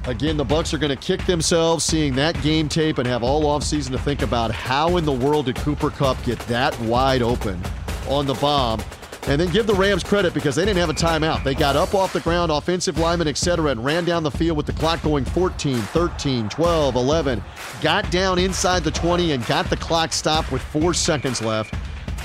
Again, 0.07 0.35
the 0.35 0.43
Bucks 0.43 0.73
are 0.73 0.79
going 0.79 0.89
to 0.89 0.95
kick 0.95 1.23
themselves 1.27 1.85
seeing 1.85 2.15
that 2.15 2.41
game 2.41 2.67
tape 2.67 2.97
and 2.97 3.07
have 3.07 3.21
all 3.21 3.43
offseason 3.43 3.91
to 3.91 3.99
think 3.99 4.23
about 4.23 4.49
how 4.51 4.97
in 4.97 5.05
the 5.05 5.11
world 5.11 5.45
did 5.45 5.57
Cooper 5.57 5.91
Kupp 5.91 6.21
get 6.23 6.39
that 6.41 6.77
wide 6.81 7.21
open 7.21 7.61
on 8.09 8.25
the 8.25 8.33
bomb. 8.35 8.81
And 9.27 9.39
then 9.39 9.51
give 9.51 9.67
the 9.67 9.75
Rams 9.75 10.03
credit 10.03 10.33
because 10.33 10.55
they 10.55 10.65
didn't 10.65 10.79
have 10.79 10.89
a 10.89 10.95
timeout. 10.95 11.43
They 11.43 11.53
got 11.53 11.75
up 11.75 11.93
off 11.93 12.11
the 12.13 12.21
ground, 12.21 12.51
offensive 12.51 12.97
linemen, 12.97 13.27
etc., 13.27 13.69
and 13.69 13.85
ran 13.85 14.03
down 14.03 14.23
the 14.23 14.31
field 14.31 14.57
with 14.57 14.65
the 14.65 14.73
clock 14.73 15.03
going 15.03 15.23
14, 15.23 15.77
13, 15.77 16.49
12, 16.49 16.95
11. 16.95 17.43
Got 17.81 18.09
down 18.09 18.39
inside 18.39 18.83
the 18.83 18.89
20 18.89 19.33
and 19.33 19.45
got 19.45 19.69
the 19.69 19.77
clock 19.77 20.13
stopped 20.13 20.51
with 20.51 20.63
four 20.63 20.95
seconds 20.95 21.43
left. 21.43 21.75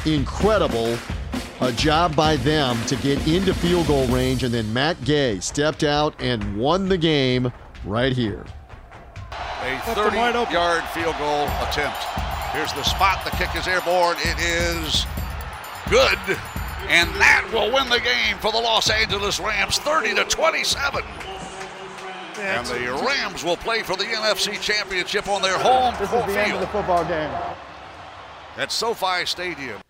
Incredible 0.07 0.97
a 1.61 1.73
job 1.73 2.15
by 2.15 2.37
them 2.37 2.77
to 2.87 2.97
get 2.97 3.27
into 3.27 3.55
field 3.55 3.87
goal 3.87 4.07
range, 4.09 4.45
and 4.45 4.53
then 4.53 4.71
Matt 4.73 5.03
Gay 5.05 5.41
stepped 5.41 5.85
out 5.85 6.15
and 6.21 6.57
won 6.57 6.89
the 6.89 6.99
game 6.99 7.53
right 7.87 8.13
here. 8.13 8.45
A 9.63 9.79
30 9.95 10.17
yard 10.17 10.85
field 10.85 11.17
goal 11.19 11.49
attempt. 11.69 12.03
Here's 12.53 12.73
the 12.75 12.83
spot. 12.83 13.25
The 13.25 13.31
kick 13.31 13.55
is 13.57 13.67
airborne. 13.67 14.17
It 14.21 14.39
is 14.39 15.07
good. 15.91 16.19
And 16.89 17.09
that 17.17 17.49
will 17.53 17.73
win 17.73 17.89
the 17.89 18.01
game 18.01 18.39
for 18.39 18.53
the 18.53 18.59
Los 18.59 18.91
Angeles 18.91 19.41
Rams 19.41 19.79
30 19.79 20.15
to 20.17 20.25
27. 20.25 21.03
And 22.39 22.67
the 22.67 23.03
Rams 23.05 23.43
will 23.43 23.57
play 23.57 23.83
for 23.83 23.97
the 23.97 24.05
NFC 24.05 24.61
Championship 24.61 25.27
on 25.29 25.43
their 25.43 25.59
home 25.59 25.95
this 25.99 26.11
field. 26.11 26.29
This 26.29 26.29
is 26.29 26.35
the 26.35 26.41
end 26.41 26.53
of 26.53 26.61
the 26.61 26.67
football 26.69 27.05
game. 27.05 27.31
At 28.57 28.71
SoFi 28.71 29.27
Stadium. 29.27 29.81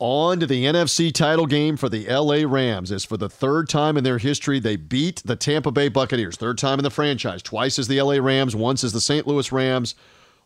On 0.00 0.38
to 0.38 0.46
the 0.46 0.64
NFC 0.64 1.12
title 1.12 1.46
game 1.46 1.76
for 1.76 1.88
the 1.88 2.06
LA 2.06 2.48
Rams 2.48 2.92
as 2.92 3.04
for 3.04 3.16
the 3.16 3.28
third 3.28 3.68
time 3.68 3.96
in 3.96 4.04
their 4.04 4.18
history 4.18 4.60
they 4.60 4.76
beat 4.76 5.20
the 5.24 5.34
Tampa 5.34 5.72
Bay 5.72 5.88
Buccaneers. 5.88 6.36
Third 6.36 6.56
time 6.56 6.78
in 6.78 6.84
the 6.84 6.90
franchise, 6.90 7.42
twice 7.42 7.80
as 7.80 7.88
the 7.88 8.00
LA 8.00 8.18
Rams, 8.18 8.54
once 8.54 8.84
as 8.84 8.92
the 8.92 9.00
St. 9.00 9.26
Louis 9.26 9.50
Rams. 9.50 9.96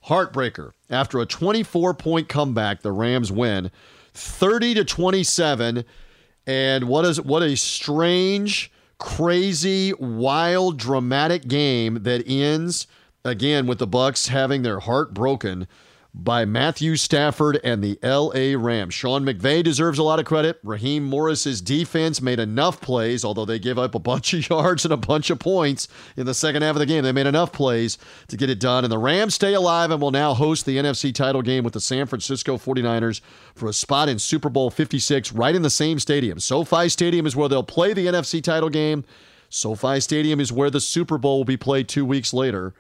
Heartbreaker. 0.06 0.72
After 0.88 1.20
a 1.20 1.26
24-point 1.26 2.30
comeback, 2.30 2.80
the 2.80 2.92
Rams 2.92 3.30
win 3.30 3.70
30 4.14 4.72
to 4.74 4.84
27. 4.86 5.84
And 6.46 6.84
what 6.88 7.04
is 7.04 7.20
what 7.20 7.42
a 7.42 7.54
strange, 7.54 8.72
crazy, 8.96 9.92
wild, 9.92 10.78
dramatic 10.78 11.46
game 11.46 12.04
that 12.04 12.26
ends 12.26 12.86
again 13.22 13.66
with 13.66 13.78
the 13.78 13.86
Bucks 13.86 14.28
having 14.28 14.62
their 14.62 14.80
heart 14.80 15.12
broken 15.12 15.68
by 16.14 16.44
Matthew 16.44 16.96
Stafford 16.96 17.58
and 17.64 17.82
the 17.82 17.98
LA 18.02 18.58
Rams. 18.62 18.92
Sean 18.92 19.24
McVay 19.24 19.64
deserves 19.64 19.98
a 19.98 20.02
lot 20.02 20.18
of 20.18 20.26
credit. 20.26 20.60
Raheem 20.62 21.04
Morris's 21.04 21.62
defense 21.62 22.20
made 22.20 22.38
enough 22.38 22.82
plays, 22.82 23.24
although 23.24 23.46
they 23.46 23.58
give 23.58 23.78
up 23.78 23.94
a 23.94 23.98
bunch 23.98 24.34
of 24.34 24.48
yards 24.50 24.84
and 24.84 24.92
a 24.92 24.98
bunch 24.98 25.30
of 25.30 25.38
points 25.38 25.88
in 26.16 26.26
the 26.26 26.34
second 26.34 26.62
half 26.62 26.76
of 26.76 26.80
the 26.80 26.86
game. 26.86 27.02
They 27.02 27.12
made 27.12 27.26
enough 27.26 27.52
plays 27.52 27.96
to 28.28 28.36
get 28.36 28.50
it 28.50 28.60
done. 28.60 28.84
And 28.84 28.92
the 28.92 28.98
Rams 28.98 29.34
stay 29.34 29.54
alive 29.54 29.90
and 29.90 30.02
will 30.02 30.10
now 30.10 30.34
host 30.34 30.66
the 30.66 30.76
NFC 30.76 31.14
title 31.14 31.40
game 31.40 31.64
with 31.64 31.72
the 31.72 31.80
San 31.80 32.06
Francisco 32.06 32.58
49ers 32.58 33.22
for 33.54 33.68
a 33.68 33.72
spot 33.72 34.10
in 34.10 34.18
Super 34.18 34.50
Bowl 34.50 34.70
56 34.70 35.32
right 35.32 35.54
in 35.54 35.62
the 35.62 35.70
same 35.70 35.98
stadium. 35.98 36.38
SoFi 36.38 36.90
Stadium 36.90 37.24
is 37.24 37.34
where 37.34 37.48
they'll 37.48 37.62
play 37.62 37.94
the 37.94 38.06
NFC 38.06 38.42
title 38.42 38.68
game. 38.68 39.04
SoFi 39.48 40.00
Stadium 40.00 40.40
is 40.40 40.52
where 40.52 40.70
the 40.70 40.80
Super 40.80 41.16
Bowl 41.16 41.38
will 41.38 41.44
be 41.44 41.56
played 41.56 41.88
two 41.88 42.04
weeks 42.04 42.34
later. 42.34 42.74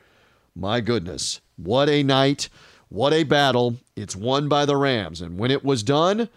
My 0.54 0.80
goodness, 0.80 1.40
what 1.56 1.88
a 1.88 2.02
night! 2.02 2.50
What 2.92 3.14
a 3.14 3.22
battle. 3.24 3.76
It's 3.96 4.14
won 4.14 4.50
by 4.50 4.66
the 4.66 4.76
Rams. 4.76 5.22
And 5.22 5.38
when 5.38 5.50
it 5.50 5.64
was 5.64 5.82
done, 5.82 6.28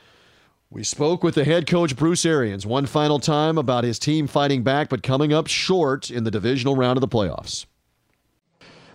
we 0.69 0.85
spoke 0.85 1.21
with 1.21 1.35
the 1.35 1.43
head 1.43 1.67
coach, 1.67 1.97
Bruce 1.97 2.25
Arians, 2.25 2.65
one 2.65 2.85
final 2.85 3.19
time 3.19 3.57
about 3.57 3.83
his 3.83 3.99
team 3.99 4.25
fighting 4.25 4.63
back, 4.63 4.87
but 4.87 5.03
coming 5.03 5.33
up 5.33 5.47
short 5.47 6.09
in 6.09 6.23
the 6.23 6.31
divisional 6.31 6.77
round 6.77 6.95
of 6.95 7.01
the 7.01 7.09
playoffs. 7.09 7.65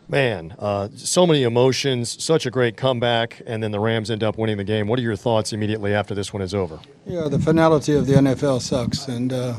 Man, 0.08 0.54
uh, 0.58 0.88
so 0.96 1.26
many 1.26 1.42
emotions, 1.42 2.24
such 2.24 2.46
a 2.46 2.50
great 2.50 2.78
comeback, 2.78 3.42
and 3.46 3.62
then 3.62 3.72
the 3.72 3.78
Rams 3.78 4.10
end 4.10 4.24
up 4.24 4.38
winning 4.38 4.56
the 4.56 4.64
game. 4.64 4.88
What 4.88 4.98
are 4.98 5.02
your 5.02 5.14
thoughts 5.14 5.52
immediately 5.52 5.92
after 5.92 6.14
this 6.14 6.32
one 6.32 6.40
is 6.40 6.54
over? 6.54 6.80
Yeah, 7.04 7.28
the 7.28 7.38
finality 7.38 7.94
of 7.94 8.06
the 8.06 8.14
NFL 8.14 8.62
sucks, 8.62 9.06
and 9.06 9.34
uh, 9.34 9.56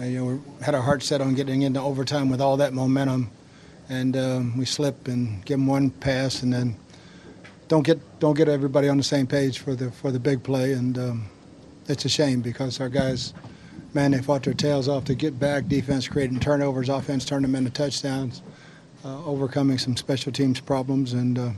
you 0.00 0.18
know, 0.18 0.24
we 0.24 0.64
had 0.64 0.74
our 0.74 0.80
heart 0.80 1.02
set 1.02 1.20
on 1.20 1.34
getting 1.34 1.60
into 1.62 1.80
overtime 1.80 2.30
with 2.30 2.40
all 2.40 2.56
that 2.56 2.72
momentum, 2.72 3.30
and 3.90 4.16
um, 4.16 4.56
we 4.56 4.64
slip 4.64 5.06
and 5.06 5.44
give 5.44 5.58
them 5.58 5.66
one 5.66 5.90
pass, 5.90 6.42
and 6.42 6.50
then 6.50 6.76
don't 7.70 7.84
get 7.84 8.00
don't 8.18 8.36
get 8.36 8.48
everybody 8.48 8.88
on 8.88 8.96
the 8.96 9.02
same 9.02 9.26
page 9.26 9.60
for 9.60 9.74
the 9.76 9.90
for 9.92 10.10
the 10.10 10.18
big 10.18 10.42
play, 10.42 10.72
and 10.72 10.98
um, 10.98 11.24
it's 11.86 12.04
a 12.04 12.08
shame 12.08 12.42
because 12.42 12.80
our 12.80 12.88
guys, 12.88 13.32
man, 13.94 14.10
they 14.10 14.20
fought 14.20 14.42
their 14.42 14.54
tails 14.54 14.88
off 14.88 15.04
to 15.04 15.14
get 15.14 15.38
back. 15.38 15.68
Defense 15.68 16.08
creating 16.08 16.40
turnovers, 16.40 16.88
offense 16.88 17.24
turned 17.24 17.44
them 17.44 17.54
into 17.54 17.70
touchdowns, 17.70 18.42
uh, 19.04 19.24
overcoming 19.24 19.78
some 19.78 19.96
special 19.96 20.32
teams 20.32 20.58
problems, 20.58 21.12
and 21.12 21.38
uh, 21.38 21.50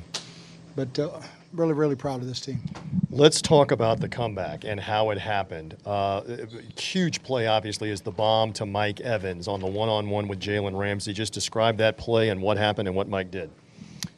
but 0.77 0.97
uh, 0.99 1.19
really 1.55 1.73
really 1.73 1.97
proud 1.97 2.21
of 2.21 2.29
this 2.29 2.41
team. 2.41 2.61
Let's 3.09 3.41
talk 3.41 3.73
about 3.73 4.01
the 4.01 4.09
comeback 4.09 4.65
and 4.65 4.79
how 4.79 5.11
it 5.11 5.19
happened. 5.19 5.79
Uh, 5.87 6.21
huge 6.79 7.23
play, 7.23 7.47
obviously, 7.47 7.89
is 7.89 8.03
the 8.03 8.11
bomb 8.11 8.53
to 8.55 8.67
Mike 8.67 9.01
Evans 9.01 9.49
on 9.49 9.61
the 9.61 9.67
one-on-one 9.67 10.29
with 10.29 10.41
Jalen 10.41 10.79
Ramsey. 10.79 11.13
Just 11.15 11.33
describe 11.33 11.79
that 11.79 11.97
play 11.97 12.29
and 12.29 12.41
what 12.41 12.57
happened 12.59 12.89
and 12.89 12.97
what 12.97 13.09
Mike 13.09 13.31
did. 13.31 13.51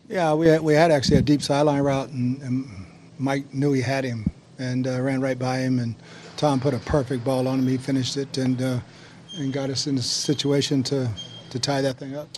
Yeah, 0.08 0.34
we 0.34 0.48
had, 0.48 0.60
we 0.60 0.74
had 0.74 0.90
actually 0.90 1.16
a 1.16 1.22
deep 1.22 1.42
sideline 1.42 1.82
route, 1.82 2.10
and, 2.10 2.40
and 2.42 2.68
Mike 3.18 3.52
knew 3.54 3.72
he 3.72 3.80
had 3.80 4.04
him 4.04 4.30
and 4.58 4.86
uh, 4.86 5.00
ran 5.00 5.20
right 5.20 5.38
by 5.38 5.58
him. 5.58 5.78
And 5.78 5.94
Tom 6.36 6.60
put 6.60 6.74
a 6.74 6.78
perfect 6.78 7.24
ball 7.24 7.48
on 7.48 7.60
him. 7.60 7.66
He 7.66 7.78
finished 7.78 8.16
it 8.16 8.36
and 8.36 8.60
uh, 8.60 8.80
and 9.36 9.52
got 9.52 9.70
us 9.70 9.86
in 9.86 9.96
a 9.98 10.02
situation 10.02 10.82
to 10.84 11.10
to 11.50 11.58
tie 11.58 11.80
that 11.80 11.98
thing 11.98 12.16
up. 12.16 12.28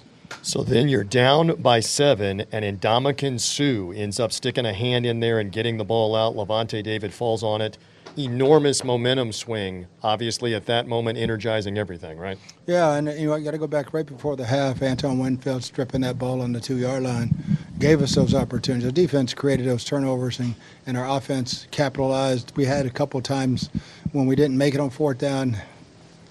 So 0.43 0.63
then 0.63 0.89
you're 0.89 1.05
down 1.05 1.61
by 1.61 1.81
seven, 1.81 2.45
and 2.53 2.81
Ndamukong 2.81 3.41
Suh 3.41 3.93
ends 3.93 4.21
up 4.21 4.33
sticking 4.33 4.67
a 4.67 4.73
hand 4.73 5.07
in 5.07 5.21
there 5.21 5.39
and 5.39 5.51
getting 5.51 5.77
the 5.77 5.85
ball 5.85 6.15
out. 6.15 6.35
Lavonte 6.35 6.83
David 6.83 7.13
falls 7.13 7.43
on 7.43 7.61
it 7.61 7.79
enormous 8.19 8.83
momentum 8.85 9.33
swing, 9.33 9.87
obviously 10.03 10.55
at 10.55 10.67
that 10.67 10.87
moment 10.87 11.19
energizing 11.19 11.79
everything, 11.79 12.19
right? 12.19 12.39
Yeah, 12.67 12.95
and 12.95 13.09
you 13.19 13.29
know, 13.29 13.35
I 13.35 13.41
got 13.41 13.53
to 13.53 13.59
go 13.59 13.67
back 13.67 13.93
right 13.93 14.07
before 14.07 14.37
the 14.37 14.45
half. 14.45 14.83
Antoine 14.83 15.19
Winfield 15.19 15.65
stripping 15.65 16.01
that 16.03 16.19
ball 16.19 16.41
on 16.41 16.53
the 16.53 16.61
two 16.61 16.79
yard 16.79 17.03
line 17.03 17.35
gave 17.79 18.03
us 18.03 18.15
those 18.15 18.35
opportunities. 18.35 18.87
The 18.87 18.93
defense 18.93 19.35
created 19.35 19.67
those 19.67 19.85
turnovers, 19.85 20.39
and, 20.39 20.55
and 20.87 20.97
our 20.97 21.17
offense 21.17 21.67
capitalized. 21.71 22.53
We 22.57 22.65
had 22.65 22.87
a 22.87 22.91
couple 22.91 23.21
times 23.21 23.69
when 24.13 24.27
we 24.27 24.37
didn't 24.37 24.57
make 24.57 24.75
it 24.75 24.81
on 24.81 24.91
fourth 24.91 25.19
down, 25.19 25.57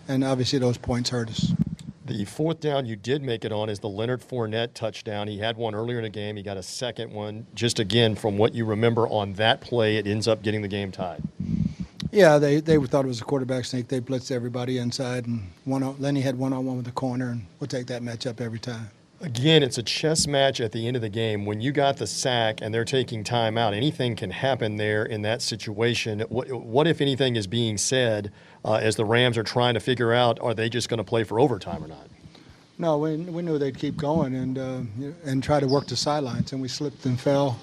and 0.08 0.24
obviously 0.24 0.60
those 0.60 0.78
points 0.78 1.10
hurt 1.10 1.30
us. 1.30 1.54
The 2.06 2.24
fourth 2.26 2.60
down 2.60 2.86
you 2.86 2.96
did 2.96 3.24
make 3.24 3.46
it 3.46 3.52
on 3.52 3.68
is 3.68 3.80
the 3.80 3.90
Leonard 3.90 4.22
Fournette 4.22 4.76
touchdown. 4.76 5.28
He 5.28 5.40
had 5.40 5.58
one 5.58 5.74
earlier 5.74 5.98
in 5.98 6.04
the 6.04 6.10
game. 6.10 6.36
He 6.36 6.44
got 6.44 6.56
a 6.56 6.62
second 6.62 7.12
one. 7.12 7.48
Just 7.56 7.80
again, 7.80 8.14
from 8.14 8.38
what 8.38 8.54
you 8.54 8.64
remember 8.64 9.08
on 9.08 9.34
that 9.34 9.60
play, 9.60 9.98
it 9.98 10.06
ends 10.06 10.28
up 10.28 10.44
getting 10.44 10.62
the 10.62 10.68
game 10.68 10.92
tied. 10.92 11.24
Yeah, 12.16 12.38
they, 12.38 12.62
they 12.62 12.78
thought 12.78 13.04
it 13.04 13.10
was 13.10 13.20
a 13.20 13.26
quarterback 13.26 13.66
sneak. 13.66 13.90
They 13.90 14.00
blitzed 14.00 14.32
everybody 14.32 14.78
inside, 14.78 15.28
and 15.28 15.52
one 15.66 15.84
on, 15.84 15.98
Lenny 16.00 16.22
had 16.22 16.38
one 16.38 16.54
on 16.54 16.66
one 16.66 16.78
with 16.78 16.86
the 16.86 16.94
corner, 16.94 17.32
and 17.32 17.46
we'll 17.60 17.68
take 17.68 17.88
that 17.88 18.02
matchup 18.02 18.40
every 18.40 18.58
time. 18.58 18.90
Again, 19.20 19.62
it's 19.62 19.78
a 19.78 19.84
chess 19.84 20.26
match 20.26 20.62
at 20.62 20.72
the 20.72 20.88
end 20.88 20.96
of 20.96 21.02
the 21.02 21.10
game. 21.10 21.46
When 21.46 21.60
you 21.60 21.74
got 21.74 21.98
the 21.98 22.08
sack 22.08 22.60
and 22.62 22.74
they're 22.74 22.86
taking 22.86 23.26
time 23.26 23.58
out, 23.58 23.74
anything 23.74 24.16
can 24.16 24.32
happen 24.32 24.78
there 24.78 25.04
in 25.04 25.24
that 25.24 25.42
situation. 25.42 26.22
What, 26.30 26.50
what 26.54 26.88
if 26.88 27.02
anything, 27.02 27.36
is 27.36 27.48
being 27.48 27.78
said 27.78 28.32
uh, 28.64 28.76
as 28.76 28.96
the 28.96 29.04
Rams 29.04 29.38
are 29.38 29.44
trying 29.44 29.74
to 29.74 29.82
figure 29.82 30.14
out 30.14 30.40
are 30.40 30.54
they 30.54 30.70
just 30.70 30.88
going 30.88 31.00
to 31.00 31.04
play 31.04 31.26
for 31.26 31.38
overtime 31.38 31.84
or 31.84 31.88
not? 31.90 32.08
No, 32.78 32.98
we, 32.98 33.18
we 33.18 33.42
knew 33.42 33.58
they'd 33.58 33.78
keep 33.78 33.98
going 33.98 34.36
and 34.36 34.58
uh, 34.58 34.80
and 35.26 35.44
try 35.44 35.60
to 35.60 35.68
work 35.68 35.88
the 35.88 35.98
sidelines, 35.98 36.54
and 36.54 36.62
we 36.62 36.70
slipped 36.70 37.06
and 37.06 37.20
fell, 37.20 37.60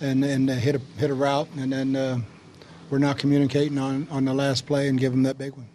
and 0.00 0.24
and 0.24 0.48
hit 0.48 0.76
a 0.76 0.78
hit 0.98 1.10
a 1.10 1.14
route, 1.14 1.48
and 1.58 1.70
then 1.70 1.96
uh, 1.96 2.20
we're 2.90 2.98
not 2.98 3.18
communicating 3.18 3.78
on, 3.78 4.06
on 4.10 4.24
the 4.24 4.34
last 4.34 4.66
play 4.66 4.88
and 4.88 4.98
give 4.98 5.12
them 5.12 5.22
that 5.22 5.38
big 5.38 5.52
one. 5.52 5.68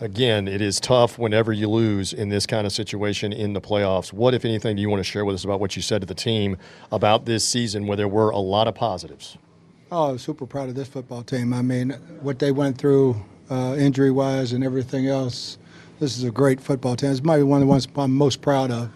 Again, 0.00 0.48
it 0.48 0.60
is 0.60 0.80
tough 0.80 1.18
whenever 1.18 1.52
you 1.52 1.68
lose 1.68 2.12
in 2.12 2.28
this 2.28 2.46
kind 2.46 2.66
of 2.66 2.72
situation 2.72 3.32
in 3.32 3.52
the 3.52 3.60
playoffs. 3.60 4.12
What, 4.12 4.34
if 4.34 4.44
anything, 4.44 4.76
do 4.76 4.82
you 4.82 4.90
want 4.90 5.00
to 5.00 5.04
share 5.04 5.24
with 5.24 5.34
us 5.34 5.44
about 5.44 5.60
what 5.60 5.76
you 5.76 5.82
said 5.82 6.00
to 6.00 6.06
the 6.06 6.14
team 6.14 6.56
about 6.90 7.26
this 7.26 7.46
season 7.46 7.86
where 7.86 7.96
there 7.96 8.08
were 8.08 8.30
a 8.30 8.38
lot 8.38 8.66
of 8.66 8.74
positives? 8.74 9.38
Oh, 9.92 10.10
I'm 10.10 10.18
super 10.18 10.46
proud 10.46 10.68
of 10.68 10.74
this 10.74 10.88
football 10.88 11.22
team. 11.22 11.52
I 11.52 11.62
mean, 11.62 11.90
what 12.20 12.40
they 12.40 12.50
went 12.50 12.76
through 12.76 13.16
uh, 13.50 13.76
injury 13.78 14.10
wise 14.10 14.52
and 14.52 14.64
everything 14.64 15.06
else, 15.06 15.58
this 16.00 16.18
is 16.18 16.24
a 16.24 16.30
great 16.30 16.60
football 16.60 16.96
team. 16.96 17.10
It's 17.10 17.22
maybe 17.22 17.44
one 17.44 17.58
of 17.58 17.66
the 17.66 17.70
ones 17.70 17.86
I'm 17.96 18.14
most 18.14 18.42
proud 18.42 18.70
of. 18.70 18.90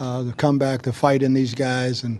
Uh, 0.00 0.22
the 0.22 0.32
comeback, 0.32 0.82
the 0.82 0.92
fight 0.92 1.22
in 1.22 1.34
these 1.34 1.54
guys, 1.54 2.02
and 2.02 2.18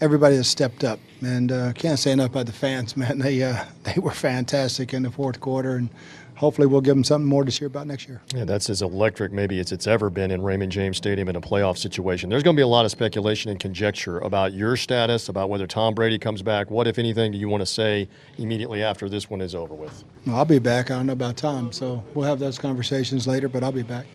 everybody 0.00 0.36
has 0.36 0.48
stepped 0.48 0.84
up, 0.84 1.00
and 1.20 1.50
uh, 1.52 1.72
can't 1.72 1.98
say 1.98 2.12
enough 2.12 2.30
about 2.30 2.46
the 2.46 2.52
fans, 2.52 2.96
man. 2.96 3.18
They 3.18 3.42
uh, 3.42 3.64
they 3.84 4.00
were 4.00 4.10
fantastic 4.10 4.94
in 4.94 5.02
the 5.02 5.10
fourth 5.10 5.40
quarter, 5.40 5.76
and 5.76 5.90
hopefully 6.36 6.66
we'll 6.66 6.80
give 6.80 6.94
them 6.94 7.04
something 7.04 7.28
more 7.28 7.44
to 7.44 7.50
cheer 7.50 7.66
about 7.66 7.86
next 7.86 8.08
year. 8.08 8.20
Yeah, 8.34 8.44
that's 8.44 8.70
as 8.70 8.82
electric 8.82 9.32
maybe 9.32 9.58
as 9.58 9.72
it's 9.72 9.86
ever 9.86 10.10
been 10.10 10.30
in 10.30 10.42
Raymond 10.42 10.70
James 10.70 10.96
Stadium 10.96 11.28
in 11.28 11.36
a 11.36 11.40
playoff 11.40 11.78
situation. 11.78 12.30
There's 12.30 12.42
going 12.42 12.54
to 12.54 12.58
be 12.58 12.64
a 12.64 12.68
lot 12.68 12.84
of 12.84 12.90
speculation 12.90 13.50
and 13.50 13.58
conjecture 13.58 14.18
about 14.18 14.52
your 14.52 14.76
status, 14.76 15.28
about 15.28 15.50
whether 15.50 15.66
Tom 15.66 15.94
Brady 15.94 16.18
comes 16.18 16.42
back. 16.42 16.70
What, 16.70 16.86
if 16.86 16.98
anything, 16.98 17.32
do 17.32 17.38
you 17.38 17.48
want 17.48 17.62
to 17.62 17.66
say 17.66 18.08
immediately 18.38 18.82
after 18.82 19.08
this 19.08 19.30
one 19.30 19.40
is 19.40 19.54
over 19.54 19.74
with? 19.74 20.04
Well, 20.26 20.36
I'll 20.36 20.44
be 20.44 20.58
back. 20.58 20.90
I 20.90 20.96
don't 20.96 21.06
know 21.06 21.14
about 21.14 21.36
Tom, 21.36 21.72
so 21.72 22.04
we'll 22.14 22.28
have 22.28 22.38
those 22.38 22.58
conversations 22.58 23.26
later, 23.26 23.48
but 23.48 23.62
I'll 23.62 23.72
be 23.72 23.82
back. 23.82 24.06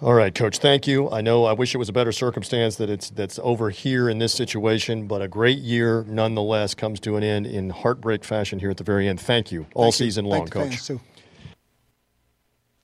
All 0.00 0.14
right, 0.14 0.34
Coach. 0.34 0.58
Thank 0.58 0.86
you. 0.86 1.10
I 1.10 1.20
know 1.20 1.44
I 1.44 1.52
wish 1.52 1.74
it 1.74 1.78
was 1.78 1.88
a 1.88 1.92
better 1.92 2.12
circumstance 2.12 2.76
that 2.76 2.88
it's 2.88 3.10
that's 3.10 3.38
over 3.42 3.70
here 3.70 4.08
in 4.08 4.18
this 4.18 4.32
situation, 4.32 5.06
but 5.06 5.22
a 5.22 5.28
great 5.28 5.58
year 5.58 6.04
nonetheless 6.06 6.74
comes 6.74 7.00
to 7.00 7.16
an 7.16 7.22
end 7.22 7.46
in 7.46 7.70
heartbreak 7.70 8.24
fashion 8.24 8.58
here 8.58 8.70
at 8.70 8.76
the 8.76 8.84
very 8.84 9.08
end. 9.08 9.20
Thank 9.20 9.50
you 9.50 9.66
all 9.74 9.84
Thank 9.84 9.94
season 9.94 10.24
you. 10.24 10.30
long, 10.30 10.46
Thank 10.46 10.52
Coach. 10.52 11.00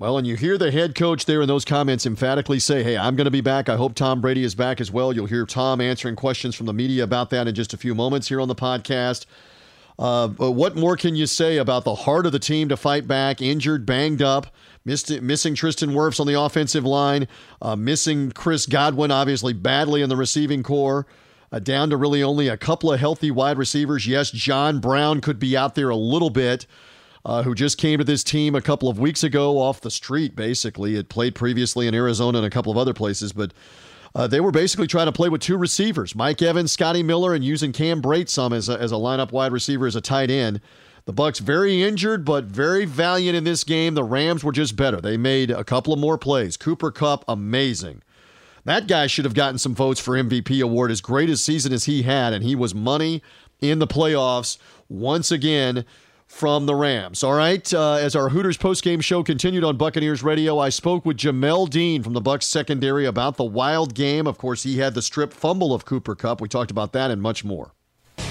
Well, 0.00 0.18
and 0.18 0.26
you 0.26 0.36
hear 0.36 0.58
the 0.58 0.72
head 0.72 0.96
coach 0.96 1.24
there 1.24 1.40
in 1.40 1.46
those 1.46 1.64
comments 1.64 2.04
emphatically 2.04 2.58
say, 2.58 2.82
Hey, 2.82 2.96
I'm 2.96 3.14
going 3.14 3.26
to 3.26 3.30
be 3.30 3.40
back. 3.40 3.68
I 3.68 3.76
hope 3.76 3.94
Tom 3.94 4.20
Brady 4.20 4.42
is 4.42 4.56
back 4.56 4.80
as 4.80 4.90
well. 4.90 5.12
You'll 5.12 5.26
hear 5.26 5.46
Tom 5.46 5.80
answering 5.80 6.16
questions 6.16 6.56
from 6.56 6.66
the 6.66 6.72
media 6.72 7.04
about 7.04 7.30
that 7.30 7.46
in 7.46 7.54
just 7.54 7.72
a 7.72 7.76
few 7.76 7.94
moments 7.94 8.28
here 8.28 8.40
on 8.40 8.48
the 8.48 8.56
podcast. 8.56 9.24
Uh, 9.98 10.28
what 10.28 10.74
more 10.74 10.96
can 10.96 11.14
you 11.14 11.26
say 11.26 11.56
about 11.56 11.84
the 11.84 11.94
heart 11.94 12.26
of 12.26 12.32
the 12.32 12.38
team 12.38 12.68
to 12.68 12.76
fight 12.76 13.06
back? 13.06 13.40
Injured, 13.40 13.86
banged 13.86 14.22
up, 14.22 14.52
missed, 14.84 15.20
missing 15.22 15.54
Tristan 15.54 15.90
Wirfs 15.90 16.18
on 16.18 16.26
the 16.26 16.40
offensive 16.40 16.84
line, 16.84 17.28
uh, 17.62 17.76
missing 17.76 18.32
Chris 18.32 18.66
Godwin, 18.66 19.10
obviously 19.10 19.52
badly 19.52 20.02
in 20.02 20.08
the 20.08 20.16
receiving 20.16 20.62
core. 20.62 21.06
Uh, 21.52 21.60
down 21.60 21.88
to 21.90 21.96
really 21.96 22.20
only 22.20 22.48
a 22.48 22.56
couple 22.56 22.92
of 22.92 22.98
healthy 22.98 23.30
wide 23.30 23.56
receivers. 23.58 24.08
Yes, 24.08 24.32
John 24.32 24.80
Brown 24.80 25.20
could 25.20 25.38
be 25.38 25.56
out 25.56 25.76
there 25.76 25.88
a 25.88 25.94
little 25.94 26.30
bit, 26.30 26.66
uh, 27.24 27.44
who 27.44 27.54
just 27.54 27.78
came 27.78 27.98
to 27.98 28.04
this 28.04 28.24
team 28.24 28.56
a 28.56 28.60
couple 28.60 28.88
of 28.88 28.98
weeks 28.98 29.22
ago 29.22 29.58
off 29.58 29.80
the 29.80 29.90
street, 29.90 30.34
basically. 30.34 30.96
Had 30.96 31.08
played 31.08 31.36
previously 31.36 31.86
in 31.86 31.94
Arizona 31.94 32.38
and 32.38 32.46
a 32.46 32.50
couple 32.50 32.72
of 32.72 32.78
other 32.78 32.92
places, 32.92 33.32
but 33.32 33.52
uh, 34.14 34.26
they 34.26 34.40
were 34.40 34.52
basically 34.52 34.86
trying 34.86 35.06
to 35.06 35.12
play 35.12 35.28
with 35.28 35.40
two 35.40 35.56
receivers, 35.56 36.14
Mike 36.14 36.40
Evans, 36.40 36.72
Scotty 36.72 37.02
Miller, 37.02 37.34
and 37.34 37.44
using 37.44 37.72
Cam 37.72 38.00
Brate 38.00 38.28
some 38.28 38.52
as 38.52 38.68
a, 38.68 38.80
as 38.80 38.92
a 38.92 38.96
lineup 38.96 39.32
wide 39.32 39.52
receiver 39.52 39.86
as 39.86 39.96
a 39.96 40.00
tight 40.00 40.30
end. 40.30 40.60
The 41.06 41.12
Bucks 41.12 41.38
very 41.38 41.82
injured, 41.82 42.24
but 42.24 42.44
very 42.44 42.86
valiant 42.86 43.36
in 43.36 43.44
this 43.44 43.64
game. 43.64 43.94
The 43.94 44.04
Rams 44.04 44.42
were 44.42 44.52
just 44.52 44.76
better. 44.76 45.00
They 45.00 45.16
made 45.16 45.50
a 45.50 45.64
couple 45.64 45.92
of 45.92 45.98
more 45.98 46.16
plays. 46.16 46.56
Cooper 46.56 46.90
Kupp, 46.90 47.24
amazing. 47.28 48.02
That 48.64 48.86
guy 48.86 49.06
should 49.06 49.26
have 49.26 49.34
gotten 49.34 49.58
some 49.58 49.74
votes 49.74 50.00
for 50.00 50.14
MVP 50.14 50.62
award. 50.62 50.90
As 50.90 51.02
great 51.02 51.28
a 51.28 51.36
season 51.36 51.72
as 51.74 51.84
he 51.84 52.02
had, 52.02 52.32
and 52.32 52.42
he 52.42 52.54
was 52.54 52.74
money 52.74 53.22
in 53.60 53.80
the 53.80 53.86
playoffs 53.86 54.56
once 54.88 55.30
again 55.30 55.84
from 56.26 56.66
the 56.66 56.74
Rams. 56.74 57.22
All 57.22 57.34
right, 57.34 57.72
uh, 57.72 57.94
as 57.94 58.16
our 58.16 58.30
Hooters 58.30 58.58
postgame 58.58 59.02
show 59.02 59.22
continued 59.22 59.64
on 59.64 59.76
Buccaneers 59.76 60.22
Radio, 60.22 60.58
I 60.58 60.68
spoke 60.68 61.04
with 61.04 61.16
Jamel 61.16 61.68
Dean 61.68 62.02
from 62.02 62.12
the 62.12 62.20
Bucks 62.20 62.46
secondary 62.46 63.04
about 63.04 63.36
the 63.36 63.44
wild 63.44 63.94
game. 63.94 64.26
Of 64.26 64.38
course, 64.38 64.62
he 64.62 64.78
had 64.78 64.94
the 64.94 65.02
strip 65.02 65.32
fumble 65.32 65.74
of 65.74 65.84
Cooper 65.84 66.14
Kupp. 66.14 66.40
We 66.40 66.48
talked 66.48 66.70
about 66.70 66.92
that 66.92 67.10
and 67.10 67.20
much 67.20 67.44
more. 67.44 67.73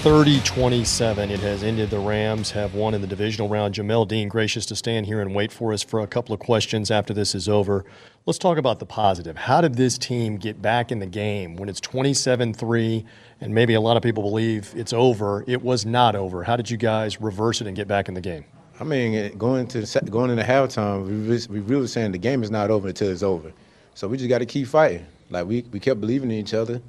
30 0.04 0.40
27. 0.40 1.30
It 1.30 1.40
has 1.40 1.62
ended. 1.62 1.88
The 1.88 1.98
Rams 1.98 2.50
have 2.50 2.74
won 2.74 2.92
in 2.92 3.00
the 3.00 3.06
divisional 3.06 3.48
round. 3.48 3.74
Jamel 3.74 4.06
Dean, 4.06 4.28
gracious 4.28 4.66
to 4.66 4.76
stand 4.76 5.06
here 5.06 5.18
and 5.22 5.34
wait 5.34 5.50
for 5.50 5.72
us 5.72 5.82
for 5.82 6.00
a 6.00 6.06
couple 6.06 6.34
of 6.34 6.40
questions 6.40 6.90
after 6.90 7.14
this 7.14 7.34
is 7.34 7.48
over. 7.48 7.86
Let's 8.26 8.38
talk 8.38 8.58
about 8.58 8.80
the 8.80 8.84
positive. 8.84 9.34
How 9.34 9.62
did 9.62 9.76
this 9.76 9.96
team 9.96 10.36
get 10.36 10.60
back 10.60 10.92
in 10.92 10.98
the 10.98 11.06
game 11.06 11.56
when 11.56 11.70
it's 11.70 11.80
27 11.80 12.52
3 12.52 13.06
and 13.40 13.54
maybe 13.54 13.72
a 13.72 13.80
lot 13.80 13.96
of 13.96 14.02
people 14.02 14.22
believe 14.22 14.74
it's 14.76 14.92
over? 14.92 15.42
It 15.46 15.62
was 15.62 15.86
not 15.86 16.14
over. 16.14 16.44
How 16.44 16.56
did 16.56 16.68
you 16.68 16.76
guys 16.76 17.18
reverse 17.18 17.62
it 17.62 17.66
and 17.66 17.74
get 17.74 17.88
back 17.88 18.06
in 18.06 18.12
the 18.12 18.20
game? 18.20 18.44
I 18.78 18.84
mean, 18.84 19.38
going 19.38 19.66
to 19.68 19.86
going 20.10 20.30
into 20.30 20.42
halftime, 20.42 21.06
we 21.06 21.14
really, 21.14 21.46
we 21.48 21.60
really 21.60 21.86
saying 21.86 22.12
the 22.12 22.18
game 22.18 22.42
is 22.42 22.50
not 22.50 22.70
over 22.70 22.88
until 22.88 23.08
it's 23.08 23.22
over. 23.22 23.54
So 23.94 24.06
we 24.06 24.18
just 24.18 24.28
got 24.28 24.40
to 24.40 24.46
keep 24.46 24.68
fighting. 24.68 25.06
Like 25.30 25.46
we, 25.46 25.62
we 25.72 25.80
kept 25.80 25.98
believing 25.98 26.30
in 26.30 26.36
each 26.36 26.52
other, 26.52 26.82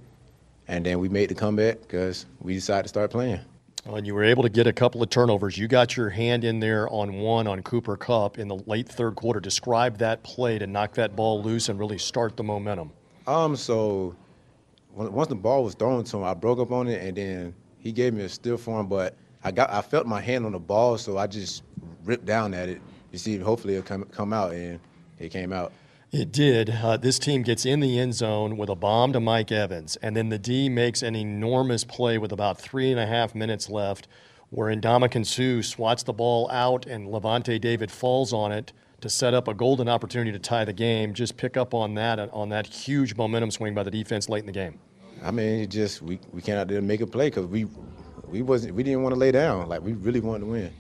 and 0.68 0.86
then 0.86 1.00
we 1.00 1.10
made 1.10 1.30
the 1.30 1.36
comeback 1.36 1.82
because 1.82 2.26
we 2.42 2.54
decided 2.54 2.84
to 2.84 2.90
start 2.90 3.12
playing. 3.12 3.40
Well, 3.86 3.98
and 3.98 4.08
you 4.08 4.16
were 4.16 4.24
able 4.24 4.42
to 4.42 4.50
get 4.50 4.66
a 4.66 4.74
couple 4.74 5.04
of 5.04 5.10
turnovers. 5.12 5.58
You 5.58 5.68
got 5.68 5.96
your 5.96 6.10
hand 6.10 6.44
in 6.44 6.60
there 6.60 6.90
on 6.90 7.20
one 7.20 7.46
on 7.46 7.62
Cooper 7.62 7.96
Kupp 7.96 8.40
in 8.40 8.48
the 8.48 8.56
late 8.66 8.90
third 8.90 9.16
quarter. 9.16 9.40
Describe 9.40 10.00
that 10.00 10.24
play 10.24 10.58
to 10.58 10.66
knock 10.66 10.96
that 10.96 11.16
ball 11.16 11.44
loose 11.44 11.70
and 11.70 11.78
really 11.78 12.00
start 12.00 12.36
the 12.36 12.44
momentum. 12.44 12.92
Um, 13.28 13.56
so 13.56 14.16
once 14.92 15.28
the 15.28 15.36
ball 15.36 15.64
was 15.64 15.76
thrown 15.76 16.04
to 16.04 16.18
him, 16.18 16.24
I 16.24 16.34
broke 16.34 16.60
up 16.60 16.72
on 16.72 16.88
it, 16.88 17.02
and 17.04 17.16
then 17.16 17.56
he 17.78 17.92
gave 17.92 18.14
me 18.14 18.24
a 18.24 18.30
stiff 18.30 18.62
form, 18.62 18.88
but 18.88 19.16
I 19.44 19.52
got 19.52 19.70
I 19.72 19.82
felt 19.82 20.08
my 20.08 20.20
hand 20.20 20.46
on 20.46 20.54
the 20.54 20.60
ball, 20.60 20.98
so 20.98 21.20
I 21.20 21.28
just 21.28 21.62
ripped 22.04 22.26
down 22.26 22.56
at 22.56 22.70
it. 22.70 22.82
You 23.12 23.20
see, 23.20 23.38
hopefully 23.38 23.76
it'll 23.76 23.86
come 23.86 24.04
come 24.06 24.34
out, 24.34 24.54
and 24.54 24.80
it 25.20 25.30
came 25.30 25.54
out. 25.54 25.72
It 26.18 26.32
did. 26.32 26.70
Uh, 26.70 26.96
this 26.96 27.20
team 27.20 27.42
gets 27.42 27.66
in 27.66 27.82
the 27.82 28.00
end 28.00 28.14
zone 28.14 28.56
with 28.56 28.70
a 28.70 28.76
bomb 28.76 29.12
to 29.12 29.20
Mike 29.20 29.52
Evans, 29.52 29.98
and 29.98 30.16
then 30.16 30.30
the 30.30 30.40
D 30.40 30.70
makes 30.70 31.02
an 31.02 31.14
enormous 31.14 31.84
play 31.84 32.18
with 32.18 32.32
about 32.32 32.58
three 32.58 32.90
and 32.90 32.98
a 32.98 33.06
half 33.06 33.36
minutes 33.36 33.70
left, 33.70 34.08
where 34.50 34.74
Ndamukong 34.74 35.26
Suh 35.26 35.62
swats 35.62 36.04
the 36.04 36.14
ball 36.14 36.50
out, 36.52 36.86
and 36.86 37.10
Lavonte 37.10 37.60
David 37.60 37.92
falls 37.92 38.32
on 38.32 38.54
it 38.54 38.72
to 39.02 39.10
set 39.10 39.34
up 39.34 39.50
a 39.50 39.54
golden 39.54 39.90
opportunity 39.90 40.32
to 40.32 40.40
tie 40.40 40.64
the 40.64 40.72
game. 40.72 41.14
Just 41.14 41.36
pick 41.36 41.58
up 41.58 41.74
on 41.74 41.96
that 41.96 42.18
on 42.32 42.48
that 42.48 42.66
huge 42.66 43.18
momentum 43.18 43.52
swing 43.52 43.74
by 43.76 43.84
the 43.84 43.92
defense 43.92 44.30
late 44.30 44.40
in 44.40 44.46
the 44.46 44.54
game. 44.54 44.80
I 45.22 45.32
mean, 45.32 45.68
just 45.68 46.02
we 46.02 46.22
we 46.32 46.42
came 46.42 46.56
out 46.56 46.70
there 46.70 46.82
make 46.82 47.02
a 47.02 47.08
play 47.08 47.28
because 47.28 47.48
we 47.48 47.68
we 48.30 48.42
wasn't 48.42 48.74
we 48.74 48.84
didn't 48.84 49.04
want 49.04 49.14
to 49.14 49.20
lay 49.20 49.34
down. 49.34 49.68
Like 49.68 49.82
we 49.82 49.92
really 49.92 50.22
wanted 50.22 50.46
to 50.46 50.52
win 50.52 50.74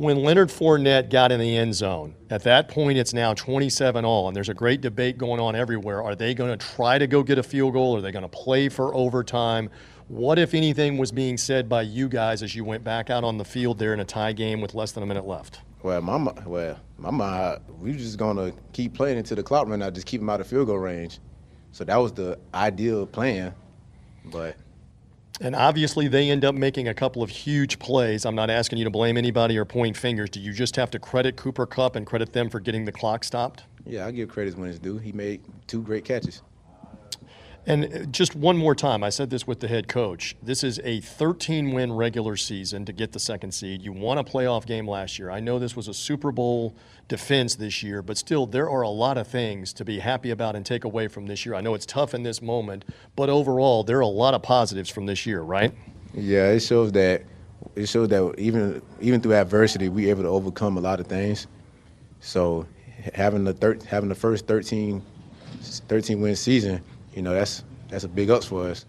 when 0.00 0.22
Leonard 0.22 0.48
Fournette 0.48 1.10
got 1.10 1.30
in 1.30 1.38
the 1.38 1.58
end 1.58 1.74
zone, 1.74 2.14
at 2.30 2.42
that 2.44 2.68
point 2.68 2.96
it's 2.96 3.12
now 3.12 3.34
27 3.34 4.02
all, 4.02 4.28
and 4.28 4.34
there's 4.34 4.48
a 4.48 4.54
great 4.54 4.80
debate 4.80 5.18
going 5.18 5.38
on 5.38 5.54
everywhere. 5.54 6.02
Are 6.02 6.14
they 6.14 6.32
going 6.32 6.56
to 6.58 6.66
try 6.74 6.96
to 6.96 7.06
go 7.06 7.22
get 7.22 7.36
a 7.36 7.42
field 7.42 7.74
goal? 7.74 7.98
Are 7.98 8.00
they 8.00 8.10
going 8.10 8.22
to 8.22 8.28
play 8.28 8.70
for 8.70 8.94
overtime? 8.94 9.68
What, 10.08 10.38
if 10.38 10.54
anything, 10.54 10.96
was 10.96 11.12
being 11.12 11.36
said 11.36 11.68
by 11.68 11.82
you 11.82 12.08
guys 12.08 12.42
as 12.42 12.54
you 12.54 12.64
went 12.64 12.82
back 12.82 13.10
out 13.10 13.24
on 13.24 13.36
the 13.36 13.44
field 13.44 13.78
there 13.78 13.92
in 13.92 14.00
a 14.00 14.04
tie 14.06 14.32
game 14.32 14.62
with 14.62 14.72
less 14.74 14.92
than 14.92 15.02
a 15.02 15.06
minute 15.06 15.26
left? 15.26 15.60
Well, 15.82 16.00
my 16.00 16.16
well, 16.46 16.80
my 16.96 17.10
mind, 17.10 17.60
we 17.78 17.92
were 17.92 17.98
just 17.98 18.16
gonna 18.16 18.52
keep 18.72 18.94
playing 18.94 19.18
until 19.18 19.36
the 19.36 19.42
clock 19.42 19.68
ran 19.68 19.82
out, 19.82 19.92
just 19.92 20.06
keep 20.06 20.22
them 20.22 20.30
out 20.30 20.40
of 20.40 20.46
field 20.46 20.68
goal 20.68 20.78
range. 20.78 21.18
So 21.72 21.84
that 21.84 21.96
was 21.96 22.12
the 22.12 22.38
ideal 22.54 23.06
plan, 23.06 23.54
but 24.24 24.56
and 25.40 25.56
obviously, 25.56 26.06
they 26.06 26.30
end 26.30 26.44
up 26.44 26.54
making 26.54 26.88
a 26.88 26.94
couple 26.94 27.22
of 27.22 27.30
huge 27.30 27.78
plays. 27.78 28.26
I'm 28.26 28.34
not 28.34 28.50
asking 28.50 28.78
you 28.78 28.84
to 28.84 28.90
blame 28.90 29.16
anybody 29.16 29.56
or 29.56 29.64
point 29.64 29.96
fingers. 29.96 30.30
Do 30.30 30.40
you 30.40 30.52
just 30.52 30.76
have 30.76 30.90
to 30.90 30.98
credit 30.98 31.36
Cooper 31.36 31.66
Kupp 31.66 31.96
and 31.96 32.06
credit 32.06 32.32
them 32.32 32.50
for 32.50 32.60
getting 32.60 32.84
the 32.84 32.92
clock 32.92 33.24
stopped? 33.24 33.64
Yeah, 33.86 34.06
I 34.06 34.10
give 34.10 34.28
credit 34.28 34.56
when 34.56 34.68
it's 34.68 34.78
due. 34.78 34.98
He 34.98 35.12
made 35.12 35.40
two 35.66 35.82
great 35.82 36.04
catches. 36.04 36.42
And 37.66 38.12
just 38.12 38.34
one 38.34 38.56
more 38.56 38.74
time, 38.74 39.04
I 39.04 39.10
said 39.10 39.28
this 39.28 39.46
with 39.46 39.60
the 39.60 39.68
head 39.68 39.86
coach. 39.86 40.34
This 40.42 40.64
is 40.64 40.80
a 40.82 41.00
13 41.00 41.72
win 41.72 41.92
regular 41.92 42.36
season 42.36 42.86
to 42.86 42.92
get 42.92 43.12
the 43.12 43.20
second 43.20 43.52
seed. 43.52 43.82
You 43.82 43.92
won 43.92 44.16
a 44.16 44.24
playoff 44.24 44.66
game 44.66 44.88
last 44.88 45.18
year. 45.18 45.30
I 45.30 45.40
know 45.40 45.58
this 45.58 45.76
was 45.76 45.86
a 45.86 45.92
Super 45.94 46.32
Bowl 46.32 46.74
defense 47.08 47.56
this 47.56 47.82
year, 47.82 48.00
but 48.00 48.16
still, 48.16 48.46
there 48.46 48.70
are 48.70 48.80
a 48.80 48.88
lot 48.88 49.18
of 49.18 49.26
things 49.26 49.74
to 49.74 49.84
be 49.84 49.98
happy 49.98 50.30
about 50.30 50.56
and 50.56 50.64
take 50.64 50.84
away 50.84 51.06
from 51.06 51.26
this 51.26 51.44
year. 51.44 51.54
I 51.54 51.60
know 51.60 51.74
it's 51.74 51.84
tough 51.84 52.14
in 52.14 52.22
this 52.22 52.40
moment, 52.40 52.86
but 53.14 53.28
overall, 53.28 53.84
there 53.84 53.98
are 53.98 54.02
a 54.02 54.06
lot 54.06 54.32
of 54.32 54.42
positives 54.42 54.88
from 54.88 55.04
this 55.04 55.26
year, 55.26 55.42
right? 55.42 55.74
Yeah, 56.14 56.48
it 56.52 56.60
shows 56.60 56.92
that 56.92 57.24
it 57.76 57.86
shows 57.86 58.08
that 58.08 58.34
even 58.38 58.80
even 59.02 59.20
through 59.20 59.34
adversity, 59.34 59.90
we 59.90 60.08
able 60.08 60.22
to 60.22 60.28
overcome 60.28 60.78
a 60.78 60.80
lot 60.80 60.98
of 60.98 61.06
things. 61.06 61.46
So 62.20 62.66
having 63.14 63.44
the 63.44 63.52
thir- 63.52 63.78
having 63.86 64.08
the 64.08 64.14
first 64.14 64.46
13, 64.46 65.02
13 65.60 66.20
win 66.20 66.34
season 66.36 66.82
you 67.14 67.22
know 67.22 67.34
that's 67.34 67.64
that's 67.88 68.04
a 68.04 68.08
big 68.08 68.30
ups 68.30 68.46
for 68.46 68.68
us. 68.68 68.86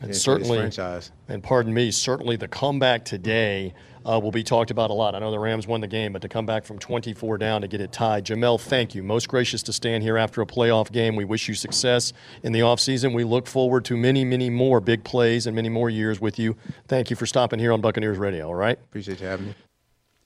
And 0.00 0.14
certainly, 0.14 0.58
franchise. 0.58 1.12
and 1.28 1.42
pardon 1.42 1.72
me, 1.72 1.92
certainly 1.92 2.36
the 2.36 2.48
comeback 2.48 3.04
today 3.04 3.72
uh, 4.04 4.18
will 4.20 4.32
be 4.32 4.42
talked 4.42 4.70
about 4.70 4.90
a 4.90 4.92
lot. 4.92 5.14
I 5.14 5.20
know 5.20 5.30
the 5.30 5.38
Rams 5.38 5.66
won 5.66 5.80
the 5.80 5.86
game, 5.86 6.12
but 6.12 6.22
to 6.22 6.28
come 6.28 6.44
back 6.44 6.64
from 6.64 6.78
24 6.78 7.38
down 7.38 7.60
to 7.60 7.68
get 7.68 7.80
it 7.80 7.92
tied. 7.92 8.24
Jamel, 8.24 8.60
thank 8.60 8.94
you. 8.94 9.02
Most 9.02 9.28
gracious 9.28 9.62
to 9.64 9.72
stand 9.72 10.02
here 10.02 10.18
after 10.18 10.42
a 10.42 10.46
playoff 10.46 10.90
game. 10.90 11.14
We 11.14 11.24
wish 11.24 11.48
you 11.48 11.54
success 11.54 12.12
in 12.42 12.52
the 12.52 12.60
offseason. 12.60 13.14
We 13.14 13.24
look 13.24 13.46
forward 13.46 13.84
to 13.86 13.96
many, 13.96 14.24
many 14.24 14.50
more 14.50 14.80
big 14.80 15.04
plays 15.04 15.46
and 15.46 15.54
many 15.54 15.68
more 15.68 15.88
years 15.88 16.20
with 16.20 16.38
you. 16.38 16.56
Thank 16.88 17.10
you 17.10 17.16
for 17.16 17.26
stopping 17.26 17.58
here 17.58 17.72
on 17.72 17.80
Buccaneers 17.80 18.18
Radio, 18.18 18.48
all 18.48 18.54
right? 18.54 18.78
Appreciate 18.78 19.20
you 19.20 19.26
having 19.26 19.46
me. 19.46 19.54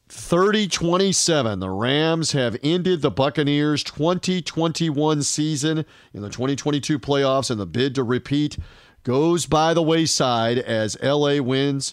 30 0.08 0.68
27. 0.68 1.58
The 1.58 1.70
Rams 1.70 2.32
have 2.32 2.56
ended 2.62 3.02
the 3.02 3.10
Buccaneers' 3.10 3.82
2021 3.82 5.22
season 5.24 5.84
in 6.14 6.22
the 6.22 6.30
2022 6.30 6.98
playoffs, 7.00 7.50
and 7.50 7.58
the 7.58 7.66
bid 7.66 7.94
to 7.96 8.04
repeat 8.04 8.56
goes 9.02 9.46
by 9.46 9.74
the 9.74 9.82
wayside 9.82 10.58
as 10.58 10.96
LA 11.02 11.40
wins 11.40 11.92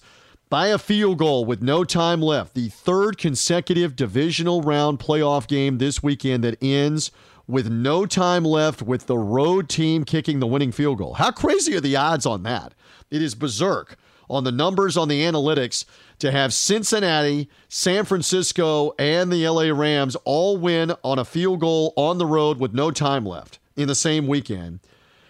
by 0.49 0.67
a 0.67 0.77
field 0.77 1.17
goal 1.17 1.43
with 1.43 1.63
no 1.63 1.83
time 1.83 2.21
left. 2.21 2.53
The 2.53 2.69
third 2.69 3.17
consecutive 3.17 3.95
divisional 3.95 4.61
round 4.61 4.99
playoff 4.99 5.47
game 5.47 5.79
this 5.79 6.03
weekend 6.03 6.43
that 6.43 6.61
ends 6.61 7.09
with 7.47 7.71
no 7.71 8.05
time 8.05 8.45
left 8.45 8.83
with 8.83 9.07
the 9.07 9.17
road 9.17 9.69
team 9.69 10.05
kicking 10.05 10.39
the 10.39 10.47
winning 10.47 10.71
field 10.71 10.99
goal. 10.99 11.15
How 11.15 11.31
crazy 11.31 11.75
are 11.75 11.81
the 11.81 11.95
odds 11.95 12.27
on 12.27 12.43
that? 12.43 12.75
It 13.09 13.23
is 13.23 13.33
berserk 13.33 13.97
on 14.29 14.43
the 14.43 14.51
numbers 14.51 14.97
on 14.97 15.07
the 15.07 15.21
analytics 15.21 15.85
to 16.23 16.31
have 16.31 16.53
Cincinnati, 16.53 17.49
San 17.67 18.05
Francisco, 18.05 18.93
and 18.97 19.29
the 19.29 19.45
LA 19.45 19.77
Rams 19.77 20.15
all 20.23 20.55
win 20.55 20.93
on 21.03 21.19
a 21.19 21.25
field 21.25 21.59
goal 21.59 21.93
on 21.97 22.17
the 22.17 22.25
road 22.25 22.59
with 22.59 22.73
no 22.73 22.91
time 22.91 23.25
left 23.25 23.59
in 23.75 23.89
the 23.89 23.93
same 23.93 24.25
weekend, 24.25 24.79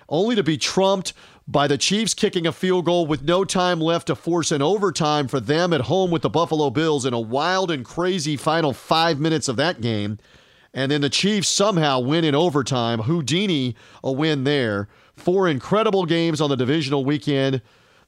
only 0.07 0.35
to 0.35 0.43
be 0.43 0.55
trumped 0.55 1.13
by 1.47 1.67
the 1.67 1.79
Chiefs 1.79 2.13
kicking 2.13 2.45
a 2.45 2.51
field 2.51 2.85
goal 2.85 3.07
with 3.07 3.23
no 3.23 3.43
time 3.43 3.81
left 3.81 4.05
to 4.05 4.15
force 4.15 4.51
an 4.51 4.61
overtime 4.61 5.27
for 5.27 5.39
them 5.39 5.73
at 5.73 5.81
home 5.81 6.11
with 6.11 6.21
the 6.21 6.29
Buffalo 6.29 6.69
Bills 6.69 7.07
in 7.07 7.13
a 7.13 7.19
wild 7.19 7.71
and 7.71 7.83
crazy 7.83 8.37
final 8.37 8.71
five 8.71 9.19
minutes 9.19 9.47
of 9.47 9.55
that 9.55 9.81
game. 9.81 10.19
And 10.75 10.91
then 10.91 11.01
the 11.01 11.09
Chiefs 11.09 11.49
somehow 11.49 12.01
win 12.01 12.23
in 12.23 12.35
overtime. 12.35 12.99
Houdini 12.99 13.75
a 14.03 14.11
win 14.11 14.43
there. 14.43 14.87
Four 15.15 15.47
incredible 15.47 16.05
games 16.05 16.39
on 16.39 16.51
the 16.51 16.55
divisional 16.55 17.03
weekend. 17.03 17.63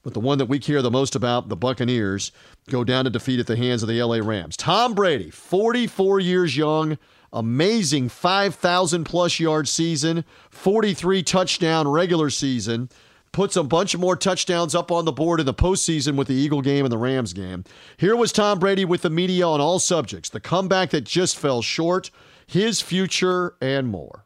But 0.06 0.14
the 0.14 0.20
one 0.20 0.38
that 0.38 0.46
we 0.46 0.60
care 0.60 0.84
the 0.84 0.92
most 0.92 1.16
about, 1.16 1.50
the 1.50 1.56
Buccaneers, 1.56 2.32
go 2.70 2.84
down 2.84 3.06
to 3.06 3.10
defeat 3.10 3.40
at 3.40 3.48
the 3.48 3.56
hands 3.56 3.82
of 3.82 3.90
the 3.90 4.00
LA 4.04 4.18
Rams. 4.18 4.56
Tom 4.56 4.94
Brady, 4.94 5.32
44 5.32 6.20
years 6.20 6.56
young, 6.56 7.00
amazing 7.34 8.10
5,000 8.10 9.04
plus 9.04 9.40
yard 9.40 9.68
season, 9.68 10.24
43 10.52 11.24
touchdown 11.24 11.88
regular 11.88 12.30
season, 12.30 12.88
puts 13.32 13.56
a 13.56 13.64
bunch 13.64 13.96
of 13.96 14.00
more 14.00 14.16
touchdowns 14.16 14.76
up 14.76 14.92
on 14.92 15.06
the 15.06 15.12
board 15.12 15.40
in 15.40 15.48
the 15.48 15.56
postseason 15.56 16.16
with 16.18 16.28
the 16.28 16.36
Eagle 16.36 16.62
game 16.62 16.86
and 16.86 16.92
the 16.92 17.00
Rams 17.00 17.34
game. 17.34 17.64
Here 17.98 18.16
was 18.16 18.32
Tom 18.32 18.60
Brady 18.60 18.86
with 18.86 19.02
the 19.02 19.10
media 19.10 19.48
on 19.48 19.60
all 19.60 19.80
subjects 19.80 20.30
the 20.30 20.40
comeback 20.40 20.92
that 20.92 21.06
just 21.06 21.36
fell 21.36 21.64
short, 21.64 22.12
his 22.46 22.80
future, 22.80 23.56
and 23.60 23.88
more. 23.88 24.24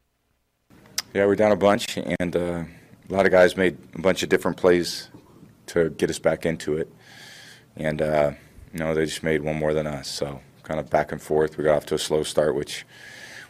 Yeah, 1.14 1.26
we're 1.26 1.36
down 1.36 1.54
a 1.54 1.56
bunch, 1.56 1.98
and 2.20 2.36
uh, 2.36 2.64
a 3.10 3.14
lot 3.14 3.26
of 3.26 3.32
guys 3.32 3.56
made 3.56 3.78
a 3.96 4.02
bunch 4.02 4.24
of 4.24 4.30
different 4.30 4.58
plays 4.58 5.08
to 5.70 5.90
get 5.92 6.10
us 6.10 6.20
back 6.20 6.46
into 6.46 6.78
it. 6.78 6.92
And, 7.76 8.02
uh, 8.02 8.32
you 8.74 8.80
know, 8.80 8.94
they 8.94 9.06
just 9.06 9.24
made 9.24 9.42
one 9.42 9.56
more 9.58 9.74
than 9.74 9.88
us. 9.88 10.08
So 10.08 10.42
kind 10.64 10.80
of 10.80 10.90
back 10.90 11.12
and 11.12 11.22
forth. 11.22 11.58
We 11.58 11.64
got 11.64 11.78
off 11.78 11.86
to 11.88 11.96
a 11.96 12.00
slow 12.00 12.24
start, 12.24 12.56
which 12.56 12.86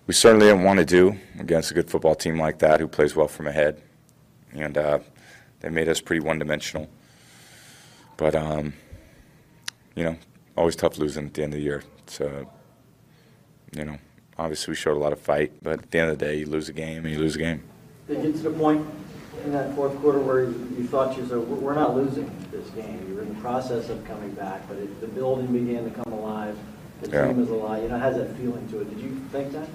we 0.07 0.13
certainly 0.13 0.47
didn't 0.47 0.63
want 0.63 0.79
to 0.79 0.85
do 0.85 1.17
against 1.39 1.71
a 1.71 1.73
good 1.73 1.89
football 1.89 2.15
team 2.15 2.39
like 2.39 2.59
that 2.59 2.79
who 2.79 2.87
plays 2.87 3.15
well 3.15 3.27
from 3.27 3.47
ahead. 3.47 3.81
And 4.53 4.77
uh, 4.77 4.99
they 5.59 5.69
made 5.69 5.89
us 5.89 6.01
pretty 6.01 6.21
one 6.21 6.39
dimensional. 6.39 6.89
But, 8.17 8.35
um, 8.35 8.73
you 9.95 10.03
know, 10.03 10.17
always 10.57 10.75
tough 10.75 10.97
losing 10.97 11.27
at 11.27 11.33
the 11.33 11.43
end 11.43 11.53
of 11.53 11.59
the 11.59 11.63
year. 11.63 11.83
It's, 11.99 12.19
you 12.19 13.85
know, 13.85 13.97
obviously 14.37 14.71
we 14.71 14.75
showed 14.75 14.97
a 14.97 14.99
lot 14.99 15.13
of 15.13 15.19
fight, 15.19 15.53
but 15.61 15.79
at 15.79 15.91
the 15.91 15.99
end 15.99 16.11
of 16.11 16.19
the 16.19 16.25
day, 16.25 16.37
you 16.39 16.45
lose 16.45 16.69
a 16.69 16.73
game 16.73 17.05
and 17.05 17.13
you 17.13 17.19
lose 17.19 17.35
a 17.35 17.39
game. 17.39 17.63
They 18.07 18.15
get 18.15 18.35
to 18.35 18.41
the 18.41 18.51
point 18.51 18.85
in 19.45 19.51
that 19.53 19.73
fourth 19.75 19.95
quarter 19.99 20.19
where 20.19 20.45
you 20.45 20.87
thought 20.87 21.17
you 21.17 21.25
said, 21.27 21.37
we're 21.37 21.75
not 21.75 21.95
losing 21.95 22.29
this 22.51 22.69
game. 22.71 23.05
You 23.07 23.15
were 23.15 23.21
in 23.21 23.33
the 23.33 23.41
process 23.41 23.89
of 23.89 24.03
coming 24.05 24.31
back, 24.31 24.67
but 24.67 24.77
it, 24.77 25.01
the 25.01 25.07
building 25.07 25.47
began 25.47 25.83
to 25.83 25.91
come 25.91 26.13
alive. 26.13 26.57
The 27.01 27.09
yeah. 27.09 27.27
team 27.27 27.41
is 27.41 27.49
alive. 27.49 27.83
You 27.83 27.89
know, 27.89 27.99
has 27.99 28.17
that 28.17 28.35
feeling 28.35 28.67
to 28.69 28.81
it. 28.81 28.89
Did 28.89 28.99
you 28.99 29.15
think 29.31 29.51
that? 29.53 29.69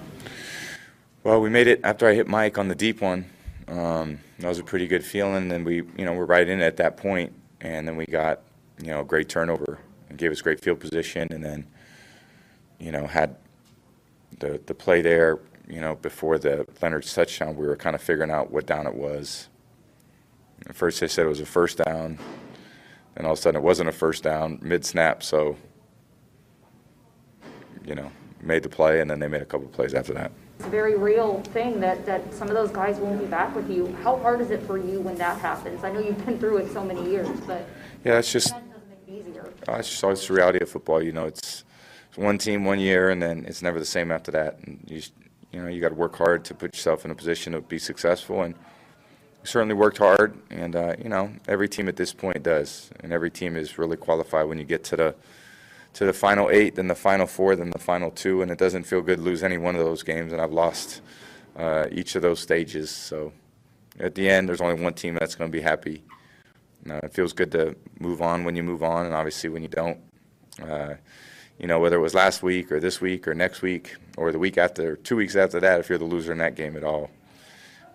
Well, 1.23 1.41
we 1.41 1.49
made 1.49 1.67
it 1.67 1.81
after 1.83 2.07
I 2.07 2.13
hit 2.13 2.27
Mike 2.27 2.57
on 2.57 2.67
the 2.67 2.75
deep 2.75 3.01
one. 3.01 3.25
Um, 3.67 4.19
that 4.39 4.47
was 4.47 4.59
a 4.59 4.63
pretty 4.63 4.87
good 4.87 5.03
feeling, 5.03 5.51
and 5.51 5.65
we, 5.65 5.77
you 5.97 6.05
know, 6.05 6.13
we're 6.13 6.25
right 6.25 6.47
in 6.47 6.61
at 6.61 6.77
that 6.77 6.97
point, 6.97 7.33
and 7.61 7.87
then 7.87 7.95
we 7.95 8.05
got, 8.05 8.41
you 8.79 8.91
know, 8.91 9.01
a 9.01 9.03
great 9.03 9.27
turnover 9.27 9.79
and 10.09 10.19
gave 10.19 10.31
us 10.31 10.41
great 10.41 10.59
field 10.59 10.79
position, 10.79 11.27
and 11.31 11.43
then, 11.43 11.65
you 12.79 12.91
know, 12.91 13.07
had 13.07 13.37
the 14.39 14.61
the 14.67 14.75
play 14.75 15.01
there, 15.01 15.39
you 15.67 15.81
know, 15.81 15.95
before 15.95 16.37
the 16.37 16.67
Leonard's 16.81 17.11
touchdown, 17.13 17.55
we 17.55 17.65
were 17.65 17.75
kind 17.75 17.95
of 17.95 18.01
figuring 18.01 18.29
out 18.29 18.51
what 18.51 18.67
down 18.67 18.85
it 18.85 18.93
was. 18.93 19.49
At 20.67 20.75
first, 20.75 20.99
they 20.99 21.07
said 21.07 21.25
it 21.25 21.29
was 21.29 21.41
a 21.41 21.45
first 21.45 21.77
down. 21.77 22.17
and 23.15 23.25
all 23.25 23.33
of 23.33 23.39
a 23.39 23.41
sudden, 23.41 23.59
it 23.59 23.63
wasn't 23.63 23.89
a 23.89 23.91
first 23.91 24.23
down 24.23 24.59
mid 24.61 24.85
snap. 24.85 25.23
So, 25.23 25.57
you 27.85 27.95
know, 27.95 28.11
made 28.41 28.63
the 28.63 28.69
play, 28.69 29.01
and 29.01 29.09
then 29.09 29.19
they 29.19 29.27
made 29.27 29.41
a 29.41 29.45
couple 29.45 29.67
of 29.67 29.71
plays 29.71 29.93
after 29.93 30.13
that. 30.13 30.31
It's 30.57 30.67
a 30.67 30.69
very 30.69 30.95
real 30.95 31.41
thing 31.53 31.79
that, 31.81 32.05
that 32.05 32.33
some 32.33 32.47
of 32.47 32.53
those 32.53 32.71
guys 32.71 32.97
won't 32.97 33.19
be 33.19 33.25
back 33.25 33.53
with 33.55 33.69
you. 33.69 33.93
How 34.03 34.17
hard 34.17 34.39
is 34.39 34.51
it 34.51 34.61
for 34.63 34.77
you 34.77 35.01
when 35.01 35.15
that 35.15 35.39
happens? 35.39 35.83
I 35.83 35.91
know 35.91 35.99
you've 35.99 36.25
been 36.25 36.39
through 36.39 36.57
it 36.57 36.71
so 36.71 36.83
many 36.83 37.09
years, 37.09 37.27
but 37.45 37.67
yeah, 38.03 38.17
it's 38.19 38.31
just 38.31 38.53
uh, 38.53 39.73
it's 39.73 39.89
just 39.89 40.03
always 40.03 40.25
the 40.27 40.33
reality 40.33 40.59
of 40.61 40.69
football. 40.69 41.01
You 41.01 41.11
know, 41.11 41.25
it's, 41.25 41.63
it's 42.09 42.17
one 42.17 42.37
team 42.37 42.63
one 42.65 42.79
year, 42.79 43.09
and 43.09 43.21
then 43.21 43.45
it's 43.47 43.61
never 43.61 43.79
the 43.79 43.85
same 43.85 44.11
after 44.11 44.31
that. 44.31 44.59
And 44.63 44.79
you, 44.87 45.01
you 45.51 45.61
know, 45.61 45.67
you 45.67 45.81
got 45.81 45.89
to 45.89 45.95
work 45.95 46.15
hard 46.15 46.45
to 46.45 46.53
put 46.53 46.75
yourself 46.75 47.03
in 47.03 47.11
a 47.11 47.15
position 47.15 47.53
to 47.53 47.61
be 47.61 47.79
successful, 47.79 48.43
and 48.43 48.55
certainly 49.45 49.75
worked 49.75 49.97
hard, 49.97 50.37
and 50.49 50.75
uh, 50.75 50.95
you 51.01 51.09
know 51.09 51.31
every 51.47 51.69
team 51.69 51.87
at 51.87 51.95
this 51.95 52.13
point 52.13 52.43
does, 52.43 52.89
and 52.99 53.13
every 53.13 53.31
team 53.31 53.55
is 53.55 53.77
really 53.77 53.97
qualified 53.97 54.47
when 54.47 54.57
you 54.57 54.65
get 54.65 54.83
to 54.85 54.95
the 54.95 55.15
to 55.93 56.05
the 56.05 56.13
final 56.13 56.49
eight, 56.49 56.75
then 56.75 56.87
the 56.87 56.95
final 56.95 57.25
four, 57.25 57.55
then 57.55 57.69
the 57.69 57.79
final 57.79 58.11
two, 58.11 58.41
and 58.41 58.51
it 58.51 58.57
doesn't 58.57 58.83
feel 58.83 59.01
good 59.01 59.17
to 59.17 59.23
lose 59.23 59.43
any 59.43 59.57
one 59.57 59.75
of 59.75 59.85
those 59.85 60.03
games. 60.03 60.33
And 60.33 60.41
I've 60.41 60.51
lost 60.51 61.01
uh, 61.55 61.87
each 61.89 62.15
of 62.15 62.21
those 62.21 62.41
stages. 62.41 62.89
So 62.89 63.31
at 63.97 64.13
the 64.13 64.29
end, 64.29 64.49
there's 64.49 64.59
only 64.59 64.81
one 64.81 64.93
team 64.93 65.15
that's 65.17 65.35
going 65.35 65.49
to 65.49 65.57
be 65.57 65.61
happy. 65.61 66.03
Uh, 66.89 66.99
it 67.03 67.13
feels 67.13 67.31
good 67.31 67.51
to 67.53 67.75
move 67.99 68.21
on 68.21 68.43
when 68.43 68.57
you 68.57 68.63
move 68.63 68.83
on, 68.83 69.05
and 69.05 69.15
obviously 69.15 69.49
when 69.49 69.61
you 69.61 69.69
don't. 69.69 69.99
Uh, 70.61 70.95
you 71.57 71.67
know, 71.67 71.79
whether 71.79 71.95
it 71.95 72.01
was 72.01 72.13
last 72.13 72.43
week 72.43 72.71
or 72.73 72.81
this 72.81 72.99
week 72.99 73.25
or 73.25 73.33
next 73.33 73.61
week 73.61 73.95
or 74.17 74.33
the 74.33 74.39
week 74.39 74.57
after, 74.57 74.97
two 74.97 75.15
weeks 75.15 75.37
after 75.37 75.61
that, 75.61 75.79
if 75.79 75.87
you're 75.87 75.97
the 75.97 76.03
loser 76.03 76.33
in 76.33 76.37
that 76.39 76.55
game, 76.55 76.75
at 76.75 76.83
all 76.83 77.09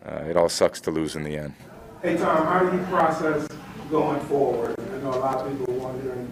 uh, 0.07 0.25
it 0.29 0.37
all 0.37 0.49
sucks 0.49 0.81
to 0.83 0.91
lose 0.91 1.17
in 1.17 1.25
the 1.25 1.37
end. 1.37 1.55
Hey 2.03 2.17
Tom, 2.17 2.47
how 2.47 2.69
do 2.69 2.77
you 2.77 2.83
process 2.85 3.47
going 3.91 4.21
forward? 4.23 4.75
I 4.79 4.99
know 4.99 5.11
a 5.11 5.17
lot 5.17 5.47
of 5.47 5.59
people 5.59 5.75
are 5.75 5.79
wondering 5.79 6.31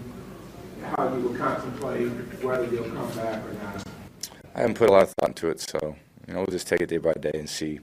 how 0.97 1.14
you 1.14 1.21
will 1.21 1.35
contemplate 1.35 2.09
whether 2.43 2.64
you'll 2.66 2.85
come 2.85 3.11
back 3.16 3.43
or 3.45 3.53
not. 3.55 3.85
I 4.55 4.61
haven't 4.61 4.77
put 4.77 4.89
a 4.89 4.93
lot 4.93 5.03
of 5.03 5.11
thought 5.11 5.29
into 5.29 5.49
it, 5.49 5.61
so 5.61 5.97
you 6.27 6.35
know 6.35 6.41
we'll 6.41 6.47
just 6.47 6.66
take 6.66 6.81
it 6.81 6.87
day 6.87 6.97
by 6.97 7.12
day 7.12 7.33
and 7.35 7.49
see, 7.49 7.81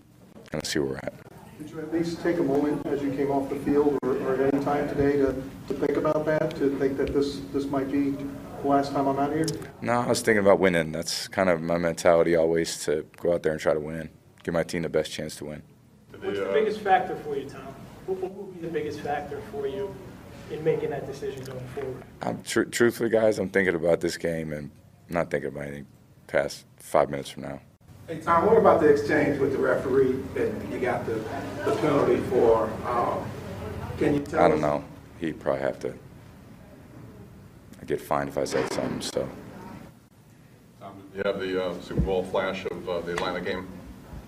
kind 0.51 0.63
of 0.63 0.65
see 0.65 0.79
where 0.79 0.89
we're 0.89 0.97
at. 0.97 1.13
Did 1.59 1.69
you 1.69 1.79
at 1.79 1.93
least 1.93 2.21
take 2.21 2.38
a 2.38 2.43
moment 2.43 2.86
as 2.88 3.01
you 3.01 3.11
came 3.11 3.31
off 3.31 3.49
the 3.49 3.55
field 3.57 3.97
or, 4.03 4.17
or 4.17 4.33
at 4.33 4.53
any 4.53 4.63
time 4.63 4.89
today 4.89 5.13
to, 5.17 5.33
to 5.67 5.73
think 5.73 5.97
about 5.97 6.25
that, 6.25 6.55
to 6.57 6.77
think 6.79 6.97
that 6.97 7.13
this, 7.13 7.39
this 7.53 7.65
might 7.65 7.89
be 7.91 8.11
the 8.11 8.67
last 8.67 8.91
time 8.91 9.07
I'm 9.07 9.17
out 9.19 9.31
here? 9.31 9.45
No, 9.81 10.01
I 10.01 10.07
was 10.07 10.21
thinking 10.21 10.43
about 10.43 10.59
winning. 10.59 10.91
That's 10.91 11.27
kind 11.27 11.49
of 11.49 11.61
my 11.61 11.77
mentality 11.77 12.36
always 12.36 12.83
to 12.86 13.05
go 13.17 13.33
out 13.33 13.43
there 13.43 13.53
and 13.53 13.61
try 13.61 13.73
to 13.73 13.79
win, 13.79 14.09
give 14.43 14.53
my 14.53 14.63
team 14.63 14.81
the 14.81 14.89
best 14.89 15.11
chance 15.11 15.36
to 15.38 15.45
win. 15.45 15.61
What's 16.26 16.39
the 16.39 16.45
biggest 16.45 16.80
factor 16.82 17.15
for 17.17 17.36
you, 17.36 17.47
Tom? 17.47 17.61
What 18.07 18.17
what 18.19 18.34
will 18.36 18.43
be 18.45 18.59
the 18.61 18.67
biggest 18.71 18.99
factor 19.01 19.39
for 19.51 19.67
you 19.67 19.93
in 20.51 20.63
making 20.63 20.89
that 20.89 21.05
decision 21.05 21.43
going 21.45 21.67
forward? 21.76 22.03
I'm 22.21 22.41
tr- 22.43 22.63
truthfully, 22.63 23.09
guys, 23.09 23.38
I'm 23.39 23.49
thinking 23.49 23.76
about 23.76 23.99
this 24.01 24.17
game 24.17 24.51
and 24.51 24.71
not 25.09 25.30
thinking 25.30 25.49
about 25.49 25.63
anything 25.67 25.88
past 26.28 26.65
five 26.78 27.09
minutes 27.09 27.30
from 27.30 27.43
now. 27.43 27.61
Hey 28.07 28.19
Tom, 28.19 28.45
what 28.47 28.57
about 28.57 28.82
the 28.82 28.88
exchange 28.88 29.39
with 29.39 29.51
the 29.51 29.57
referee 29.59 30.13
that 30.36 30.51
you 30.71 30.80
got 30.80 31.05
the, 31.05 31.13
the 31.63 31.76
penalty 31.82 32.17
for? 32.30 32.65
Um, 32.88 33.23
can 33.97 34.15
you 34.15 34.19
tell 34.21 34.41
I 34.43 34.47
don't 34.47 34.57
us- 34.57 34.61
know. 34.61 34.84
He'd 35.19 35.39
probably 35.39 35.61
have 35.61 35.80
to. 35.80 35.93
I 37.82 37.86
get 37.86 38.01
fined 38.01 38.30
if 38.30 38.38
I 38.38 38.43
said 38.45 38.71
something. 38.73 39.01
So 39.01 39.28
You 41.15 41.21
have 41.23 41.39
the 41.39 41.63
uh, 41.65 41.82
Super 41.82 42.01
Bowl 42.01 42.23
flash 42.23 42.65
of 42.65 42.89
uh, 42.89 42.99
the 43.01 43.13
Atlanta 43.13 43.41
game 43.41 43.67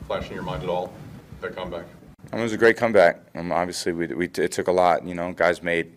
flashing 0.07 0.29
in 0.29 0.35
your 0.35 0.43
mind 0.43 0.63
at 0.63 0.69
all? 0.69 0.93
That 1.41 1.55
comeback? 1.55 1.85
I 2.31 2.35
mean, 2.35 2.41
it 2.41 2.43
was 2.43 2.53
a 2.53 2.57
great 2.57 2.77
comeback. 2.77 3.21
Um, 3.35 3.51
obviously, 3.51 3.93
we, 3.93 4.07
we 4.07 4.25
it 4.25 4.51
took 4.51 4.67
a 4.67 4.71
lot. 4.71 5.05
You 5.05 5.13
know, 5.13 5.31
guys 5.33 5.61
made 5.61 5.93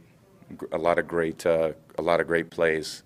a 0.73 0.79
lot 0.79 0.99
of 0.99 1.09
great 1.09 1.45
uh, 1.47 1.73
a 1.99 2.03
lot 2.03 2.21
of 2.21 2.27
great 2.27 2.51
plays 2.51 3.03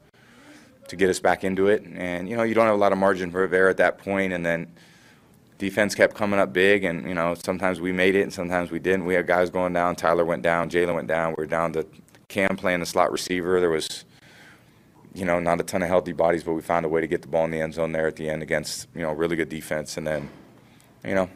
to 0.88 0.96
get 0.96 1.08
us 1.08 1.20
back 1.20 1.44
into 1.44 1.68
it. 1.68 1.82
And 1.82 2.28
you 2.28 2.36
know, 2.36 2.42
you 2.42 2.54
don't 2.54 2.66
have 2.66 2.74
a 2.74 2.78
lot 2.78 2.92
of 2.92 2.98
margin 2.98 3.30
for 3.30 3.42
error 3.52 3.68
at 3.68 3.76
that 3.78 3.98
point. 3.98 4.32
And 4.32 4.44
then 4.44 4.72
defense 5.58 5.94
kept 5.94 6.14
coming 6.14 6.40
up 6.40 6.52
big. 6.52 6.84
And 6.84 7.08
you 7.08 7.14
know, 7.14 7.34
sometimes 7.34 7.80
we 7.80 7.92
made 7.92 8.14
it, 8.14 8.22
and 8.22 8.32
sometimes 8.32 8.70
we 8.70 8.78
didn't. 8.78 9.04
We 9.04 9.14
had 9.14 9.26
guys 9.26 9.50
going 9.50 9.72
down. 9.72 9.96
Tyler 9.96 10.24
went 10.24 10.42
down. 10.42 10.68
Jalen 10.70 10.94
went 10.94 11.08
down. 11.08 11.34
We 11.36 11.42
were 11.42 11.46
down 11.46 11.72
to 11.74 11.86
Cam 12.28 12.56
playing 12.56 12.80
the 12.80 12.86
slot 12.86 13.12
receiver. 13.12 13.60
There 13.60 13.70
was 13.70 14.04
you 15.14 15.24
know, 15.24 15.38
not 15.38 15.60
a 15.60 15.62
ton 15.62 15.80
of 15.82 15.88
healthy 15.88 16.12
bodies, 16.12 16.42
but 16.42 16.54
we 16.54 16.60
found 16.60 16.84
a 16.84 16.88
way 16.88 17.00
to 17.00 17.06
get 17.06 17.22
the 17.22 17.28
ball 17.28 17.44
in 17.44 17.52
the 17.52 17.60
end 17.60 17.72
zone 17.72 17.92
there 17.92 18.08
at 18.08 18.16
the 18.16 18.28
end 18.28 18.42
against, 18.42 18.88
you 18.94 19.02
know, 19.02 19.12
really 19.12 19.36
good 19.36 19.48
defense. 19.48 19.96
And 19.96 20.04
then, 20.04 20.28
you 21.04 21.14
know, 21.14 21.30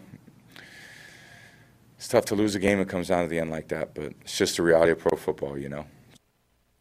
it's 1.98 2.06
tough 2.06 2.26
to 2.26 2.36
lose 2.36 2.54
a 2.54 2.60
game 2.60 2.78
that 2.78 2.88
comes 2.88 3.08
down 3.08 3.24
to 3.24 3.28
the 3.28 3.40
end 3.40 3.50
like 3.50 3.66
that, 3.68 3.92
but 3.92 4.04
it's 4.20 4.38
just 4.38 4.56
the 4.56 4.62
reality 4.62 4.92
of 4.92 5.00
pro 5.00 5.18
football, 5.18 5.58
you 5.58 5.68
know. 5.68 5.84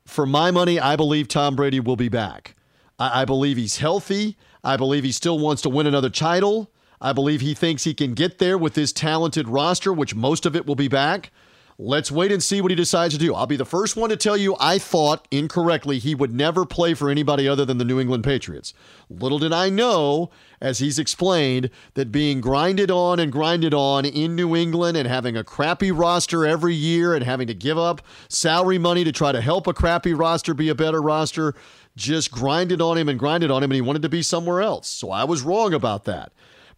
For 0.05 0.27
my 0.27 0.51
money, 0.51 0.79
I 0.79 0.95
believe 0.95 1.27
Tom 1.27 1.55
Brady 1.55 1.79
will 1.79 1.95
be 1.95 2.07
back. 2.07 2.53
I, 2.99 3.23
I 3.23 3.25
believe 3.25 3.57
he's 3.57 3.77
healthy. 3.77 4.37
I 4.63 4.77
believe 4.77 5.03
he 5.03 5.11
still 5.11 5.39
wants 5.39 5.63
to 5.63 5.69
win 5.69 5.87
another 5.87 6.11
title. 6.11 6.71
I 7.01 7.13
believe 7.13 7.41
he 7.41 7.55
thinks 7.55 7.83
he 7.83 7.95
can 7.95 8.13
get 8.13 8.37
there 8.37 8.59
with 8.59 8.75
his 8.75 8.93
talented 8.93 9.47
roster, 9.47 9.91
which 9.91 10.13
most 10.13 10.45
of 10.45 10.55
it 10.55 10.67
will 10.67 10.75
be 10.75 10.87
back. 10.87 11.31
Let's 11.79 12.11
wait 12.11 12.31
and 12.31 12.41
see 12.41 12.59
what 12.59 12.71
he 12.71 12.75
decides 12.75 13.13
to 13.13 13.19
do. 13.19 13.35
I'll 13.35 13.45
be 13.45 13.55
the 13.55 13.63
first 13.63 13.95
one 13.95 14.09
to 14.09 14.17
tell 14.17 14.35
you 14.35 14.55
I 14.59 14.79
thought 14.79 15.27
incorrectly 15.29 15.99
he 15.99 16.15
would 16.15 16.33
never 16.33 16.65
play 16.65 16.95
for 16.95 17.07
anybody 17.07 17.47
other 17.47 17.65
than 17.65 17.77
the 17.77 17.85
New 17.85 17.99
England 17.99 18.23
Patriots. 18.23 18.73
Little 19.11 19.37
did 19.37 19.53
I 19.53 19.69
know, 19.69 20.31
as 20.59 20.79
he's 20.79 20.97
explained, 20.97 21.69
that 21.93 22.11
being 22.11 22.41
grinded 22.41 22.89
on 22.89 23.19
and 23.19 23.31
grinded 23.31 23.75
on 23.75 24.05
in 24.05 24.35
New 24.35 24.55
England 24.55 24.97
and 24.97 25.07
having 25.07 25.37
a 25.37 25.43
crappy 25.43 25.91
roster 25.91 26.47
every 26.47 26.73
year 26.73 27.13
and 27.13 27.23
having 27.23 27.45
to 27.45 27.53
give 27.53 27.77
up 27.77 28.01
salary 28.27 28.79
money 28.79 29.03
to 29.03 29.11
try 29.11 29.31
to 29.31 29.39
help 29.39 29.67
a 29.67 29.73
crappy 29.73 30.15
roster 30.15 30.55
be 30.55 30.69
a 30.69 30.75
better 30.75 30.99
roster 30.99 31.53
just 31.95 32.31
grinded 32.31 32.81
on 32.81 32.97
him 32.97 33.07
and 33.07 33.19
grinded 33.19 33.51
on 33.51 33.61
him, 33.61 33.69
and 33.69 33.75
he 33.75 33.81
wanted 33.81 34.01
to 34.01 34.09
be 34.09 34.23
somewhere 34.23 34.61
else. 34.61 34.87
So 34.87 35.11
I 35.11 35.25
was 35.25 35.43
wrong 35.43 35.75
about 35.75 36.05
that. 36.05 36.31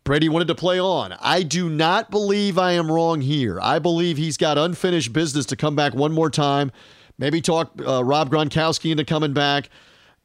Brady 0.04 0.30
wanted 0.30 0.47
to 0.47 0.56
play 0.56 0.80
on. 0.80 1.14
I 1.22 1.43
do 1.43 1.70
not 1.70 2.10
believe 2.10 2.58
I 2.58 2.72
am 2.72 2.91
wrong 2.91 3.22
here. 3.22 3.60
I 3.62 3.80
believe 3.80 4.18
he's 4.18 4.38
got 4.38 4.58
unfinished 4.58 5.14
business 5.14 5.45
to 5.47 5.56
come 5.56 5.76
back 5.76 5.93
one 5.93 6.12
more 6.12 6.30
time. 6.30 6.72
Maybe 7.18 7.41
talk 7.41 7.72
uh, 7.86 8.04
Rob 8.04 8.32
Gronkowski 8.32 8.91
into 8.91 9.06
coming 9.06 9.34
back. 9.34 9.70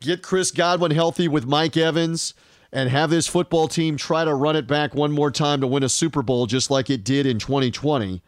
Get 0.01 0.23
Chris 0.23 0.51
Godwin 0.51 0.93
healthy 0.93 1.29
with 1.29 1.47
Mike 1.47 1.77
Evans 1.77 2.35
and 2.73 2.89
have 2.89 3.11
this 3.11 3.27
football 3.27 3.69
team 3.69 3.97
try 3.97 4.25
to 4.25 4.35
run 4.35 4.57
it 4.57 4.67
back 4.67 4.95
one 4.95 5.13
more 5.13 5.31
time 5.31 5.61
to 5.61 5.67
win 5.67 5.83
a 5.83 5.89
Super 5.89 6.23
Bowl 6.23 6.47
just 6.47 6.71
like 6.71 6.91
it 6.91 7.05
did 7.05 7.27
in 7.27 7.39
2020. 7.39 8.23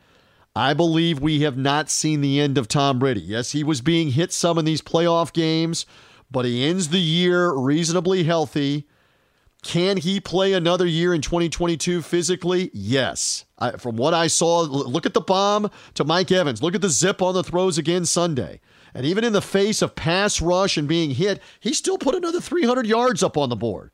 I 0.55 0.73
believe 0.73 1.21
we 1.21 1.41
have 1.43 1.59
not 1.59 1.91
seen 1.91 2.23
the 2.23 2.41
end 2.41 2.57
of 2.57 2.67
Tom 2.67 2.99
Brady. 2.99 3.21
Yes, 3.21 3.53
he 3.53 3.63
was 3.63 3.81
being 3.81 4.13
hit 4.13 4.33
some 4.33 4.57
in 4.57 4.65
these 4.65 4.81
playoff 4.81 5.33
games, 5.33 5.85
but 6.31 6.45
he 6.45 6.65
ends 6.65 6.89
the 6.89 6.99
year 6.99 7.53
reasonably 7.53 8.25
healthy. 8.25 8.87
Can 9.63 9.97
he 9.97 10.21
play 10.21 10.53
another 10.53 10.87
year 10.87 11.13
in 11.13 11.21
2022 11.21 12.03
physically? 12.03 12.71
Yes. 12.73 13.45
I, 13.59 13.73
from 13.73 13.97
what 13.97 14.15
I 14.15 14.29
saw, 14.29 14.61
look 14.61 15.07
at 15.07 15.15
the 15.15 15.21
bomb 15.21 15.71
to 15.95 16.05
Mike 16.05 16.31
Evans. 16.31 16.63
Look 16.63 16.75
at 16.75 16.83
the 16.83 16.89
zip 16.89 17.21
on 17.21 17.35
the 17.35 17.43
throws 17.43 17.77
again 17.79 18.05
Sunday. 18.05 18.61
And 18.95 19.05
even 19.05 19.25
in 19.25 19.33
the 19.33 19.43
face 19.43 19.83
of 19.83 19.95
pass 19.95 20.41
rush 20.41 20.77
and 20.77 20.87
being 20.87 21.11
hit, 21.11 21.43
he 21.61 21.73
still 21.73 21.99
put 21.99 22.15
another 22.15 22.41
300 22.41 22.87
yards 22.87 23.23
up 23.23 23.37
on 23.37 23.49
the 23.49 23.57
board. 23.57 23.91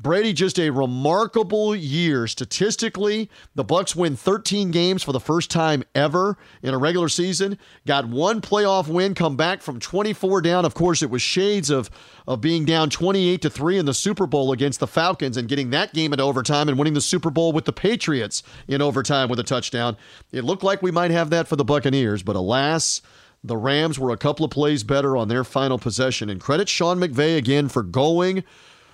Brady 0.00 0.32
just 0.32 0.60
a 0.60 0.70
remarkable 0.70 1.74
year 1.74 2.28
statistically. 2.28 3.28
The 3.56 3.64
Bucks 3.64 3.96
win 3.96 4.14
13 4.14 4.70
games 4.70 5.02
for 5.02 5.10
the 5.10 5.18
first 5.18 5.50
time 5.50 5.82
ever 5.92 6.38
in 6.62 6.72
a 6.72 6.78
regular 6.78 7.08
season. 7.08 7.58
Got 7.84 8.06
one 8.06 8.40
playoff 8.40 8.86
win, 8.86 9.14
come 9.14 9.36
back 9.36 9.60
from 9.60 9.80
24 9.80 10.40
down. 10.42 10.64
Of 10.64 10.74
course, 10.74 11.02
it 11.02 11.10
was 11.10 11.20
shades 11.20 11.68
of 11.68 11.90
of 12.28 12.40
being 12.40 12.64
down 12.64 12.90
28 12.90 13.42
to 13.42 13.50
3 13.50 13.78
in 13.78 13.86
the 13.86 13.94
Super 13.94 14.26
Bowl 14.26 14.52
against 14.52 14.78
the 14.78 14.86
Falcons 14.86 15.36
and 15.36 15.48
getting 15.48 15.70
that 15.70 15.92
game 15.94 16.12
into 16.12 16.22
overtime 16.22 16.68
and 16.68 16.78
winning 16.78 16.94
the 16.94 17.00
Super 17.00 17.30
Bowl 17.30 17.52
with 17.52 17.64
the 17.64 17.72
Patriots 17.72 18.44
in 18.68 18.80
overtime 18.80 19.28
with 19.28 19.40
a 19.40 19.44
touchdown. 19.44 19.96
It 20.30 20.44
looked 20.44 20.62
like 20.62 20.80
we 20.80 20.92
might 20.92 21.10
have 21.10 21.30
that 21.30 21.48
for 21.48 21.56
the 21.56 21.64
Buccaneers, 21.64 22.22
but 22.22 22.36
alas, 22.36 23.02
the 23.42 23.56
Rams 23.56 23.98
were 23.98 24.10
a 24.10 24.16
couple 24.16 24.44
of 24.44 24.52
plays 24.52 24.84
better 24.84 25.16
on 25.16 25.26
their 25.26 25.42
final 25.42 25.78
possession. 25.78 26.28
And 26.28 26.40
credit 26.40 26.68
Sean 26.68 27.00
McVay 27.00 27.36
again 27.36 27.68
for 27.68 27.82
going 27.82 28.44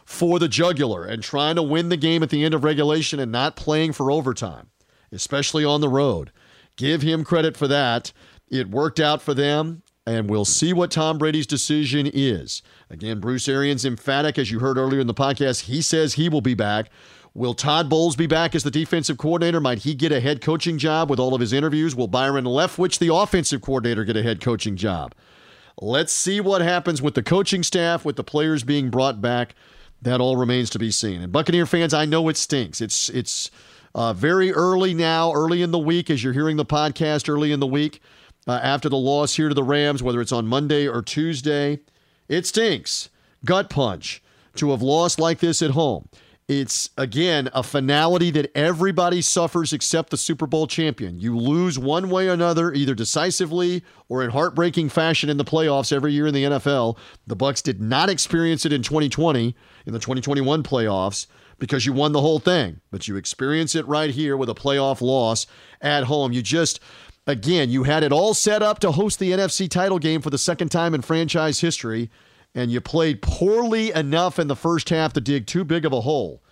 for 0.05 0.39
the 0.39 0.49
jugular 0.49 1.05
and 1.05 1.23
trying 1.23 1.57
to 1.57 1.63
win 1.63 1.89
the 1.89 1.97
game 1.97 2.23
at 2.23 2.31
the 2.31 2.45
end 2.45 2.55
of 2.55 2.65
regulation 2.65 3.19
and 3.19 3.33
not 3.33 3.57
playing 3.57 3.93
for 3.93 4.11
overtime, 4.11 4.69
especially 5.11 5.65
on 5.65 5.81
the 5.81 5.89
road. 5.89 6.31
Give 6.77 7.03
him 7.03 7.25
credit 7.25 7.57
for 7.57 7.69
that. 7.69 8.13
It 8.49 8.71
worked 8.71 9.01
out 9.01 9.23
for 9.23 9.33
them, 9.33 9.83
and 10.07 10.29
we'll 10.29 10.45
see 10.45 10.73
what 10.73 10.91
Tom 10.91 11.19
Brady's 11.19 11.47
decision 11.47 12.09
is. 12.13 12.63
Again, 12.91 13.21
Bruce 13.21 13.49
Arians 13.49 13.85
emphatic, 13.85 14.39
as 14.39 14.51
you 14.51 14.59
heard 14.59 14.77
earlier 14.77 15.01
in 15.01 15.07
the 15.07 15.15
podcast. 15.15 15.63
He 15.63 15.81
says 15.81 16.15
he 16.15 16.29
will 16.29 16.43
be 16.43 16.55
back. 16.55 16.91
Will 17.33 17.55
Todd 17.55 17.89
Bowles 17.89 18.15
be 18.15 18.29
back 18.29 18.55
as 18.55 18.63
the 18.63 18.71
defensive 18.71 19.19
coordinator? 19.19 19.61
Might 19.61 19.79
he 19.79 19.95
get 19.95 20.13
a 20.13 20.21
head 20.21 20.41
coaching 20.41 20.79
job 20.79 21.11
with 21.11 21.19
all 21.19 21.35
of 21.35 21.41
his 21.41 21.53
interviews? 21.53 21.97
Will 21.97 22.07
Byron 22.07 22.45
Leftwich, 22.45 22.99
the 22.99 23.13
offensive 23.13 23.61
coordinator, 23.61 24.05
get 24.05 24.17
a 24.17 24.23
head 24.23 24.41
coaching 24.41 24.77
job? 24.77 25.15
Let's 25.81 26.13
see 26.13 26.41
what 26.41 26.61
happens 26.61 27.03
with 27.03 27.15
the 27.15 27.23
coaching 27.23 27.65
staff, 27.65 28.05
with 28.05 28.15
the 28.15 28.23
players 28.23 28.63
being 28.63 28.91
brought 28.91 29.21
back. 29.21 29.57
That 30.05 30.21
all 30.21 30.37
remains 30.37 30.71
to 30.71 30.79
be 30.79 30.91
seen. 30.91 31.23
And 31.23 31.33
Buccaneer 31.33 31.67
fans, 31.67 31.95
I 31.95 32.05
know 32.05 32.29
it 32.29 32.37
stinks. 32.37 32.81
It's 32.81 33.09
it's 33.09 33.51
uh, 33.95 34.13
very 34.13 34.53
early 34.53 34.93
now, 34.93 35.33
early 35.33 35.63
in 35.63 35.71
the 35.71 35.79
week, 35.79 36.11
as 36.11 36.23
you're 36.23 36.33
hearing 36.33 36.57
the 36.57 36.65
podcast 36.65 37.29
early 37.29 37.53
in 37.53 37.61
the 37.61 37.67
week 37.67 38.01
uh, 38.47 38.61
after 38.63 38.89
the 38.89 38.97
loss 38.97 39.37
here 39.37 39.49
to 39.49 39.55
the 39.55 39.63
Rams, 39.63 40.03
whether 40.03 40.21
it's 40.21 40.33
on 40.33 40.47
Monday 40.47 40.87
or 40.87 41.01
Tuesday. 41.01 41.81
It 42.29 42.47
stinks. 42.47 43.09
Gut 43.45 43.71
punch 43.71 44.23
to 44.57 44.71
have 44.71 44.83
lost 44.83 45.19
like 45.19 45.41
this 45.41 45.63
at 45.63 45.71
home. 45.71 46.09
It's, 46.47 46.91
again, 46.99 47.49
a 47.55 47.63
finality 47.63 48.31
that 48.33 48.53
everybody 48.55 49.23
suffers 49.23 49.73
except 49.73 50.11
the 50.11 50.19
Super 50.19 50.47
Bowl 50.47 50.67
champion. 50.67 51.19
You 51.19 51.39
lose 51.39 51.79
one 51.79 52.11
way 52.11 52.29
or 52.29 52.33
another, 52.33 52.71
either 52.73 52.95
decisively 52.95 53.83
or 54.11 54.23
in 54.23 54.31
heartbreaking 54.31 54.91
fashion 54.91 55.31
in 55.31 55.39
the 55.39 55.45
playoffs 55.45 55.91
every 55.91 56.13
year 56.13 56.27
in 56.27 56.35
the 56.35 56.45
NFL. 56.45 56.99
The 57.27 57.37
Bucks 57.37 57.63
did 57.63 57.81
not 57.81 58.11
experience 58.11 58.67
it 58.67 58.75
in 58.75 58.83
2020 58.83 59.57
in 59.87 59.93
the 59.95 59.99
2021 59.99 60.63
playoffs 60.63 61.27
because 61.59 61.87
you 61.87 61.95
won 61.95 62.13
the 62.13 62.21
whole 62.21 62.41
thing, 62.41 62.81
but 62.91 63.09
you 63.09 63.17
experience 63.17 63.75
it 63.75 63.87
right 63.87 64.11
here 64.11 64.37
with 64.37 64.51
a 64.51 64.55
playoff 64.55 65.01
loss 65.01 65.47
at 65.81 66.05
home. 66.05 66.33
You 66.33 66.43
just 66.43 66.79
again, 67.27 67.71
you 67.71 67.85
had 67.85 68.03
it 68.03 68.13
all 68.13 68.35
set 68.35 68.63
up 68.63 68.81
to 68.81 68.93
host 68.93 69.19
the 69.19 69.31
NFC 69.31 69.71
title 69.71 69.99
game 69.99 70.21
for 70.21 70.29
the 70.29 70.37
second 70.37 70.69
time 70.69 70.93
in 70.93 71.01
franchise 71.01 71.61
history 71.61 72.11
and 72.55 72.71
you 72.71 72.81
played 72.81 73.21
poorly 73.21 73.93
enough 73.93 74.39
in 74.39 74.47
the 74.47 74.57
first 74.57 74.89
half 74.91 75.13
to 75.15 75.21
dig 75.21 75.47
too 75.47 75.65
big 75.65 75.85
of 75.85 75.93
a 75.93 76.03
hole. 76.03 76.43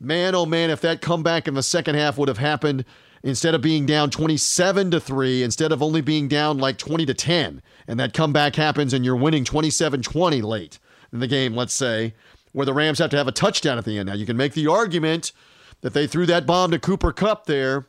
Man, 0.00 0.34
oh 0.34 0.46
man, 0.46 0.70
if 0.70 0.80
that 0.82 1.00
comeback 1.00 1.48
in 1.48 1.54
the 1.54 1.62
second 1.62 1.96
half 1.96 2.16
would 2.16 2.28
have 2.28 2.38
happened 2.38 2.84
instead 3.22 3.54
of 3.54 3.60
being 3.60 3.84
down 3.84 4.10
27 4.10 4.92
to 4.92 5.00
3, 5.00 5.42
instead 5.42 5.72
of 5.72 5.82
only 5.82 6.00
being 6.00 6.28
down 6.28 6.58
like 6.58 6.78
20 6.78 7.04
to 7.06 7.14
10, 7.14 7.62
and 7.88 7.98
that 7.98 8.14
comeback 8.14 8.54
happens 8.54 8.92
and 8.92 9.04
you're 9.04 9.16
winning 9.16 9.44
27 9.44 10.02
20 10.02 10.42
late 10.42 10.78
in 11.12 11.18
the 11.18 11.26
game, 11.26 11.54
let's 11.54 11.74
say, 11.74 12.14
where 12.52 12.66
the 12.66 12.72
Rams 12.72 13.00
have 13.00 13.10
to 13.10 13.16
have 13.16 13.26
a 13.26 13.32
touchdown 13.32 13.78
at 13.78 13.84
the 13.84 13.98
end. 13.98 14.06
Now, 14.08 14.14
you 14.14 14.26
can 14.26 14.36
make 14.36 14.52
the 14.52 14.68
argument 14.68 15.32
that 15.80 15.94
they 15.94 16.06
threw 16.06 16.26
that 16.26 16.46
bomb 16.46 16.70
to 16.70 16.78
Cooper 16.78 17.12
Kupp 17.12 17.46
there. 17.46 17.86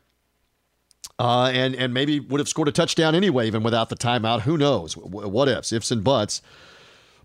Uh, 1.18 1.52
and 1.54 1.76
and 1.76 1.94
maybe 1.94 2.18
would 2.18 2.40
have 2.40 2.48
scored 2.48 2.70
a 2.70 2.72
touchdown 2.72 3.14
anyway, 3.14 3.46
even 3.46 3.62
without 3.62 3.90
the 3.90 3.96
timeout. 3.96 4.42
Who 4.42 4.58
knows? 4.58 4.96
What 4.96 5.50
ifs, 5.50 5.74
ifs 5.74 5.92
and 5.92 6.02
buts. 6.02 6.42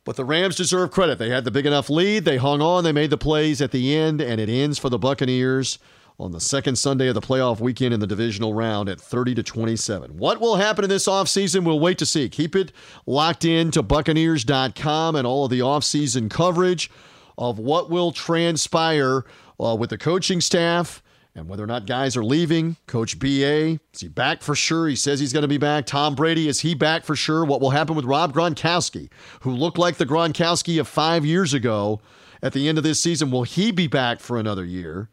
But 0.04 0.16
the 0.16 0.24
Rams 0.24 0.56
deserve 0.56 0.90
credit. 0.90 1.18
They 1.18 1.30
had 1.30 1.44
the 1.44 1.50
big 1.50 1.64
enough 1.64 1.88
lead. 1.88 2.24
They 2.24 2.36
hung 2.36 2.60
on. 2.60 2.84
They 2.84 2.92
made 2.92 3.10
the 3.10 3.16
plays 3.16 3.62
at 3.62 3.70
the 3.70 3.96
end, 3.96 4.20
and 4.20 4.38
it 4.40 4.50
ends 4.50 4.78
for 4.78 4.90
the 4.90 4.98
Buccaneers 4.98 5.78
on 6.20 6.30
the 6.30 6.40
second 6.40 6.76
Sunday 6.76 7.08
of 7.08 7.14
the 7.14 7.20
playoff 7.20 7.58
weekend 7.58 7.92
in 7.92 8.00
the 8.00 8.06
divisional 8.06 8.54
round 8.54 8.88
at 8.88 9.00
30 9.00 9.34
to 9.36 9.42
27. 9.42 10.16
What 10.18 10.40
will 10.40 10.56
happen 10.56 10.84
in 10.84 10.90
this 10.90 11.08
offseason? 11.08 11.64
We'll 11.64 11.80
wait 11.80 11.98
to 11.98 12.06
see. 12.06 12.28
Keep 12.28 12.54
it 12.54 12.72
locked 13.06 13.44
in 13.44 13.70
to 13.72 13.82
Buccaneers.com 13.82 15.16
and 15.16 15.26
all 15.26 15.46
of 15.46 15.50
the 15.50 15.60
offseason 15.60 16.30
coverage 16.30 16.90
of 17.36 17.58
what 17.58 17.90
will 17.90 18.12
transpire 18.12 19.24
uh, 19.58 19.74
with 19.74 19.90
the 19.90 19.98
coaching 19.98 20.40
staff 20.40 21.02
and 21.34 21.48
whether 21.48 21.64
or 21.64 21.66
not 21.66 21.86
guys 21.86 22.16
are 22.16 22.24
leaving. 22.24 22.76
Coach 22.86 23.18
BA, 23.18 23.80
is 23.92 24.00
he 24.00 24.08
back 24.08 24.42
for 24.42 24.54
sure? 24.54 24.88
He 24.88 24.96
says 24.96 25.20
he's 25.20 25.32
going 25.32 25.42
to 25.42 25.48
be 25.48 25.58
back. 25.58 25.86
Tom 25.86 26.14
Brady, 26.14 26.48
is 26.48 26.60
he 26.60 26.74
back 26.74 27.04
for 27.04 27.16
sure? 27.16 27.44
What 27.44 27.60
will 27.60 27.70
happen 27.70 27.96
with 27.96 28.04
Rob 28.04 28.32
Gronkowski, 28.32 29.10
who 29.40 29.50
looked 29.50 29.78
like 29.78 29.96
the 29.96 30.06
Gronkowski 30.06 30.78
of 30.78 30.86
five 30.86 31.24
years 31.24 31.52
ago 31.52 32.00
at 32.42 32.52
the 32.52 32.68
end 32.68 32.78
of 32.78 32.84
this 32.84 33.02
season? 33.02 33.30
Will 33.30 33.42
he 33.42 33.70
be 33.72 33.86
back 33.86 34.20
for 34.20 34.38
another 34.38 34.64
year? 34.64 35.08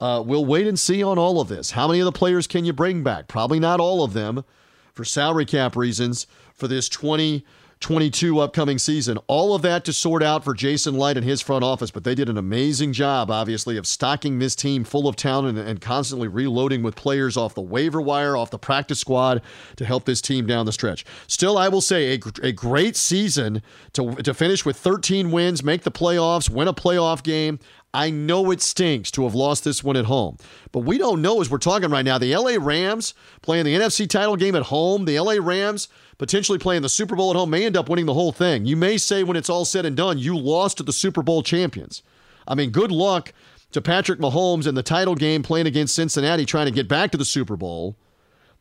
Uh, 0.00 0.22
we'll 0.24 0.44
wait 0.44 0.66
and 0.66 0.78
see 0.78 1.02
on 1.02 1.18
all 1.18 1.40
of 1.40 1.48
this. 1.48 1.72
How 1.72 1.86
many 1.88 2.00
of 2.00 2.06
the 2.06 2.12
players 2.12 2.46
can 2.46 2.64
you 2.64 2.72
bring 2.72 3.02
back? 3.02 3.28
Probably 3.28 3.60
not 3.60 3.80
all 3.80 4.02
of 4.02 4.12
them 4.12 4.44
for 4.92 5.04
salary 5.04 5.44
cap 5.44 5.76
reasons 5.76 6.26
for 6.54 6.68
this 6.68 6.88
20- 6.88 7.42
22 7.80 8.40
upcoming 8.40 8.78
season. 8.78 9.18
All 9.26 9.54
of 9.54 9.62
that 9.62 9.84
to 9.84 9.92
sort 9.92 10.22
out 10.22 10.44
for 10.44 10.54
Jason 10.54 10.96
Licht 10.96 11.16
and 11.16 11.24
his 11.24 11.40
front 11.40 11.64
office, 11.64 11.90
but 11.90 12.04
they 12.04 12.14
did 12.14 12.28
an 12.28 12.38
amazing 12.38 12.92
job, 12.92 13.30
obviously, 13.30 13.76
of 13.76 13.86
stocking 13.86 14.38
this 14.38 14.56
team 14.56 14.84
full 14.84 15.08
of 15.08 15.16
talent 15.16 15.58
and, 15.58 15.68
and, 15.68 15.80
constantly 15.80 16.28
reloading 16.28 16.82
with 16.82 16.94
players 16.96 17.36
off 17.36 17.54
the 17.54 17.60
waiver 17.60 18.00
wire, 18.00 18.36
off 18.36 18.50
the 18.50 18.58
practice 18.58 18.98
squad 18.98 19.42
to 19.76 19.84
help 19.84 20.04
this 20.04 20.20
team 20.20 20.46
down 20.46 20.66
the 20.66 20.72
stretch. 20.72 21.04
Still, 21.26 21.58
I 21.58 21.68
will 21.68 21.80
say 21.80 22.14
a, 22.14 22.20
a 22.42 22.52
great 22.52 22.96
season 22.96 23.62
to, 23.92 24.14
to 24.16 24.32
finish 24.32 24.64
with 24.64 24.76
13 24.76 25.30
wins, 25.30 25.62
make 25.62 25.82
the 25.82 25.90
playoffs, 25.90 26.48
win 26.48 26.68
a 26.68 26.74
playoff 26.74 27.22
game. 27.22 27.58
I 27.94 28.10
know 28.10 28.50
it 28.50 28.60
stinks 28.60 29.12
to 29.12 29.22
have 29.22 29.36
lost 29.36 29.62
this 29.62 29.84
one 29.84 29.96
at 29.96 30.06
home, 30.06 30.36
but 30.72 30.80
we 30.80 30.98
don't 30.98 31.22
know 31.22 31.40
as 31.40 31.48
we're 31.48 31.58
talking 31.58 31.90
right 31.90 32.04
now. 32.04 32.18
The 32.18 32.36
LA 32.36 32.56
Rams 32.58 33.14
playing 33.40 33.64
the 33.64 33.76
NFC 33.76 34.10
title 34.10 34.34
game 34.34 34.56
at 34.56 34.64
home, 34.64 35.04
the 35.04 35.20
LA 35.20 35.36
Rams 35.40 35.88
potentially 36.18 36.58
playing 36.58 36.82
the 36.82 36.88
Super 36.88 37.14
Bowl 37.14 37.30
at 37.30 37.36
home 37.36 37.50
may 37.50 37.64
end 37.64 37.76
up 37.76 37.88
winning 37.88 38.06
the 38.06 38.14
whole 38.14 38.32
thing. 38.32 38.66
You 38.66 38.76
may 38.76 38.98
say 38.98 39.22
when 39.22 39.36
it's 39.36 39.48
all 39.48 39.64
said 39.64 39.86
and 39.86 39.96
done, 39.96 40.18
you 40.18 40.36
lost 40.36 40.78
to 40.78 40.82
the 40.82 40.92
Super 40.92 41.22
Bowl 41.22 41.44
champions. 41.44 42.02
I 42.48 42.56
mean, 42.56 42.70
good 42.70 42.90
luck 42.90 43.32
to 43.70 43.80
Patrick 43.80 44.18
Mahomes 44.18 44.66
in 44.66 44.74
the 44.74 44.82
title 44.82 45.14
game 45.14 45.44
playing 45.44 45.68
against 45.68 45.94
Cincinnati 45.94 46.44
trying 46.44 46.66
to 46.66 46.72
get 46.72 46.88
back 46.88 47.12
to 47.12 47.18
the 47.18 47.24
Super 47.24 47.56
Bowl. 47.56 47.96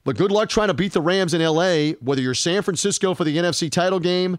But 0.03 0.15
good 0.15 0.31
luck 0.31 0.49
trying 0.49 0.67
to 0.67 0.73
beat 0.75 0.93
the 0.93 1.01
Rams 1.01 1.33
in 1.33 1.41
LA, 1.41 1.93
whether 2.01 2.21
you're 2.21 2.33
San 2.35 2.61
Francisco 2.61 3.15
for 3.15 3.23
the 3.23 3.37
NFC 3.37 3.71
title 3.71 3.99
game 3.99 4.37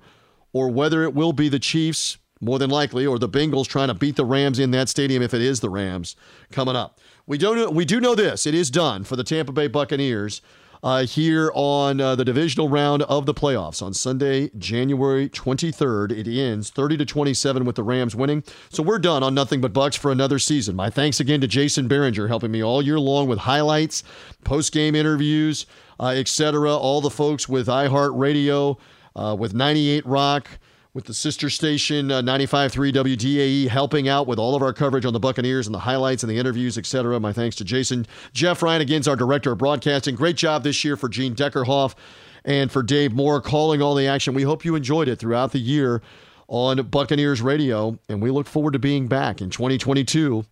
or 0.52 0.68
whether 0.68 1.02
it 1.02 1.14
will 1.14 1.32
be 1.32 1.48
the 1.48 1.58
Chiefs 1.58 2.18
more 2.44 2.58
than 2.58 2.70
likely, 2.70 3.06
or 3.06 3.18
the 3.18 3.28
Bengals 3.28 3.66
trying 3.66 3.88
to 3.88 3.94
beat 3.94 4.16
the 4.16 4.24
Rams 4.24 4.58
in 4.58 4.70
that 4.72 4.88
stadium 4.88 5.22
if 5.22 5.34
it 5.34 5.42
is 5.42 5.60
the 5.60 5.70
Rams 5.70 6.16
coming 6.52 6.76
up. 6.76 7.00
We 7.26 7.38
do 7.38 7.70
we 7.70 7.84
do 7.84 8.00
know 8.00 8.14
this: 8.14 8.46
it 8.46 8.54
is 8.54 8.70
done 8.70 9.04
for 9.04 9.16
the 9.16 9.24
Tampa 9.24 9.52
Bay 9.52 9.66
Buccaneers 9.66 10.42
uh, 10.84 11.06
here 11.06 11.50
on 11.54 11.98
uh, 11.98 12.14
the 12.14 12.26
divisional 12.26 12.68
round 12.68 13.02
of 13.04 13.24
the 13.24 13.32
playoffs 13.32 13.82
on 13.82 13.94
Sunday, 13.94 14.50
January 14.58 15.30
23rd. 15.30 16.12
It 16.12 16.28
ends 16.28 16.68
30 16.68 16.98
to 16.98 17.06
27 17.06 17.64
with 17.64 17.76
the 17.76 17.82
Rams 17.82 18.14
winning. 18.14 18.44
So 18.68 18.82
we're 18.82 18.98
done 18.98 19.22
on 19.22 19.34
nothing 19.34 19.62
but 19.62 19.72
Bucks 19.72 19.96
for 19.96 20.12
another 20.12 20.38
season. 20.38 20.76
My 20.76 20.90
thanks 20.90 21.20
again 21.20 21.40
to 21.40 21.46
Jason 21.46 21.88
Behringer 21.88 22.28
helping 22.28 22.50
me 22.50 22.62
all 22.62 22.82
year 22.82 23.00
long 23.00 23.28
with 23.28 23.38
highlights, 23.40 24.04
post 24.44 24.74
game 24.74 24.94
interviews, 24.94 25.64
uh, 25.98 26.08
etc. 26.08 26.76
All 26.76 27.00
the 27.00 27.10
folks 27.10 27.48
with 27.48 27.66
iHeartRadio, 27.66 28.78
uh, 29.16 29.34
with 29.38 29.54
98 29.54 30.04
Rock 30.04 30.50
with 30.94 31.06
the 31.06 31.14
sister 31.14 31.50
station 31.50 32.12
uh, 32.12 32.22
95.3 32.22 32.92
WDAE 32.92 33.68
helping 33.68 34.08
out 34.08 34.28
with 34.28 34.38
all 34.38 34.54
of 34.54 34.62
our 34.62 34.72
coverage 34.72 35.04
on 35.04 35.12
the 35.12 35.18
Buccaneers 35.18 35.66
and 35.66 35.74
the 35.74 35.80
highlights 35.80 36.22
and 36.22 36.30
the 36.30 36.38
interviews, 36.38 36.78
etc. 36.78 37.18
My 37.18 37.32
thanks 37.32 37.56
to 37.56 37.64
Jason. 37.64 38.06
Jeff 38.32 38.62
Ryan, 38.62 38.80
again, 38.80 39.00
is 39.00 39.08
our 39.08 39.16
director 39.16 39.52
of 39.52 39.58
broadcasting. 39.58 40.14
Great 40.14 40.36
job 40.36 40.62
this 40.62 40.84
year 40.84 40.96
for 40.96 41.08
Gene 41.08 41.34
Deckerhoff 41.34 41.96
and 42.44 42.70
for 42.70 42.82
Dave 42.82 43.12
Moore 43.12 43.40
calling 43.40 43.82
all 43.82 43.96
the 43.96 44.06
action. 44.06 44.34
We 44.34 44.44
hope 44.44 44.64
you 44.64 44.76
enjoyed 44.76 45.08
it 45.08 45.18
throughout 45.18 45.50
the 45.50 45.58
year 45.58 46.00
on 46.46 46.80
Buccaneers 46.82 47.42
Radio, 47.42 47.98
and 48.08 48.22
we 48.22 48.30
look 48.30 48.46
forward 48.46 48.74
to 48.74 48.78
being 48.78 49.08
back 49.08 49.40
in 49.40 49.50
2022 49.50 50.44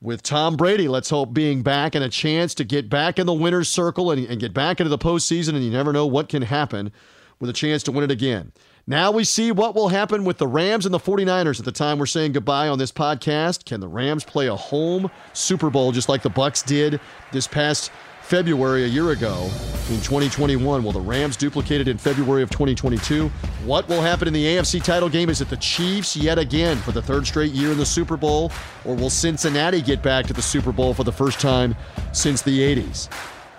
with 0.00 0.22
Tom 0.22 0.56
Brady. 0.56 0.88
Let's 0.88 1.10
hope 1.10 1.34
being 1.34 1.62
back 1.62 1.94
and 1.94 2.02
a 2.02 2.08
chance 2.08 2.54
to 2.54 2.64
get 2.64 2.88
back 2.88 3.18
in 3.18 3.26
the 3.26 3.34
winner's 3.34 3.68
circle 3.68 4.10
and, 4.10 4.24
and 4.26 4.40
get 4.40 4.54
back 4.54 4.80
into 4.80 4.88
the 4.88 4.96
postseason, 4.96 5.50
and 5.50 5.62
you 5.62 5.70
never 5.70 5.92
know 5.92 6.06
what 6.06 6.30
can 6.30 6.42
happen 6.42 6.90
with 7.38 7.50
a 7.50 7.52
chance 7.52 7.82
to 7.82 7.92
win 7.92 8.04
it 8.04 8.10
again. 8.10 8.52
Now 8.90 9.12
we 9.12 9.22
see 9.22 9.52
what 9.52 9.76
will 9.76 9.90
happen 9.90 10.24
with 10.24 10.38
the 10.38 10.48
Rams 10.48 10.84
and 10.84 10.92
the 10.92 10.98
49ers 10.98 11.60
at 11.60 11.64
the 11.64 11.70
time 11.70 11.96
we're 11.96 12.06
saying 12.06 12.32
goodbye 12.32 12.66
on 12.66 12.80
this 12.80 12.90
podcast. 12.90 13.64
Can 13.64 13.78
the 13.78 13.86
Rams 13.86 14.24
play 14.24 14.48
a 14.48 14.56
home 14.56 15.08
Super 15.32 15.70
Bowl 15.70 15.92
just 15.92 16.08
like 16.08 16.22
the 16.22 16.28
Bucks 16.28 16.60
did 16.60 16.98
this 17.30 17.46
past 17.46 17.92
February 18.22 18.82
a 18.82 18.88
year 18.88 19.12
ago 19.12 19.44
in 19.90 20.00
2021? 20.00 20.82
Will 20.82 20.90
the 20.90 20.98
Rams 20.98 21.36
duplicate 21.36 21.80
it 21.80 21.86
in 21.86 21.98
February 21.98 22.42
of 22.42 22.50
2022? 22.50 23.28
What 23.64 23.88
will 23.88 24.02
happen 24.02 24.26
in 24.26 24.34
the 24.34 24.44
AFC 24.44 24.82
title 24.82 25.08
game? 25.08 25.30
Is 25.30 25.40
it 25.40 25.50
the 25.50 25.56
Chiefs 25.58 26.16
yet 26.16 26.40
again 26.40 26.76
for 26.78 26.90
the 26.90 27.00
third 27.00 27.28
straight 27.28 27.52
year 27.52 27.70
in 27.70 27.78
the 27.78 27.86
Super 27.86 28.16
Bowl? 28.16 28.50
Or 28.84 28.96
will 28.96 29.08
Cincinnati 29.08 29.82
get 29.82 30.02
back 30.02 30.26
to 30.26 30.32
the 30.32 30.42
Super 30.42 30.72
Bowl 30.72 30.94
for 30.94 31.04
the 31.04 31.12
first 31.12 31.38
time 31.38 31.76
since 32.10 32.42
the 32.42 32.58
80s? 32.58 33.08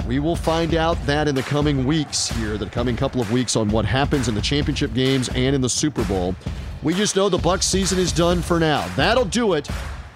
We 0.07 0.19
will 0.19 0.35
find 0.35 0.75
out 0.75 1.03
that 1.05 1.27
in 1.27 1.35
the 1.35 1.43
coming 1.43 1.85
weeks 1.85 2.27
here, 2.29 2.57
the 2.57 2.65
coming 2.65 2.95
couple 2.95 3.21
of 3.21 3.31
weeks 3.31 3.55
on 3.55 3.69
what 3.69 3.85
happens 3.85 4.27
in 4.27 4.35
the 4.35 4.41
championship 4.41 4.93
games 4.93 5.29
and 5.29 5.55
in 5.55 5.61
the 5.61 5.69
Super 5.69 6.03
Bowl. 6.05 6.35
We 6.83 6.93
just 6.93 7.15
know 7.15 7.29
the 7.29 7.37
Bucks 7.37 7.65
season 7.65 7.99
is 7.99 8.11
done 8.11 8.41
for 8.41 8.59
now. 8.59 8.87
That'll 8.95 9.25
do 9.25 9.53
it 9.53 9.69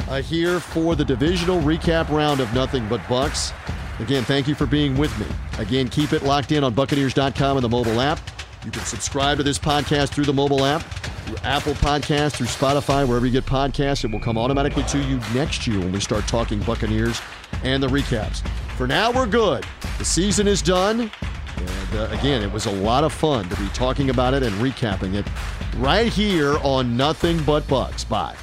uh, 0.07 0.21
here 0.21 0.59
for 0.59 0.95
the 0.95 1.05
divisional 1.05 1.61
recap 1.61 2.09
round 2.09 2.39
of 2.39 2.53
Nothing 2.53 2.87
But 2.89 3.07
Bucks. 3.07 3.53
Again, 3.99 4.23
thank 4.23 4.47
you 4.47 4.55
for 4.55 4.65
being 4.65 4.97
with 4.97 5.17
me. 5.19 5.27
Again, 5.59 5.87
keep 5.87 6.11
it 6.11 6.23
locked 6.23 6.51
in 6.51 6.63
on 6.63 6.73
Buccaneers.com 6.73 7.57
and 7.57 7.63
the 7.63 7.69
mobile 7.69 8.01
app. 8.01 8.19
You 8.65 8.71
can 8.71 8.81
subscribe 8.81 9.37
to 9.37 9.43
this 9.43 9.59
podcast 9.59 10.09
through 10.09 10.25
the 10.25 10.33
mobile 10.33 10.65
app, 10.65 10.81
through 10.81 11.37
Apple 11.43 11.73
Podcasts, 11.73 12.33
through 12.33 12.47
Spotify, 12.47 13.07
wherever 13.07 13.25
you 13.25 13.31
get 13.31 13.45
podcasts. 13.45 14.03
It 14.03 14.11
will 14.11 14.19
come 14.19 14.37
automatically 14.37 14.83
to 14.83 14.99
you 14.99 15.19
next 15.33 15.67
year 15.67 15.79
when 15.79 15.91
we 15.91 15.99
start 15.99 16.27
talking 16.27 16.59
Buccaneers 16.61 17.21
and 17.63 17.81
the 17.81 17.87
recaps. 17.87 18.43
For 18.77 18.87
now, 18.87 19.11
we're 19.11 19.25
good. 19.25 19.65
The 19.97 20.05
season 20.05 20.47
is 20.47 20.61
done. 20.61 21.09
And 21.57 21.95
uh, 21.95 22.09
again, 22.11 22.43
it 22.43 22.51
was 22.51 22.65
a 22.65 22.71
lot 22.71 23.05
of 23.05 23.13
fun 23.13 23.47
to 23.47 23.55
be 23.55 23.67
talking 23.69 24.09
about 24.09 24.33
it 24.33 24.43
and 24.43 24.53
recapping 24.55 25.13
it 25.13 25.25
right 25.77 26.11
here 26.11 26.57
on 26.61 26.97
Nothing 26.97 27.41
But 27.43 27.65
Bucks. 27.69 28.03
Bye. 28.03 28.35